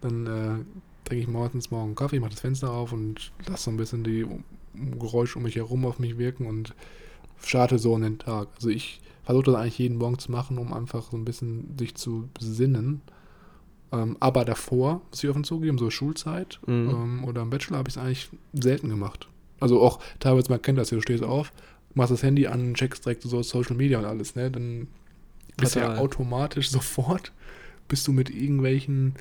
dann 0.02 0.26
äh, 0.26 0.66
trinke 1.06 1.22
ich 1.24 1.28
morgens 1.28 1.72
morgen 1.72 1.88
einen 1.88 1.96
Kaffee, 1.96 2.20
mache 2.20 2.32
das 2.32 2.42
Fenster 2.42 2.72
auf 2.72 2.92
und 2.92 3.32
lasse 3.48 3.64
so 3.66 3.72
ein 3.72 3.78
bisschen 3.78 4.04
die 4.04 4.26
Geräusche 5.00 5.38
um 5.38 5.44
mich 5.44 5.56
herum 5.56 5.86
auf 5.86 6.00
mich 6.00 6.18
wirken 6.18 6.46
und 6.48 6.74
starte 7.42 7.80
so 7.80 7.96
in 7.96 8.02
den 8.02 8.20
Tag. 8.20 8.50
Also 8.56 8.70
ich 8.70 9.00
versuche 9.24 9.46
das 9.46 9.56
eigentlich 9.56 9.78
jeden 9.80 9.98
Morgen 9.98 10.20
zu 10.20 10.32
machen, 10.32 10.58
um 10.58 10.74
einfach 10.74 11.10
so 11.12 11.18
ein 11.18 11.26
bisschen 11.26 11.76
sich 11.80 11.96
zu 11.96 12.30
besinnen. 12.34 13.02
Ähm, 13.92 14.18
aber 14.20 14.46
davor, 14.46 15.02
muss 15.10 15.24
ich 15.24 15.30
offen 15.30 15.44
zugeben, 15.44 15.78
so 15.78 15.90
Schulzeit 15.90 16.60
Mhm. 16.66 16.90
ähm, 16.90 17.24
oder 17.24 17.42
im 17.44 17.50
Bachelor 17.50 17.78
habe 17.78 17.90
ich 17.90 17.96
es 17.96 18.02
eigentlich 18.02 18.30
selten 18.54 18.90
gemacht. 18.90 19.28
Also 19.60 19.82
auch 19.82 20.00
teilweise, 20.20 20.50
man 20.50 20.62
kennt 20.62 20.78
das 20.78 20.90
ja, 20.92 20.98
du 20.98 21.02
stehst 21.02 21.24
auf, 21.24 21.54
machst 21.94 22.12
das 22.12 22.24
Handy 22.24 22.48
an, 22.48 22.74
checkst 22.74 23.06
direkt 23.06 23.22
so 23.22 23.42
Social 23.42 23.76
Media 23.76 24.00
und 24.00 24.06
alles, 24.06 24.36
ne? 24.36 24.52
Dann 24.52 24.88
bist 25.58 25.76
du 25.76 25.80
ja 25.80 25.96
automatisch 25.98 26.70
sofort, 26.72 27.32
bist 27.88 28.08
du 28.08 28.12
mit 28.12 28.30
irgendwelchen 28.30 29.16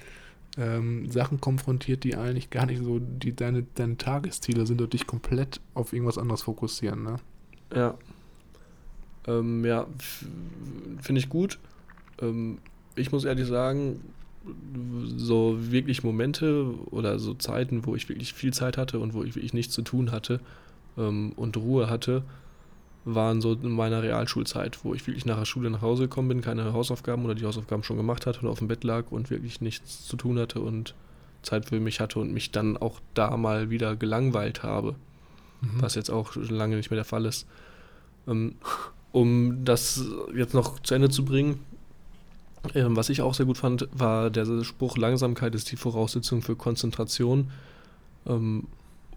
ähm, 0.56 1.10
Sachen 1.10 1.40
konfrontiert, 1.40 2.04
die 2.04 2.16
eigentlich 2.16 2.50
gar 2.50 2.66
nicht 2.66 2.82
so 2.82 3.00
die 3.00 3.34
deine, 3.34 3.64
deine 3.74 3.96
Tagesziele 3.96 4.66
sind 4.66 4.80
und 4.80 4.92
dich 4.92 5.06
komplett 5.06 5.60
auf 5.74 5.92
irgendwas 5.92 6.18
anderes 6.18 6.42
fokussieren, 6.42 7.02
ne? 7.02 7.16
Ja. 7.74 7.94
Ähm, 9.26 9.64
ja, 9.64 9.86
finde 11.00 11.18
ich 11.18 11.28
gut. 11.28 11.58
Ähm, 12.20 12.58
ich 12.94 13.10
muss 13.10 13.24
ehrlich 13.24 13.48
sagen, 13.48 14.00
so 15.16 15.56
wirklich 15.72 16.04
Momente 16.04 16.74
oder 16.90 17.18
so 17.18 17.34
Zeiten, 17.34 17.86
wo 17.86 17.96
ich 17.96 18.08
wirklich 18.08 18.34
viel 18.34 18.52
Zeit 18.52 18.76
hatte 18.76 18.98
und 18.98 19.14
wo 19.14 19.24
ich 19.24 19.34
wirklich 19.34 19.54
nichts 19.54 19.74
zu 19.74 19.82
tun 19.82 20.12
hatte 20.12 20.40
ähm, 20.98 21.32
und 21.36 21.56
Ruhe 21.56 21.88
hatte, 21.88 22.22
waren 23.04 23.40
so 23.40 23.52
in 23.52 23.72
meiner 23.72 24.02
Realschulzeit, 24.02 24.84
wo 24.84 24.94
ich 24.94 25.06
wirklich 25.06 25.26
nach 25.26 25.38
der 25.38 25.44
Schule 25.44 25.70
nach 25.70 25.82
Hause 25.82 26.04
gekommen 26.04 26.28
bin, 26.28 26.40
keine 26.40 26.72
Hausaufgaben 26.72 27.24
oder 27.24 27.34
die 27.34 27.44
Hausaufgaben 27.44 27.82
schon 27.82 27.96
gemacht 27.96 28.26
hatte 28.26 28.40
und 28.40 28.48
auf 28.48 28.58
dem 28.58 28.68
Bett 28.68 28.84
lag 28.84 29.04
und 29.10 29.30
wirklich 29.30 29.60
nichts 29.60 30.06
zu 30.06 30.16
tun 30.16 30.38
hatte 30.38 30.60
und 30.60 30.94
Zeit 31.42 31.66
für 31.66 31.78
mich 31.80 32.00
hatte 32.00 32.18
und 32.18 32.32
mich 32.32 32.50
dann 32.50 32.76
auch 32.76 33.00
da 33.12 33.36
mal 33.36 33.68
wieder 33.68 33.96
gelangweilt 33.96 34.62
habe 34.62 34.94
Mhm. 35.64 35.82
was 35.82 35.94
jetzt 35.94 36.10
auch 36.10 36.32
schon 36.32 36.48
lange 36.48 36.76
nicht 36.76 36.90
mehr 36.90 36.96
der 36.96 37.04
Fall 37.04 37.24
ist. 37.24 37.46
Ähm, 38.26 38.56
um 39.12 39.64
das 39.64 40.04
jetzt 40.34 40.54
noch 40.54 40.80
zu 40.80 40.94
Ende 40.94 41.08
zu 41.08 41.24
bringen, 41.24 41.60
ähm, 42.74 42.96
was 42.96 43.08
ich 43.08 43.22
auch 43.22 43.34
sehr 43.34 43.46
gut 43.46 43.58
fand, 43.58 43.88
war 43.92 44.30
der 44.30 44.64
Spruch, 44.64 44.96
Langsamkeit 44.96 45.54
ist 45.54 45.70
die 45.70 45.76
Voraussetzung 45.76 46.42
für 46.42 46.56
Konzentration. 46.56 47.50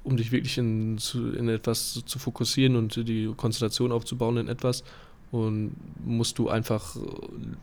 Um 0.07 0.17
dich 0.17 0.31
wirklich 0.31 0.57
in, 0.57 0.97
zu, 0.97 1.33
in 1.33 1.49
etwas 1.49 1.93
zu, 1.93 2.01
zu 2.01 2.19
fokussieren 2.19 2.75
und 2.75 2.95
die 3.07 3.31
Konzentration 3.35 3.91
aufzubauen 3.91 4.37
in 4.37 4.47
etwas, 4.47 4.83
und 5.29 5.75
musst 6.05 6.39
du 6.39 6.47
einfach 6.47 6.95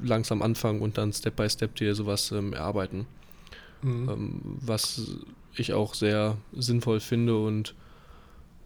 langsam 0.02 0.42
anfangen 0.42 0.82
und 0.82 0.98
dann 0.98 1.14
Step 1.14 1.36
by 1.36 1.48
Step 1.48 1.74
dir 1.76 1.94
sowas 1.94 2.30
ähm, 2.30 2.52
erarbeiten 2.52 3.06
Mhm. 3.84 4.08
ähm, 4.08 4.40
was 4.60 5.16
ich 5.56 5.74
auch 5.74 5.94
sehr 5.94 6.38
sinnvoll 6.52 7.00
finde 7.00 7.36
und 7.36 7.74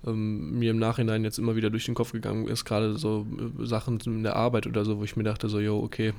ähm, 0.06 0.58
mir 0.58 0.70
im 0.70 0.78
Nachhinein 0.78 1.24
jetzt 1.24 1.38
immer 1.38 1.56
wieder 1.56 1.70
durch 1.70 1.86
den 1.86 1.94
Kopf 1.94 2.12
gegangen 2.12 2.46
ist, 2.46 2.64
gerade 2.64 2.96
so 2.96 3.26
äh, 3.60 3.66
Sachen 3.66 3.98
in 4.06 4.22
der 4.22 4.36
Arbeit 4.36 4.66
oder 4.68 4.84
so, 4.84 4.98
wo 4.98 5.04
ich 5.04 5.16
mir 5.16 5.24
dachte, 5.24 5.48
so, 5.48 5.58
yo, 5.58 5.82
okay, 5.82 6.14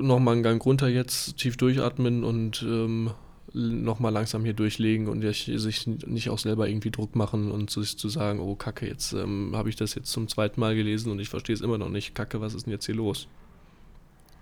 nochmal 0.00 0.34
einen 0.34 0.42
Gang 0.44 0.64
runter 0.64 0.88
jetzt, 0.88 1.36
tief 1.36 1.56
durchatmen 1.56 2.22
und 2.22 2.62
ähm, 2.62 3.10
nochmal 3.52 4.12
langsam 4.12 4.44
hier 4.44 4.52
durchlegen 4.52 5.08
und 5.08 5.22
sich, 5.22 5.86
nicht 5.86 6.30
auch 6.30 6.38
selber 6.38 6.68
irgendwie 6.68 6.90
Druck 6.90 7.16
machen 7.16 7.50
und 7.50 7.70
sich 7.70 7.98
zu 7.98 8.08
sagen, 8.08 8.40
oh 8.40 8.54
Kacke, 8.54 8.86
jetzt 8.86 9.12
ähm, 9.12 9.52
habe 9.54 9.68
ich 9.68 9.76
das 9.76 9.94
jetzt 9.94 10.10
zum 10.10 10.28
zweiten 10.28 10.60
Mal 10.60 10.74
gelesen 10.74 11.10
und 11.10 11.18
ich 11.18 11.28
verstehe 11.28 11.54
es 11.54 11.60
immer 11.60 11.78
noch 11.78 11.88
nicht. 11.88 12.14
Kacke, 12.14 12.40
was 12.40 12.54
ist 12.54 12.66
denn 12.66 12.72
jetzt 12.72 12.86
hier 12.86 12.94
los? 12.94 13.28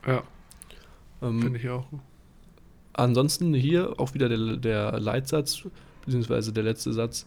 Ja, 0.06 0.22
Ähm, 1.22 1.42
finde 1.42 1.58
ich 1.58 1.68
auch. 1.68 1.86
Ansonsten 2.92 3.54
hier 3.54 3.98
auch 3.98 4.14
wieder 4.14 4.28
der, 4.28 4.56
der 4.56 5.00
Leitsatz, 5.00 5.62
beziehungsweise 6.04 6.52
der 6.52 6.64
letzte 6.64 6.92
Satz, 6.92 7.26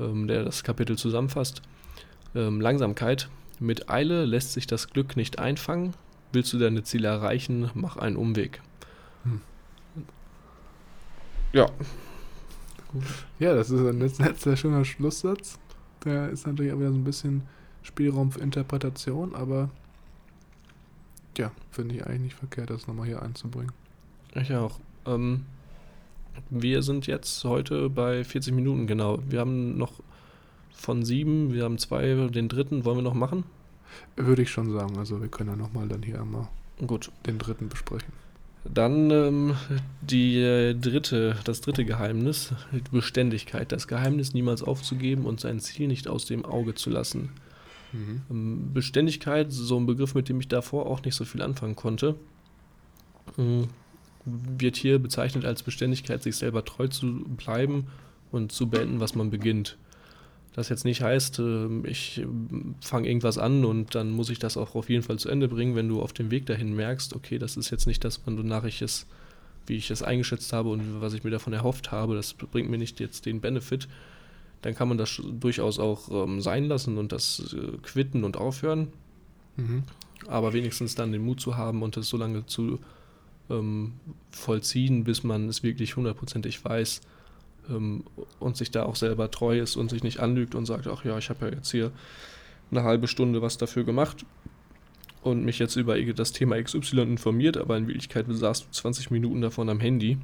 ähm, 0.00 0.28
der 0.28 0.44
das 0.44 0.62
Kapitel 0.62 0.96
zusammenfasst. 0.96 1.62
Ähm, 2.34 2.60
Langsamkeit. 2.60 3.28
Mit 3.60 3.90
Eile 3.90 4.24
lässt 4.24 4.52
sich 4.52 4.66
das 4.66 4.90
Glück 4.90 5.16
nicht 5.16 5.38
einfangen. 5.38 5.94
Willst 6.32 6.52
du 6.52 6.58
deine 6.58 6.84
Ziele 6.84 7.08
erreichen, 7.08 7.70
mach 7.74 7.96
einen 7.96 8.16
Umweg. 8.16 8.60
Hm. 9.24 9.40
Ja. 11.52 11.68
Ja, 13.38 13.54
das 13.54 13.70
ist 13.70 13.80
ein 13.80 14.00
letzter 14.00 14.56
schöner 14.56 14.84
Schlusssatz. 14.84 15.58
Da 16.00 16.26
ist 16.26 16.46
natürlich 16.46 16.72
auch 16.72 16.78
wieder 16.78 16.92
so 16.92 16.98
ein 16.98 17.04
bisschen 17.04 17.42
Spielraum 17.82 18.32
für 18.32 18.40
Interpretation, 18.40 19.34
aber 19.34 19.70
ja, 21.36 21.52
finde 21.70 21.94
ich 21.94 22.06
eigentlich 22.06 22.20
nicht 22.20 22.36
verkehrt, 22.36 22.70
das 22.70 22.86
nochmal 22.86 23.06
hier 23.06 23.22
einzubringen. 23.22 23.72
Ich 24.34 24.52
auch. 24.54 24.78
Ähm, 25.06 25.46
wir 26.50 26.82
sind 26.82 27.06
jetzt 27.06 27.44
heute 27.44 27.88
bei 27.90 28.24
40 28.24 28.54
Minuten, 28.54 28.86
genau. 28.86 29.18
Wir 29.28 29.40
haben 29.40 29.76
noch 29.76 30.00
von 30.72 31.04
sieben, 31.04 31.52
wir 31.52 31.64
haben 31.64 31.78
zwei, 31.78 32.28
den 32.28 32.48
dritten 32.48 32.84
wollen 32.84 32.98
wir 32.98 33.02
noch 33.02 33.14
machen? 33.14 33.44
Würde 34.16 34.42
ich 34.42 34.50
schon 34.50 34.70
sagen. 34.72 34.98
Also 34.98 35.20
wir 35.20 35.28
können 35.28 35.50
ja 35.50 35.56
nochmal 35.56 35.88
dann 35.88 36.02
hier 36.02 36.20
einmal 36.20 36.48
Gut. 36.86 37.10
den 37.26 37.38
dritten 37.38 37.68
besprechen. 37.68 38.12
Dann 38.72 39.10
ähm, 39.10 39.56
die 40.00 40.38
äh, 40.38 40.74
dritte, 40.74 41.36
das 41.44 41.60
dritte 41.60 41.84
Geheimnis, 41.84 42.52
Beständigkeit. 42.90 43.72
Das 43.72 43.88
Geheimnis 43.88 44.34
niemals 44.34 44.62
aufzugeben 44.62 45.24
und 45.24 45.40
sein 45.40 45.60
Ziel 45.60 45.88
nicht 45.88 46.08
aus 46.08 46.26
dem 46.26 46.44
Auge 46.44 46.74
zu 46.74 46.90
lassen. 46.90 47.30
Mhm. 47.92 48.22
Ähm, 48.30 48.70
Beständigkeit, 48.74 49.52
so 49.52 49.78
ein 49.78 49.86
Begriff, 49.86 50.14
mit 50.14 50.28
dem 50.28 50.40
ich 50.40 50.48
davor 50.48 50.86
auch 50.86 51.02
nicht 51.02 51.14
so 51.14 51.24
viel 51.24 51.42
anfangen 51.42 51.76
konnte, 51.76 52.16
ähm, 53.38 53.68
wird 54.24 54.76
hier 54.76 54.98
bezeichnet 54.98 55.44
als 55.44 55.62
Beständigkeit, 55.62 56.22
sich 56.22 56.36
selber 56.36 56.64
treu 56.64 56.88
zu 56.88 57.24
bleiben 57.36 57.86
und 58.30 58.52
zu 58.52 58.68
beenden, 58.68 59.00
was 59.00 59.14
man 59.14 59.30
beginnt. 59.30 59.78
Das 60.58 60.70
jetzt 60.70 60.84
nicht 60.84 61.02
heißt, 61.02 61.38
ähm, 61.38 61.84
ich 61.86 62.26
fange 62.80 63.06
irgendwas 63.06 63.38
an 63.38 63.64
und 63.64 63.94
dann 63.94 64.10
muss 64.10 64.28
ich 64.28 64.40
das 64.40 64.56
auch 64.56 64.74
auf 64.74 64.90
jeden 64.90 65.04
Fall 65.04 65.16
zu 65.16 65.28
Ende 65.28 65.46
bringen, 65.46 65.76
wenn 65.76 65.86
du 65.88 66.02
auf 66.02 66.12
dem 66.12 66.32
Weg 66.32 66.46
dahin 66.46 66.74
merkst, 66.74 67.14
okay, 67.14 67.38
das 67.38 67.56
ist 67.56 67.70
jetzt 67.70 67.86
nicht 67.86 68.02
das, 68.02 68.22
wonach 68.26 68.64
ich 68.64 68.82
es, 68.82 69.06
wie 69.68 69.76
ich 69.76 69.88
es 69.92 70.02
eingeschätzt 70.02 70.52
habe 70.52 70.70
und 70.70 71.00
was 71.00 71.12
ich 71.12 71.22
mir 71.22 71.30
davon 71.30 71.52
erhofft 71.52 71.92
habe, 71.92 72.16
das 72.16 72.34
bringt 72.34 72.68
mir 72.68 72.76
nicht 72.76 72.98
jetzt 72.98 73.24
den 73.26 73.40
Benefit, 73.40 73.86
dann 74.62 74.74
kann 74.74 74.88
man 74.88 74.98
das 74.98 75.22
durchaus 75.40 75.78
auch 75.78 76.10
ähm, 76.10 76.40
sein 76.40 76.64
lassen 76.64 76.98
und 76.98 77.12
das 77.12 77.54
äh, 77.54 77.76
quitten 77.82 78.24
und 78.24 78.36
aufhören, 78.36 78.88
Mhm. 79.58 79.84
aber 80.26 80.54
wenigstens 80.54 80.96
dann 80.96 81.12
den 81.12 81.24
Mut 81.24 81.40
zu 81.40 81.56
haben 81.56 81.84
und 81.84 81.96
es 81.96 82.08
so 82.08 82.16
lange 82.16 82.46
zu 82.46 82.80
ähm, 83.48 83.92
vollziehen, 84.32 85.04
bis 85.04 85.22
man 85.22 85.48
es 85.48 85.62
wirklich 85.62 85.94
hundertprozentig 85.94 86.64
weiß 86.64 87.00
ähm, 87.68 88.04
und 88.38 88.56
sich 88.56 88.70
da 88.70 88.84
auch 88.84 88.96
selber 88.96 89.30
treu 89.30 89.58
ist 89.58 89.76
und 89.76 89.90
sich 89.90 90.02
nicht 90.02 90.20
anlügt 90.20 90.54
und 90.54 90.66
sagt, 90.66 90.86
ach 90.86 91.04
ja, 91.04 91.18
ich 91.18 91.30
habe 91.30 91.46
ja 91.46 91.52
jetzt 91.54 91.70
hier 91.70 91.92
eine 92.70 92.82
halbe 92.82 93.08
Stunde 93.08 93.42
was 93.42 93.58
dafür 93.58 93.84
gemacht 93.84 94.24
und 95.22 95.44
mich 95.44 95.58
jetzt 95.58 95.76
über 95.76 96.00
das 96.00 96.32
Thema 96.32 96.62
XY 96.62 97.02
informiert, 97.02 97.56
aber 97.56 97.76
in 97.76 97.86
Wirklichkeit 97.86 98.26
saß 98.28 98.66
du 98.66 98.70
20 98.70 99.10
Minuten 99.10 99.40
davon 99.40 99.68
am 99.68 99.80
Handy, 99.80 100.18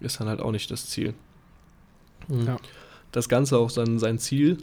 ist 0.00 0.20
dann 0.20 0.28
halt 0.28 0.40
auch 0.40 0.52
nicht 0.52 0.70
das 0.70 0.88
Ziel. 0.88 1.14
Mhm. 2.28 2.46
Ja. 2.46 2.56
Das 3.12 3.28
Ganze 3.28 3.58
auch 3.58 3.70
dann 3.70 3.98
sein 3.98 4.18
Ziel 4.18 4.58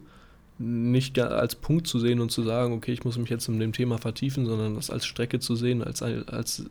nicht 0.58 1.18
als 1.18 1.56
Punkt 1.56 1.88
zu 1.88 2.00
sehen 2.00 2.20
und 2.20 2.32
zu 2.32 2.44
sagen, 2.44 2.74
okay, 2.74 2.92
ich 2.92 3.04
muss 3.04 3.18
mich 3.18 3.30
jetzt 3.30 3.48
in 3.48 3.60
dem 3.60 3.74
Thema 3.74 3.98
vertiefen, 3.98 4.46
sondern 4.46 4.76
das 4.76 4.92
als 4.92 5.06
Strecke 5.06 5.40
zu 5.40 5.56
sehen, 5.56 5.82
als, 5.84 6.04
als 6.04 6.66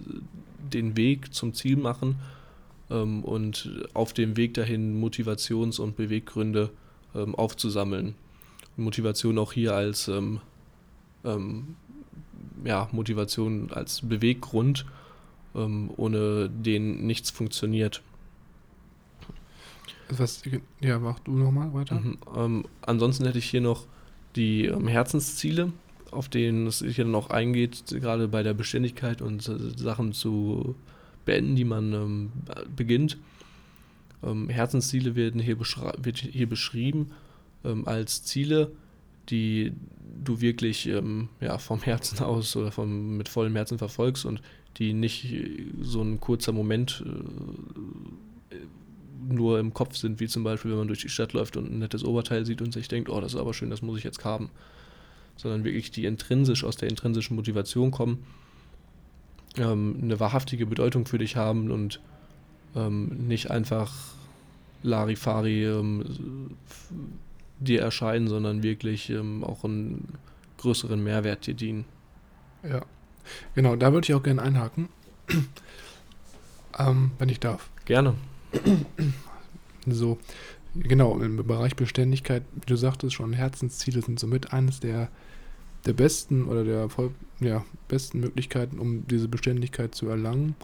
den 0.73 0.97
Weg 0.97 1.35
zum 1.35 1.55
Ziel 1.55 1.77
machen 1.77 2.17
ähm, 2.91 3.25
und 3.25 3.71
auf 3.95 4.13
dem 4.13 4.37
Weg 4.37 4.55
dahin 4.55 5.01
Motivations- 5.01 5.81
und 5.81 5.97
Beweggründe 5.97 6.71
ähm, 7.15 7.35
aufzusammeln. 7.35 8.15
Motivation 8.77 9.39
auch 9.39 9.53
hier 9.53 9.75
als 9.75 10.09
ähm, 10.09 10.41
ähm, 11.25 11.77
ja, 12.65 12.89
Motivation 12.93 13.71
als 13.73 14.01
Beweggrund, 14.03 14.87
ähm, 15.55 15.91
ohne 15.97 16.49
den 16.49 17.07
nichts 17.07 17.31
funktioniert. 17.31 18.03
Was, 20.09 20.43
ja, 20.81 20.99
mach 20.99 21.21
du 21.21 21.33
nochmal 21.33 21.73
weiter. 21.73 22.01
Mhm. 22.01 22.19
Ähm, 22.37 22.65
ansonsten 22.83 23.27
hätte 23.27 23.39
ich 23.39 23.49
hier 23.49 23.61
noch 23.61 23.87
die 24.37 24.73
Herzensziele, 24.87 25.73
auf 26.11 26.29
denen 26.29 26.67
es 26.67 26.81
hier 26.81 27.05
dann 27.05 27.15
auch 27.15 27.31
eingeht, 27.31 27.85
gerade 27.89 28.29
bei 28.29 28.43
der 28.43 28.55
Beständigkeit 28.55 29.23
und 29.23 29.43
Sachen 29.43 30.13
zu 30.13 30.75
beenden, 31.31 31.55
die 31.55 31.65
man 31.65 31.93
ähm, 31.93 32.33
beginnt. 32.75 33.17
Ähm, 34.25 34.49
Herzensziele 34.49 35.15
werden 35.15 35.41
hier, 35.41 35.61
wird 35.61 36.19
hier 36.19 36.49
beschrieben 36.49 37.13
ähm, 37.65 37.87
als 37.87 38.25
Ziele, 38.25 38.73
die 39.29 39.73
du 40.25 40.41
wirklich 40.41 40.89
ähm, 40.89 41.29
ja, 41.41 41.59
vom 41.59 41.83
Herzen 41.83 42.19
aus 42.25 42.57
oder 42.57 42.73
vom, 42.73 43.17
mit 43.17 43.29
vollem 43.29 43.55
Herzen 43.55 43.79
verfolgst 43.79 44.25
und 44.25 44.43
die 44.79 44.93
nicht 44.93 45.33
äh, 45.33 45.67
so 45.83 46.03
ein 46.03 46.19
kurzer 46.19 46.51
Moment 46.51 47.05
äh, 47.07 48.57
nur 49.33 49.61
im 49.61 49.73
Kopf 49.73 49.95
sind, 49.95 50.19
wie 50.19 50.27
zum 50.27 50.43
Beispiel, 50.43 50.73
wenn 50.73 50.79
man 50.79 50.89
durch 50.89 51.03
die 51.03 51.09
Stadt 51.09 51.33
läuft 51.33 51.57
und 51.57 51.71
ein 51.71 51.79
nettes 51.79 52.03
Oberteil 52.03 52.45
sieht 52.45 52.61
und 52.61 52.73
sich 52.73 52.89
denkt, 52.89 53.09
oh, 53.09 53.21
das 53.21 53.35
ist 53.35 53.41
aber 53.41 53.55
schön, 53.55 53.71
das 53.71 53.83
muss 53.83 53.99
ich 53.99 54.05
jetzt 54.05 54.25
haben. 54.25 54.51
Sondern 55.37 55.63
wirklich 55.63 55.93
die 55.93 56.07
intrinsisch 56.07 56.65
aus 56.65 56.77
der 56.77 56.89
intrinsischen 56.89 57.37
Motivation 57.37 57.93
kommen, 57.93 58.25
ähm, 59.57 59.99
eine 60.03 60.21
wahrhaftige 60.21 60.67
Bedeutung 60.67 61.07
für 61.07 61.19
dich 61.19 61.37
haben 61.37 61.71
und 61.71 62.01
ähm, 62.75 63.27
nicht 63.27 63.51
einfach 63.51 63.93
Larifari 64.83 65.67
ähm, 65.67 66.57
dir 67.59 67.83
erscheinen, 67.83 68.29
sondern 68.29 68.63
wirklich 68.63 69.11
ähm, 69.11 69.45
auch 69.45 69.65
einen 69.65 70.19
größeren 70.59 71.03
Mehrwert 71.03 71.47
dir 71.47 71.55
dienen. 71.55 71.85
Ja. 72.63 72.83
Genau, 73.55 73.77
da 73.77 73.93
würde 73.93 74.07
ich 74.07 74.15
auch 74.15 74.23
gerne 74.23 74.43
einhaken. 74.43 74.89
ähm, 76.79 77.13
wenn 77.19 77.29
ich 77.29 77.41
darf. 77.41 77.71
Gerne. 77.85 78.15
So, 79.87 80.19
genau, 80.75 81.19
im 81.19 81.37
Bereich 81.47 81.75
Beständigkeit, 81.77 82.43
wie 82.55 82.67
du 82.67 82.77
sagtest 82.77 83.15
schon, 83.15 83.33
Herzensziele 83.33 84.03
sind 84.03 84.21
somit 84.21 84.53
eines 84.53 84.81
der, 84.81 85.09
der 85.87 85.93
besten 85.93 86.45
oder 86.45 86.65
der 86.65 86.89
voll, 86.89 87.13
ja, 87.41 87.65
besten 87.89 88.21
Möglichkeiten, 88.21 88.79
um 88.79 89.07
diese 89.07 89.29
Beständigkeit 89.29 89.95
zu 89.95 90.09
erlangen. 90.09 90.55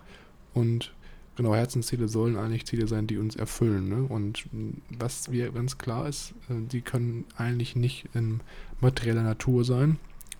Und 0.54 0.92
genau, 1.36 1.54
Herzensziele 1.54 2.08
sollen 2.08 2.36
eigentlich 2.36 2.66
Ziele 2.66 2.86
sein, 2.86 3.06
die 3.06 3.18
uns 3.18 3.36
erfüllen. 3.36 3.88
Ne? 3.88 4.02
Und 4.02 4.46
was 4.90 5.30
wir 5.30 5.50
ganz 5.52 5.78
klar 5.78 6.08
ist, 6.08 6.32
äh, 6.48 6.54
die 6.70 6.80
können 6.80 7.24
eigentlich 7.36 7.76
nicht 7.76 8.06
in 8.14 8.40
materieller 8.80 9.22
Natur 9.22 9.64
sein, 9.64 9.98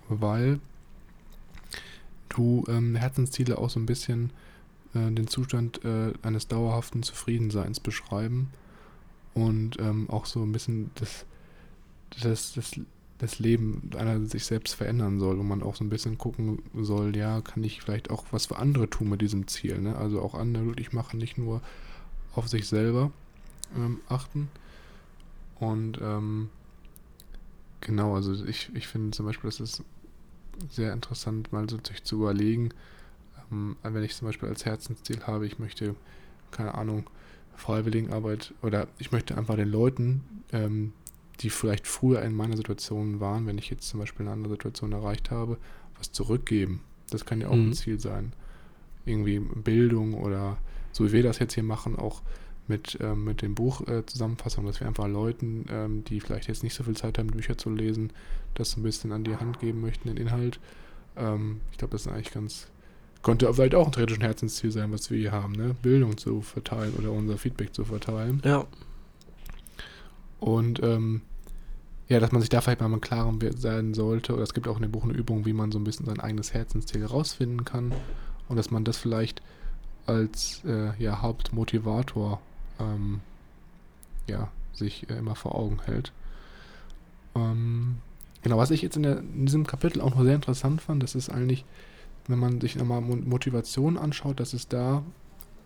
weil 0.09 0.61
du 2.29 2.65
ähm, 2.69 2.97
Herzensziele 2.97 3.59
auch 3.59 3.71
so 3.71 3.81
ein 3.81 3.87
bisschen 3.87 4.31
äh, 4.95 5.11
den 5.11 5.27
Zustand 5.27 5.85
äh, 5.85 6.13
eines 6.23 6.49
dauerhaften 6.49 7.03
Zufriedenseins 7.03 7.81
beschreiben 7.81 8.51
und 9.35 9.79
ähm, 9.81 10.09
auch 10.09 10.27
so 10.27 10.43
ein 10.43 10.53
bisschen 10.53 10.91
das, 10.95 11.27
das, 12.23 12.55
das, 12.55 12.81
das 13.19 13.39
Leben 13.39 13.91
einer 13.97 14.25
sich 14.27 14.45
selbst 14.45 14.75
verändern 14.75 15.19
soll, 15.19 15.39
wo 15.39 15.43
man 15.43 15.63
auch 15.63 15.75
so 15.75 15.85
ein 15.85 15.89
bisschen 15.89 16.19
gucken 16.19 16.63
soll, 16.75 17.17
ja, 17.17 17.41
kann 17.41 17.65
ich 17.65 17.81
vielleicht 17.81 18.11
auch 18.11 18.25
was 18.31 18.47
für 18.47 18.57
andere 18.57 18.91
tun 18.91 19.09
mit 19.09 19.23
diesem 19.23 19.47
Ziel, 19.47 19.81
ne? 19.81 19.97
Also 19.97 20.21
auch 20.21 20.35
andere 20.35 20.65
glücklich 20.65 20.93
machen, 20.93 21.19
nicht 21.19 21.39
nur 21.39 21.63
auf 22.35 22.49
sich 22.49 22.69
selber 22.69 23.11
ähm, 23.75 24.01
achten. 24.09 24.49
Und 25.59 25.99
ähm, 26.03 26.51
genau, 27.81 28.15
also 28.15 28.45
ich, 28.45 28.71
ich 28.75 28.87
finde 28.87 29.13
zum 29.13 29.27
Beispiel, 29.27 29.49
das 29.49 29.61
ist 29.61 29.83
sehr 30.71 30.93
interessant, 30.93 31.53
mal 31.53 31.69
so 31.69 31.79
sich 31.83 32.05
zu 32.05 32.17
überlegen, 32.17 32.71
ähm, 33.51 33.77
wenn 33.83 34.05
ich 34.05 34.15
zum 34.15 34.29
Beispiel 34.29 34.49
als 34.49 34.67
Herzensziel 34.67 35.23
habe, 35.27 35.47
ich 35.47 35.59
möchte, 35.59 35.95
keine 36.51 36.75
Ahnung, 36.75 37.09
Freiwilligenarbeit 37.57 38.53
oder 38.63 38.87
ich 38.99 39.13
möchte 39.13 39.37
einfach 39.39 39.57
den 39.57 39.71
Leuten, 39.71 40.23
ähm, 40.53 40.93
die 41.41 41.51
vielleicht 41.51 41.87
früher 41.87 42.23
in 42.23 42.35
meiner 42.35 42.57
Situation 42.57 43.21
waren, 43.21 43.47
wenn 43.47 43.59
ich 43.59 43.71
jetzt 43.71 43.89
zum 43.89 44.01
Beispiel 44.01 44.25
eine 44.27 44.33
andere 44.33 44.55
Situation 44.55 44.93
erreicht 44.93 45.31
habe, 45.31 45.59
was 45.99 46.13
zurückgeben. 46.13 46.81
Das 47.11 47.25
kann 47.25 47.41
ja 47.41 47.49
auch 47.49 47.55
Mhm. 47.57 47.69
ein 47.71 47.73
Ziel 47.75 48.01
sein. 48.01 48.33
Irgendwie 49.05 49.39
Bildung 49.39 50.15
oder 50.15 50.59
so 50.93 51.05
wie 51.05 51.13
wir 51.13 51.23
das 51.23 51.39
jetzt 51.39 51.55
hier 51.55 51.63
machen, 51.63 51.97
auch 51.97 52.23
mit, 52.69 52.99
ähm, 53.01 53.25
mit 53.25 53.43
dem 53.43 53.55
Buch 53.55 53.87
äh, 53.87 54.05
Zusammenfassung, 54.07 54.67
dass 54.67 54.81
wir 54.81 54.89
einfach 54.89 55.07
Leuten, 55.07 55.67
ähm, 55.71 56.05
die 56.05 56.21
vielleicht 56.21 56.49
jetzt 56.49 56.63
nicht 56.65 56.75
so 56.75 56.83
viel 56.83 56.97
Zeit 56.97 57.19
haben, 57.19 57.29
Bücher 57.29 57.57
zu 57.57 57.71
lesen, 57.71 58.13
das 58.55 58.77
ein 58.77 58.83
bisschen 58.83 59.13
an 59.13 59.23
die 59.23 59.37
Hand 59.37 59.61
geben 59.61 59.81
möchten, 59.83 60.09
den 60.09 60.17
Inhalt. 60.17 60.59
Ähm, 61.17 61.61
ich 61.71 61.79
glaube, 61.79 61.93
das 61.93 62.03
ist 62.07 62.09
eigentlich 62.09 62.33
ganz, 62.33 62.67
könnte 63.23 63.53
vielleicht 63.55 63.75
auch 63.77 63.87
ein 63.87 63.93
drittes 63.93 64.19
Herzensziel 64.19 64.73
sein, 64.73 64.91
was 64.91 65.11
wir 65.11 65.19
hier 65.19 65.33
haben, 65.33 65.53
ne? 65.53 65.77
Bildung 65.83 66.17
zu 66.17 66.41
verteilen 66.41 66.95
oder 66.95 67.13
unser 67.13 67.39
Feedback 67.39 67.73
zu 67.73 67.85
verteilen. 67.85 68.43
Ja, 68.45 68.67
Und 70.41 70.83
ähm, 70.83 71.23
ja, 72.09 72.21
dass 72.21 72.33
man 72.33 72.41
sich 72.41 72.51
da 72.51 72.61
vielleicht 72.61 72.81
mal 72.81 72.93
im 72.93 73.01
Klaren 73.01 73.41
sein 73.57 73.95
sollte. 73.95 74.35
Oder 74.35 74.43
es 74.43 74.55
gibt 74.55 74.69
auch 74.69 74.77
in 74.77 74.83
dem 74.83 74.93
Buch 74.93 75.05
eine 75.05 75.15
Übung, 75.15 75.45
wie 75.45 75.53
man 75.53 75.73
so 75.73 75.79
ein 75.79 75.85
bisschen 75.85 76.07
sein 76.07 76.21
eigenes 76.21 76.55
Herzensziel 76.55 77.01
herausfinden 77.01 77.65
kann. 77.65 77.93
Und 78.49 78.57
dass 78.57 78.71
man 78.71 78.85
das 78.85 78.97
vielleicht 78.97 79.43
als 80.07 80.63
äh, 80.65 80.93
ja, 81.03 81.21
Hauptmotivator 81.21 82.41
ähm, 82.79 83.21
ja, 84.29 84.53
sich 84.73 85.11
äh, 85.11 85.19
immer 85.19 85.35
vor 85.35 85.57
Augen 85.57 85.81
hält. 85.85 86.13
Ähm, 87.35 87.97
genau, 88.43 88.57
was 88.57 88.71
ich 88.71 88.83
jetzt 88.83 88.97
in, 88.97 89.03
der, 89.03 89.19
in 89.19 89.47
diesem 89.47 89.67
Kapitel 89.67 90.01
auch 90.01 90.15
noch 90.15 90.23
sehr 90.23 90.37
interessant 90.37 90.81
fand, 90.81 91.03
das 91.03 91.17
ist 91.17 91.29
eigentlich, 91.29 91.65
wenn 92.29 92.39
man 92.39 92.61
sich 92.61 92.77
nochmal 92.77 93.01
Mo- 93.01 93.17
Motivation 93.17 93.99
anschaut, 93.99 94.39
dass 94.39 94.53
es 94.53 94.69
da 94.69 95.03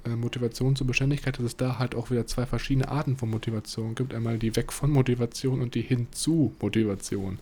Motivation 0.08 0.76
zur 0.76 0.86
Beständigkeit, 0.86 1.38
dass 1.38 1.44
es 1.44 1.56
da 1.56 1.78
halt 1.78 1.94
auch 1.94 2.10
wieder 2.10 2.26
zwei 2.26 2.46
verschiedene 2.46 2.88
Arten 2.88 3.16
von 3.16 3.30
Motivation 3.30 3.94
gibt. 3.94 4.14
Einmal 4.14 4.38
die 4.38 4.56
Weg 4.56 4.72
von 4.72 4.90
Motivation 4.90 5.60
und 5.60 5.74
die 5.74 5.82
hin 5.82 6.06
zu 6.10 6.54
Motivation. 6.60 7.38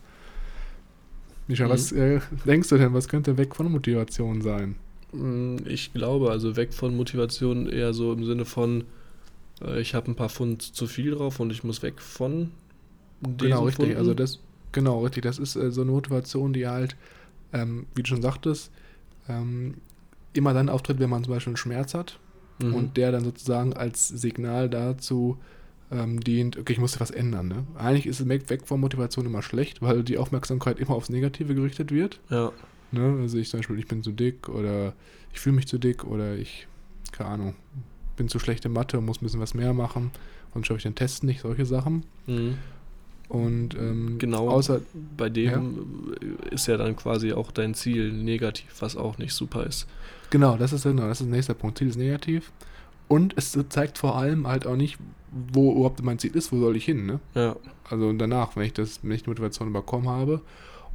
Micha, 1.47 1.65
Mhm. 1.65 1.69
was 1.69 1.91
äh, 1.91 2.19
denkst 2.45 2.69
du 2.69 2.77
denn, 2.77 2.93
was 2.93 3.07
könnte 3.07 3.37
Weg 3.37 3.55
von 3.55 3.71
Motivation 3.71 4.41
sein? 4.41 4.75
Mm, 5.13 5.57
Ich 5.65 5.93
glaube, 5.93 6.31
also 6.31 6.55
weg 6.55 6.73
von 6.73 6.95
Motivation 6.95 7.67
eher 7.67 7.93
so 7.93 8.13
im 8.13 8.23
Sinne 8.25 8.45
von, 8.45 8.83
äh, 9.61 9.79
ich 9.81 9.95
habe 9.95 10.11
ein 10.11 10.15
paar 10.15 10.29
Pfund 10.29 10.61
zu 10.61 10.85
viel 10.87 11.11
drauf 11.11 11.39
und 11.39 11.51
ich 11.51 11.63
muss 11.63 11.81
weg 11.81 12.01
von 12.01 12.51
Genau, 13.37 13.63
richtig. 13.65 13.97
Also 13.97 14.13
das, 14.13 14.39
genau, 14.71 15.03
richtig. 15.03 15.23
Das 15.23 15.39
ist 15.39 15.55
äh, 15.55 15.71
so 15.71 15.81
eine 15.81 15.91
Motivation, 15.91 16.53
die 16.53 16.67
halt, 16.67 16.95
ähm, 17.51 17.85
wie 17.95 18.03
du 18.03 18.07
schon 18.09 18.21
sagtest, 18.21 18.71
ähm, 19.27 19.75
immer 20.33 20.53
dann 20.53 20.69
auftritt, 20.69 20.99
wenn 20.99 21.09
man 21.09 21.23
zum 21.23 21.33
Beispiel 21.33 21.51
einen 21.51 21.57
Schmerz 21.57 21.93
hat 21.93 22.19
Mhm. 22.61 22.73
und 22.73 22.97
der 22.97 23.11
dann 23.11 23.23
sozusagen 23.23 23.73
als 23.73 24.07
Signal 24.07 24.69
dazu 24.69 25.37
ähm, 25.91 26.19
dient, 26.19 26.57
okay, 26.57 26.73
ich 26.73 26.79
muss 26.79 26.99
was 26.99 27.11
ändern. 27.11 27.47
Ne? 27.47 27.65
Eigentlich 27.77 28.05
ist 28.05 28.19
es 28.19 28.27
weg 28.27 28.67
von 28.67 28.79
Motivation 28.79 29.25
immer 29.25 29.41
schlecht, 29.41 29.81
weil 29.81 30.03
die 30.03 30.17
Aufmerksamkeit 30.17 30.79
immer 30.79 30.91
aufs 30.91 31.09
Negative 31.09 31.55
gerichtet 31.55 31.91
wird. 31.91 32.19
ja, 32.29 32.51
Ne? 32.91 33.19
Also 33.21 33.37
ich 33.37 33.49
zum 33.49 33.59
Beispiel, 33.59 33.79
ich 33.79 33.87
bin 33.87 34.03
zu 34.03 34.11
dick 34.11 34.49
oder 34.49 34.93
ich 35.31 35.39
fühle 35.39 35.55
mich 35.55 35.67
zu 35.67 35.77
dick 35.77 36.03
oder 36.03 36.35
ich, 36.35 36.67
keine 37.11 37.29
Ahnung, 37.29 37.55
bin 38.17 38.29
zu 38.29 38.39
schlecht 38.39 38.65
in 38.65 38.73
Mathe 38.73 38.97
und 38.97 39.05
muss 39.05 39.21
ein 39.21 39.25
bisschen 39.25 39.39
was 39.39 39.53
mehr 39.53 39.73
machen 39.73 40.11
und 40.53 40.65
schaffe 40.65 40.77
ich 40.77 40.83
den 40.83 40.95
Test 40.95 41.23
nicht, 41.23 41.41
solche 41.41 41.65
Sachen. 41.65 42.03
mhm. 42.27 42.57
Und 43.29 43.75
ähm, 43.75 44.15
Genau. 44.17 44.49
außer, 44.49 44.81
bei 45.15 45.29
dem 45.29 46.13
äh, 46.51 46.53
ist 46.55 46.67
ja 46.67 46.77
dann 46.77 46.95
quasi 46.95 47.31
auch 47.31 47.51
dein 47.51 47.73
Ziel 47.75 48.11
negativ, 48.11 48.65
was 48.81 48.97
auch 48.97 49.17
nicht 49.19 49.33
super 49.33 49.65
ist. 49.65 49.87
genau, 50.31 50.57
das 50.57 50.73
ist 50.73 50.83
genau, 50.83 51.07
das 51.07 51.21
ist 51.21 51.27
der 51.27 51.35
nächste 51.35 51.53
Punkt. 51.53 51.77
Ziel 51.77 51.87
ist 51.89 51.95
negativ. 51.97 52.51
Und 53.07 53.33
es 53.37 53.57
zeigt 53.69 53.97
vor 53.99 54.17
allem 54.17 54.45
halt 54.47 54.65
auch 54.67 54.75
nicht, 54.75 54.97
wo 55.53 55.73
überhaupt 55.73 56.03
mein 56.03 56.17
Ziel 56.19 56.35
ist, 56.35 56.51
wo 56.51 56.59
soll 56.59 56.75
ich 56.75 56.85
hin, 56.85 57.05
ne? 57.05 57.19
Ja, 57.35 57.55
Also 57.87 58.11
danach, 58.13 58.55
wenn 58.55 58.63
ich 58.65 58.73
das, 58.73 58.99
wenn 59.03 59.11
ich 59.11 59.23
die 59.23 59.29
Motivation 59.29 59.71
bekommen 59.73 60.09
habe. 60.09 60.41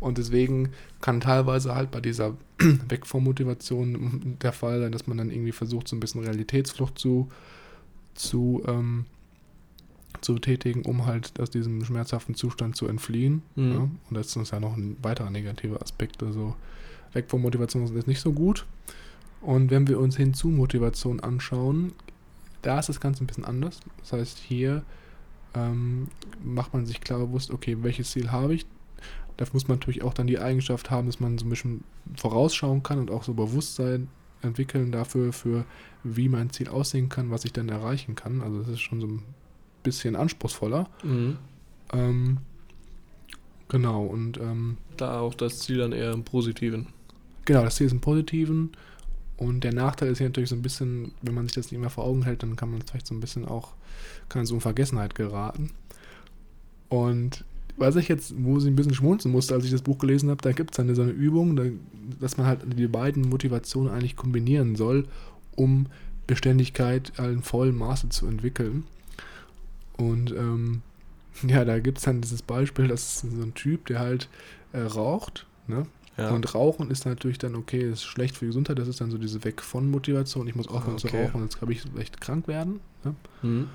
Und 0.00 0.18
deswegen 0.18 0.70
kann 1.00 1.20
teilweise 1.20 1.74
halt 1.74 1.90
bei 1.92 2.00
dieser 2.00 2.34
Weg 2.88 3.06
von 3.06 3.22
Motivation 3.24 4.36
der 4.42 4.52
Fall 4.52 4.80
sein, 4.80 4.90
dass 4.92 5.06
man 5.06 5.18
dann 5.18 5.30
irgendwie 5.30 5.52
versucht, 5.52 5.86
so 5.88 5.94
ein 5.96 6.00
bisschen 6.00 6.22
Realitätsflucht 6.24 6.98
zu, 6.98 7.28
zu, 8.14 8.62
ähm, 8.66 9.06
zu 10.24 10.38
tätigen, 10.38 10.82
um 10.82 11.06
halt 11.06 11.38
aus 11.38 11.50
diesem 11.50 11.84
schmerzhaften 11.84 12.34
Zustand 12.34 12.76
zu 12.76 12.86
entfliehen. 12.86 13.42
Mhm. 13.54 13.72
Ja? 13.72 13.78
Und 13.78 14.16
das 14.16 14.34
ist 14.34 14.50
ja 14.50 14.60
noch 14.60 14.76
ein 14.76 14.96
weiterer 15.02 15.30
negativer 15.30 15.80
Aspekt. 15.82 16.22
Also 16.22 16.54
Weg 17.12 17.30
von 17.30 17.42
Motivation 17.42 17.84
ist 17.84 18.06
nicht 18.06 18.20
so 18.20 18.32
gut. 18.32 18.66
Und 19.40 19.70
wenn 19.70 19.86
wir 19.86 20.00
uns 20.00 20.16
hin 20.16 20.34
zu 20.34 20.48
Motivation 20.48 21.20
anschauen, 21.20 21.92
da 22.62 22.78
ist 22.78 22.88
das 22.88 23.00
Ganze 23.00 23.22
ein 23.22 23.26
bisschen 23.26 23.44
anders. 23.44 23.80
Das 24.00 24.14
heißt, 24.14 24.38
hier 24.38 24.82
ähm, 25.54 26.08
macht 26.42 26.72
man 26.72 26.86
sich 26.86 27.00
klar 27.00 27.20
bewusst, 27.20 27.50
okay, 27.50 27.76
welches 27.82 28.10
Ziel 28.10 28.32
habe 28.32 28.54
ich? 28.54 28.66
Da 29.36 29.44
muss 29.52 29.68
man 29.68 29.78
natürlich 29.78 30.02
auch 30.02 30.14
dann 30.14 30.26
die 30.26 30.38
Eigenschaft 30.38 30.90
haben, 30.90 31.06
dass 31.06 31.20
man 31.20 31.38
so 31.38 31.44
ein 31.46 31.50
bisschen 31.50 31.84
vorausschauen 32.16 32.82
kann 32.82 32.98
und 32.98 33.10
auch 33.10 33.24
so 33.24 33.34
Bewusstsein 33.34 34.08
entwickeln 34.42 34.92
dafür, 34.92 35.32
für 35.32 35.64
wie 36.02 36.28
mein 36.28 36.50
Ziel 36.50 36.68
aussehen 36.68 37.08
kann, 37.08 37.30
was 37.30 37.44
ich 37.44 37.52
dann 37.52 37.68
erreichen 37.68 38.14
kann. 38.14 38.40
Also 38.40 38.60
das 38.60 38.68
ist 38.68 38.80
schon 38.80 39.00
so 39.00 39.06
ein 39.06 39.22
bisschen 39.84 40.16
anspruchsvoller. 40.16 40.88
mhm. 41.04 41.36
Ähm, 41.92 42.38
genau, 43.68 44.04
und 44.04 44.38
ähm, 44.38 44.78
da 44.96 45.20
auch 45.20 45.34
das 45.34 45.60
Ziel 45.60 45.78
dann 45.78 45.92
eher 45.92 46.12
im 46.12 46.24
Positiven. 46.24 46.88
Genau, 47.44 47.62
das 47.62 47.76
Ziel 47.76 47.86
ist 47.86 47.92
im 47.92 48.00
Positiven. 48.00 48.72
Und 49.36 49.64
der 49.64 49.74
Nachteil 49.74 50.10
ist 50.10 50.18
hier 50.18 50.28
natürlich 50.28 50.50
so 50.50 50.56
ein 50.56 50.62
bisschen, 50.62 51.12
wenn 51.22 51.34
man 51.34 51.46
sich 51.46 51.54
das 51.54 51.70
nicht 51.70 51.80
mehr 51.80 51.90
vor 51.90 52.04
Augen 52.04 52.24
hält, 52.24 52.42
dann 52.42 52.56
kann 52.56 52.70
man 52.70 52.82
vielleicht 52.82 53.06
so 53.06 53.14
ein 53.14 53.20
bisschen 53.20 53.44
auch, 53.44 53.74
kann 54.28 54.40
in 54.40 54.46
so 54.46 54.54
in 54.54 54.60
Vergessenheit 54.60 55.14
geraten. 55.14 55.70
Und 56.88 57.44
was 57.76 57.96
ich 57.96 58.08
jetzt, 58.08 58.34
wo 58.38 58.58
ich 58.58 58.66
ein 58.66 58.76
bisschen 58.76 58.94
schmunzeln 58.94 59.32
musste, 59.32 59.54
als 59.54 59.64
ich 59.64 59.72
das 59.72 59.82
Buch 59.82 59.98
gelesen 59.98 60.30
habe, 60.30 60.40
da 60.42 60.52
gibt 60.52 60.70
es 60.70 60.76
dann 60.76 60.94
so 60.94 61.02
eine 61.02 61.10
Übung, 61.10 61.56
da, 61.56 61.64
dass 62.20 62.36
man 62.36 62.46
halt 62.46 62.60
die 62.78 62.86
beiden 62.86 63.28
Motivationen 63.28 63.92
eigentlich 63.92 64.16
kombinieren 64.16 64.76
soll, 64.76 65.06
um 65.56 65.86
Beständigkeit 66.26 67.12
in 67.18 67.42
vollem 67.42 67.78
Maße 67.78 68.08
zu 68.10 68.26
entwickeln. 68.26 68.84
Und 69.96 70.32
ähm, 70.32 70.82
ja, 71.46 71.64
da 71.64 71.78
gibt 71.78 71.98
es 71.98 72.04
dann 72.04 72.20
dieses 72.20 72.42
Beispiel, 72.42 72.88
das 72.88 73.24
ist 73.24 73.32
so 73.36 73.42
ein 73.42 73.54
Typ, 73.54 73.86
der 73.86 74.00
halt 74.00 74.28
äh, 74.72 74.80
raucht, 74.80 75.46
ne? 75.66 75.86
Ja. 76.16 76.30
Und 76.30 76.54
Rauchen 76.54 76.92
ist 76.92 77.06
natürlich 77.06 77.38
dann 77.38 77.56
okay, 77.56 77.90
ist 77.90 78.04
schlecht 78.04 78.36
für 78.36 78.44
die 78.44 78.50
Gesundheit, 78.50 78.78
das 78.78 78.86
ist 78.86 79.00
dann 79.00 79.10
so 79.10 79.18
diese 79.18 79.42
Weg 79.42 79.60
von 79.60 79.90
Motivation. 79.90 80.46
Ich 80.46 80.54
muss 80.54 80.68
aufhören 80.68 80.96
zu 80.96 81.08
Okay. 81.08 81.24
rauchen, 81.24 81.40
sonst 81.40 81.58
kann 81.58 81.68
ich 81.72 81.82
vielleicht 81.82 82.20
krank 82.20 82.46
werden. 82.46 82.78
Ne? 83.02 83.14
mhm. 83.42 83.68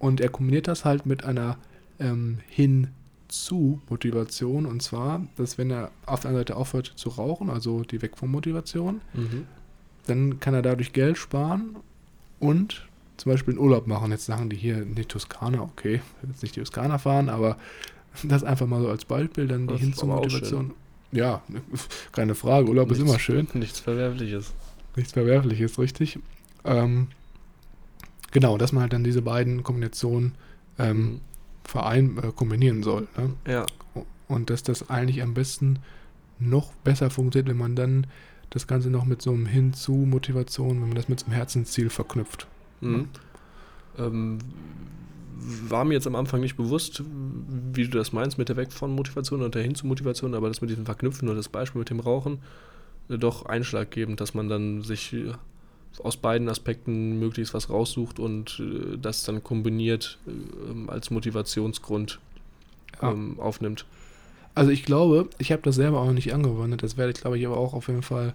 Und 0.00 0.20
er 0.20 0.28
kombiniert 0.28 0.66
das 0.66 0.84
halt 0.84 1.06
mit 1.06 1.22
einer 1.24 1.56
ähm, 2.00 2.38
hin 2.48 2.88
zu 3.28 3.80
Motivation. 3.88 4.66
Und 4.66 4.82
zwar, 4.82 5.24
dass 5.36 5.56
wenn 5.56 5.70
er 5.70 5.92
auf 6.04 6.18
der 6.20 6.30
einen 6.30 6.38
Seite 6.40 6.56
aufhört 6.56 6.92
zu 6.96 7.10
rauchen, 7.10 7.48
also 7.48 7.84
die 7.84 8.02
Weg 8.02 8.18
von 8.18 8.28
Motivation, 8.28 9.00
Mhm. 9.14 9.46
dann 10.08 10.40
kann 10.40 10.52
er 10.52 10.62
dadurch 10.62 10.92
Geld 10.92 11.16
sparen 11.16 11.76
und 12.40 12.88
zum 13.16 13.32
Beispiel 13.32 13.54
einen 13.54 13.60
Urlaub 13.62 13.86
machen. 13.86 14.10
Jetzt 14.10 14.26
sagen 14.26 14.50
die 14.50 14.56
hier 14.56 14.82
in 14.82 14.94
die 14.94 15.04
Toskana, 15.04 15.60
okay, 15.62 16.00
jetzt 16.28 16.42
nicht 16.42 16.56
die 16.56 16.60
Toskana 16.60 16.98
fahren, 16.98 17.28
aber 17.28 17.56
das 18.24 18.44
einfach 18.44 18.66
mal 18.66 18.80
so 18.82 18.88
als 18.88 19.04
Beispiel, 19.04 19.46
dann 19.48 19.66
die 19.66 19.76
hin 19.76 19.90
ist 19.90 19.98
zu 19.98 20.06
aber 20.06 20.16
auch 20.18 20.22
Motivation. 20.22 20.72
Ja, 21.12 21.42
keine 22.12 22.34
Frage, 22.34 22.68
Urlaub 22.68 22.90
ist 22.90 22.98
Nichts- 22.98 23.10
immer 23.10 23.18
schön. 23.20 23.46
Nichts 23.54 23.78
Verwerfliches. 23.80 24.52
Nichts 24.96 25.12
Verwerfliches, 25.12 25.78
richtig. 25.78 26.18
Ähm, 26.64 27.08
genau, 28.32 28.58
dass 28.58 28.72
man 28.72 28.82
halt 28.82 28.92
dann 28.92 29.04
diese 29.04 29.22
beiden 29.22 29.62
Kombinationen 29.62 30.34
ähm, 30.78 30.96
Mhm. 30.98 31.20
verein, 31.64 32.18
äh, 32.22 32.32
kombinieren 32.34 32.82
soll. 32.82 33.06
Ne? 33.16 33.30
Ja, 33.46 33.66
Und 34.26 34.50
dass 34.50 34.62
das 34.64 34.90
eigentlich 34.90 35.22
am 35.22 35.34
besten 35.34 35.78
noch 36.40 36.72
besser 36.82 37.10
funktioniert, 37.10 37.48
wenn 37.48 37.58
man 37.58 37.76
dann 37.76 38.06
das 38.50 38.66
Ganze 38.66 38.90
noch 38.90 39.04
mit 39.04 39.22
so 39.22 39.32
einem 39.32 39.46
Hinzu-Motivation, 39.46 40.80
wenn 40.80 40.88
man 40.88 40.94
das 40.96 41.08
mit 41.08 41.20
so 41.20 41.26
einem 41.26 41.34
Herzensziel 41.36 41.90
verknüpft. 41.90 42.46
Mhm. 42.92 43.08
Ähm, 43.98 44.38
war 45.68 45.84
mir 45.84 45.94
jetzt 45.94 46.06
am 46.06 46.16
Anfang 46.16 46.40
nicht 46.40 46.56
bewusst, 46.56 47.02
wie 47.72 47.84
du 47.84 47.98
das 47.98 48.12
meinst 48.12 48.38
mit 48.38 48.48
der 48.48 48.56
Weg 48.56 48.72
von 48.72 48.94
Motivation 48.94 49.42
und 49.42 49.54
der 49.54 49.62
Hin 49.62 49.74
zu 49.74 49.86
Motivation, 49.86 50.34
aber 50.34 50.48
das 50.48 50.60
mit 50.60 50.70
diesem 50.70 50.86
Verknüpfen 50.86 51.28
oder 51.28 51.36
das 51.36 51.48
Beispiel 51.48 51.80
mit 51.80 51.90
dem 51.90 52.00
Rauchen 52.00 52.38
äh, 53.08 53.18
doch 53.18 53.46
einschlaggebend, 53.46 54.20
dass 54.20 54.34
man 54.34 54.48
dann 54.48 54.82
sich 54.82 55.12
äh, 55.12 55.32
aus 56.02 56.16
beiden 56.16 56.48
Aspekten 56.48 57.18
möglichst 57.18 57.52
was 57.54 57.68
raussucht 57.70 58.18
und 58.18 58.60
äh, 58.60 58.96
das 58.96 59.24
dann 59.24 59.42
kombiniert 59.44 60.18
äh, 60.26 60.70
ähm, 60.70 60.88
als 60.90 61.10
Motivationsgrund 61.10 62.18
Ja. 63.02 63.10
ähm, 63.10 63.38
aufnimmt. 63.38 63.84
Also 64.54 64.70
ich 64.70 64.84
glaube, 64.84 65.28
ich 65.38 65.50
habe 65.52 65.62
das 65.62 65.74
selber 65.74 66.00
auch 66.00 66.06
noch 66.06 66.12
nicht 66.12 66.32
angewendet, 66.32 66.82
das 66.82 66.96
werde 66.96 67.12
ich 67.12 67.20
glaube 67.20 67.38
ich 67.38 67.46
aber 67.46 67.56
auch 67.56 67.74
auf 67.74 67.88
jeden 67.88 68.02
Fall 68.02 68.34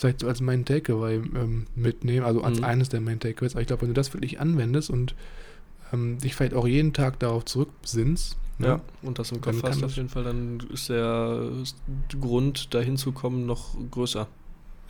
vielleicht 0.00 0.20
so 0.20 0.28
als 0.28 0.40
Main 0.40 0.64
Takeaway 0.64 1.16
ähm, 1.16 1.66
mitnehmen, 1.74 2.24
also 2.24 2.42
als 2.42 2.58
Mhm. 2.58 2.64
eines 2.64 2.88
der 2.88 3.00
Main 3.00 3.20
Takeaways. 3.20 3.52
Aber 3.52 3.60
ich 3.60 3.66
glaube, 3.66 3.82
wenn 3.82 3.88
du 3.88 3.94
das 3.94 4.12
wirklich 4.14 4.40
anwendest 4.40 4.90
und 4.90 5.14
ähm, 5.92 6.18
dich 6.18 6.34
vielleicht 6.34 6.54
auch 6.54 6.66
jeden 6.66 6.92
Tag 6.92 7.18
darauf 7.18 7.44
zurückbesinnst, 7.44 8.36
ne? 8.58 8.66
Ja, 8.66 8.80
und 9.02 9.18
das 9.18 9.32
im 9.32 9.40
Kopf 9.40 9.62
hast 9.62 9.82
auf 9.84 9.96
jeden 9.96 10.08
Fall, 10.08 10.24
dann 10.24 10.60
ist 10.72 10.88
der 10.88 11.50
Grund, 12.20 12.74
dahin 12.74 12.96
zu 12.96 13.12
kommen, 13.12 13.46
noch 13.46 13.76
größer. 13.90 14.26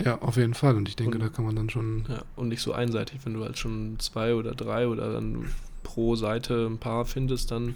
ja, 0.04 0.18
auf 0.22 0.36
jeden 0.36 0.54
Fall. 0.54 0.76
Und 0.76 0.88
ich 0.88 0.96
denke, 0.96 1.16
Und- 1.18 1.22
da 1.24 1.28
kann 1.28 1.44
man 1.44 1.56
dann 1.56 1.68
schon 1.70 2.04
Ja, 2.08 2.22
und 2.36 2.48
nicht 2.48 2.62
so 2.62 2.72
einseitig. 2.72 3.20
Wenn 3.24 3.34
du 3.34 3.42
halt 3.44 3.58
schon 3.58 3.96
zwei 3.98 4.34
oder 4.34 4.54
drei 4.54 4.86
oder 4.88 5.12
dann 5.12 5.46
pro 5.82 6.16
Seite 6.16 6.66
ein 6.66 6.78
paar 6.78 7.04
findest, 7.04 7.50
dann 7.50 7.74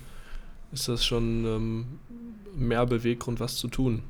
ist 0.73 0.89
das 0.89 1.05
schon 1.05 1.45
ähm, 1.45 1.85
mehr 2.57 2.87
Beweggrund, 2.87 3.41
was 3.41 3.57
zu 3.57 3.69
tun. 3.69 4.03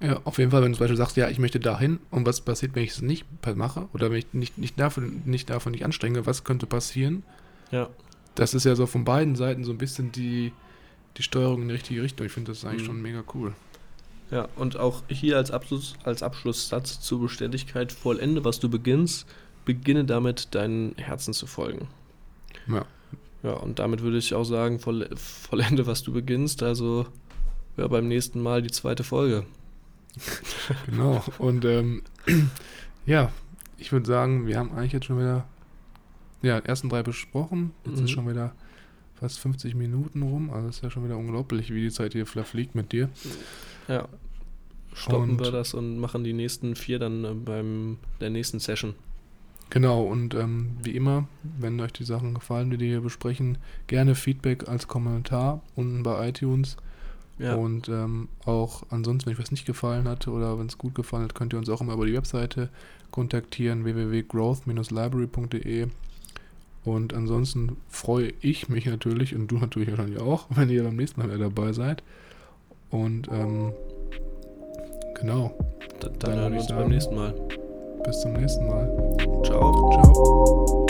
Ja, 0.00 0.20
auf 0.24 0.38
jeden 0.38 0.50
Fall, 0.52 0.62
wenn 0.62 0.70
du 0.72 0.76
zum 0.78 0.84
Beispiel 0.84 0.96
sagst, 0.96 1.16
ja, 1.16 1.28
ich 1.28 1.38
möchte 1.40 1.58
dahin 1.58 1.98
und 2.10 2.24
was 2.24 2.40
passiert, 2.40 2.74
wenn 2.76 2.84
ich 2.84 2.90
es 2.90 3.02
nicht 3.02 3.26
mache 3.56 3.88
oder 3.92 4.10
wenn 4.10 4.18
ich 4.18 4.26
nicht, 4.32 4.56
nicht, 4.56 4.78
davon, 4.78 5.22
nicht 5.24 5.50
davon 5.50 5.72
nicht 5.72 5.84
anstrenge, 5.84 6.24
was 6.24 6.44
könnte 6.44 6.66
passieren? 6.66 7.24
Ja, 7.72 7.88
Das 8.36 8.54
ist 8.54 8.64
ja 8.64 8.76
so 8.76 8.86
von 8.86 9.04
beiden 9.04 9.34
Seiten 9.34 9.64
so 9.64 9.72
ein 9.72 9.78
bisschen 9.78 10.12
die, 10.12 10.52
die 11.16 11.22
Steuerung 11.24 11.62
in 11.62 11.68
die 11.68 11.74
richtige 11.74 12.02
Richtung. 12.02 12.26
Ich 12.26 12.32
finde 12.32 12.52
das 12.52 12.64
eigentlich 12.64 12.82
Mhm. 12.82 12.86
schon 12.86 13.02
mega 13.02 13.24
cool. 13.34 13.52
ja. 14.30 14.46
Und 14.54 14.76
auch 14.76 15.02
hier 15.08 15.36
als, 15.36 15.50
Abschluss, 15.50 15.96
als 16.04 16.22
Abschlusssatz 16.22 17.00
zur 17.00 17.20
Beständigkeit, 17.22 17.90
vollende, 17.90 18.44
was 18.44 18.60
du 18.60 18.68
beginnst, 18.68 19.26
beginne 19.64 20.04
damit, 20.04 20.54
deinen 20.54 20.94
Herzen 20.96 21.34
zu 21.34 21.46
folgen. 21.48 21.88
Ja. 22.68 22.84
Ja, 23.42 23.52
und 23.54 23.78
damit 23.80 24.02
würde 24.02 24.18
ich 24.18 24.34
auch 24.34 24.44
sagen, 24.44 24.78
voll, 24.80 25.08
vollende, 25.16 25.86
was 25.86 26.02
du 26.04 26.12
beginnst. 26.12 26.62
Also 26.62 27.06
ja, 27.76 27.86
beim 27.88 28.06
nächsten 28.08 28.40
Mal 28.40 28.62
die 28.62 28.70
zweite 28.70 29.02
Folge. 29.04 29.44
Genau. 30.86 31.22
Und 31.38 31.64
ähm, 31.64 32.02
ja, 33.06 33.30
ich 33.76 33.92
würde 33.92 34.06
sagen, 34.06 34.46
wir 34.46 34.58
haben 34.58 34.72
eigentlich 34.72 34.92
jetzt 34.92 35.06
schon 35.06 35.18
wieder 35.18 35.46
ja, 36.42 36.60
die 36.60 36.68
ersten 36.68 36.88
drei 36.88 37.02
besprochen. 37.02 37.72
Jetzt 37.84 37.98
Mhm. 37.98 38.04
ist 38.04 38.10
schon 38.10 38.28
wieder 38.28 38.52
fast 39.14 39.38
50 39.40 39.74
Minuten 39.74 40.22
rum. 40.22 40.50
Also 40.50 40.68
ist 40.68 40.82
ja 40.82 40.90
schon 40.90 41.04
wieder 41.04 41.16
unglaublich, 41.16 41.72
wie 41.72 41.80
die 41.82 41.90
Zeit 41.90 42.12
hier 42.12 42.26
fliegt 42.26 42.74
mit 42.74 42.92
dir. 42.92 43.08
Ja. 43.88 44.08
Stoppen 44.94 45.30
Und- 45.30 45.40
wir 45.40 45.50
das 45.52 45.74
und 45.74 45.98
machen 45.98 46.24
die 46.24 46.32
nächsten 46.32 46.74
vier 46.74 46.98
dann 46.98 47.24
äh, 47.24 47.34
beim 47.34 47.98
der 48.20 48.30
nächsten 48.30 48.58
Session. 48.58 48.94
Genau, 49.70 50.02
und 50.04 50.34
ähm, 50.34 50.70
wie 50.82 50.92
immer, 50.96 51.28
wenn 51.58 51.78
euch 51.80 51.92
die 51.92 52.04
Sachen 52.04 52.32
gefallen, 52.32 52.70
die 52.70 52.80
wir 52.80 52.86
hier 52.88 53.00
besprechen, 53.02 53.58
gerne 53.86 54.14
Feedback 54.14 54.66
als 54.66 54.88
Kommentar 54.88 55.60
unten 55.76 56.02
bei 56.02 56.28
iTunes. 56.30 56.78
Ja. 57.38 57.54
Und 57.54 57.88
ähm, 57.88 58.28
auch 58.44 58.82
ansonsten, 58.90 59.26
wenn 59.26 59.34
euch 59.34 59.40
was 59.40 59.50
nicht 59.50 59.66
gefallen 59.66 60.06
hat 60.08 60.28
oder 60.28 60.58
wenn 60.58 60.66
es 60.66 60.78
gut 60.78 60.94
gefallen 60.94 61.24
hat, 61.24 61.34
könnt 61.34 61.52
ihr 61.52 61.58
uns 61.58 61.68
auch 61.68 61.80
immer 61.80 61.94
über 61.94 62.06
die 62.06 62.14
Webseite 62.14 62.68
kontaktieren, 63.10 63.84
www.growth-library.de. 63.84 65.88
Und 66.84 67.14
ansonsten 67.14 67.76
freue 67.88 68.32
ich 68.40 68.68
mich 68.68 68.86
natürlich 68.86 69.34
und 69.34 69.48
du 69.48 69.58
natürlich 69.58 69.90
wahrscheinlich 69.90 70.20
auch, 70.20 70.46
wenn 70.54 70.68
ihr 70.68 70.82
beim 70.82 70.96
nächsten 70.96 71.20
Mal 71.20 71.28
wieder 71.28 71.50
dabei 71.50 71.72
seid. 71.72 72.02
Und 72.90 73.28
ähm, 73.28 73.72
genau. 75.14 75.56
Da, 76.00 76.08
dann, 76.08 76.18
dann 76.18 76.38
hören 76.38 76.52
wir 76.52 76.60
uns 76.60 76.68
sagen, 76.68 76.80
beim 76.80 76.90
nächsten 76.90 77.14
Mal. 77.14 77.34
Bis 78.04 78.20
zum 78.20 78.32
nächsten 78.32 78.66
Mal. 78.66 79.16
Ciao. 79.44 79.90
Ciao. 79.92 80.86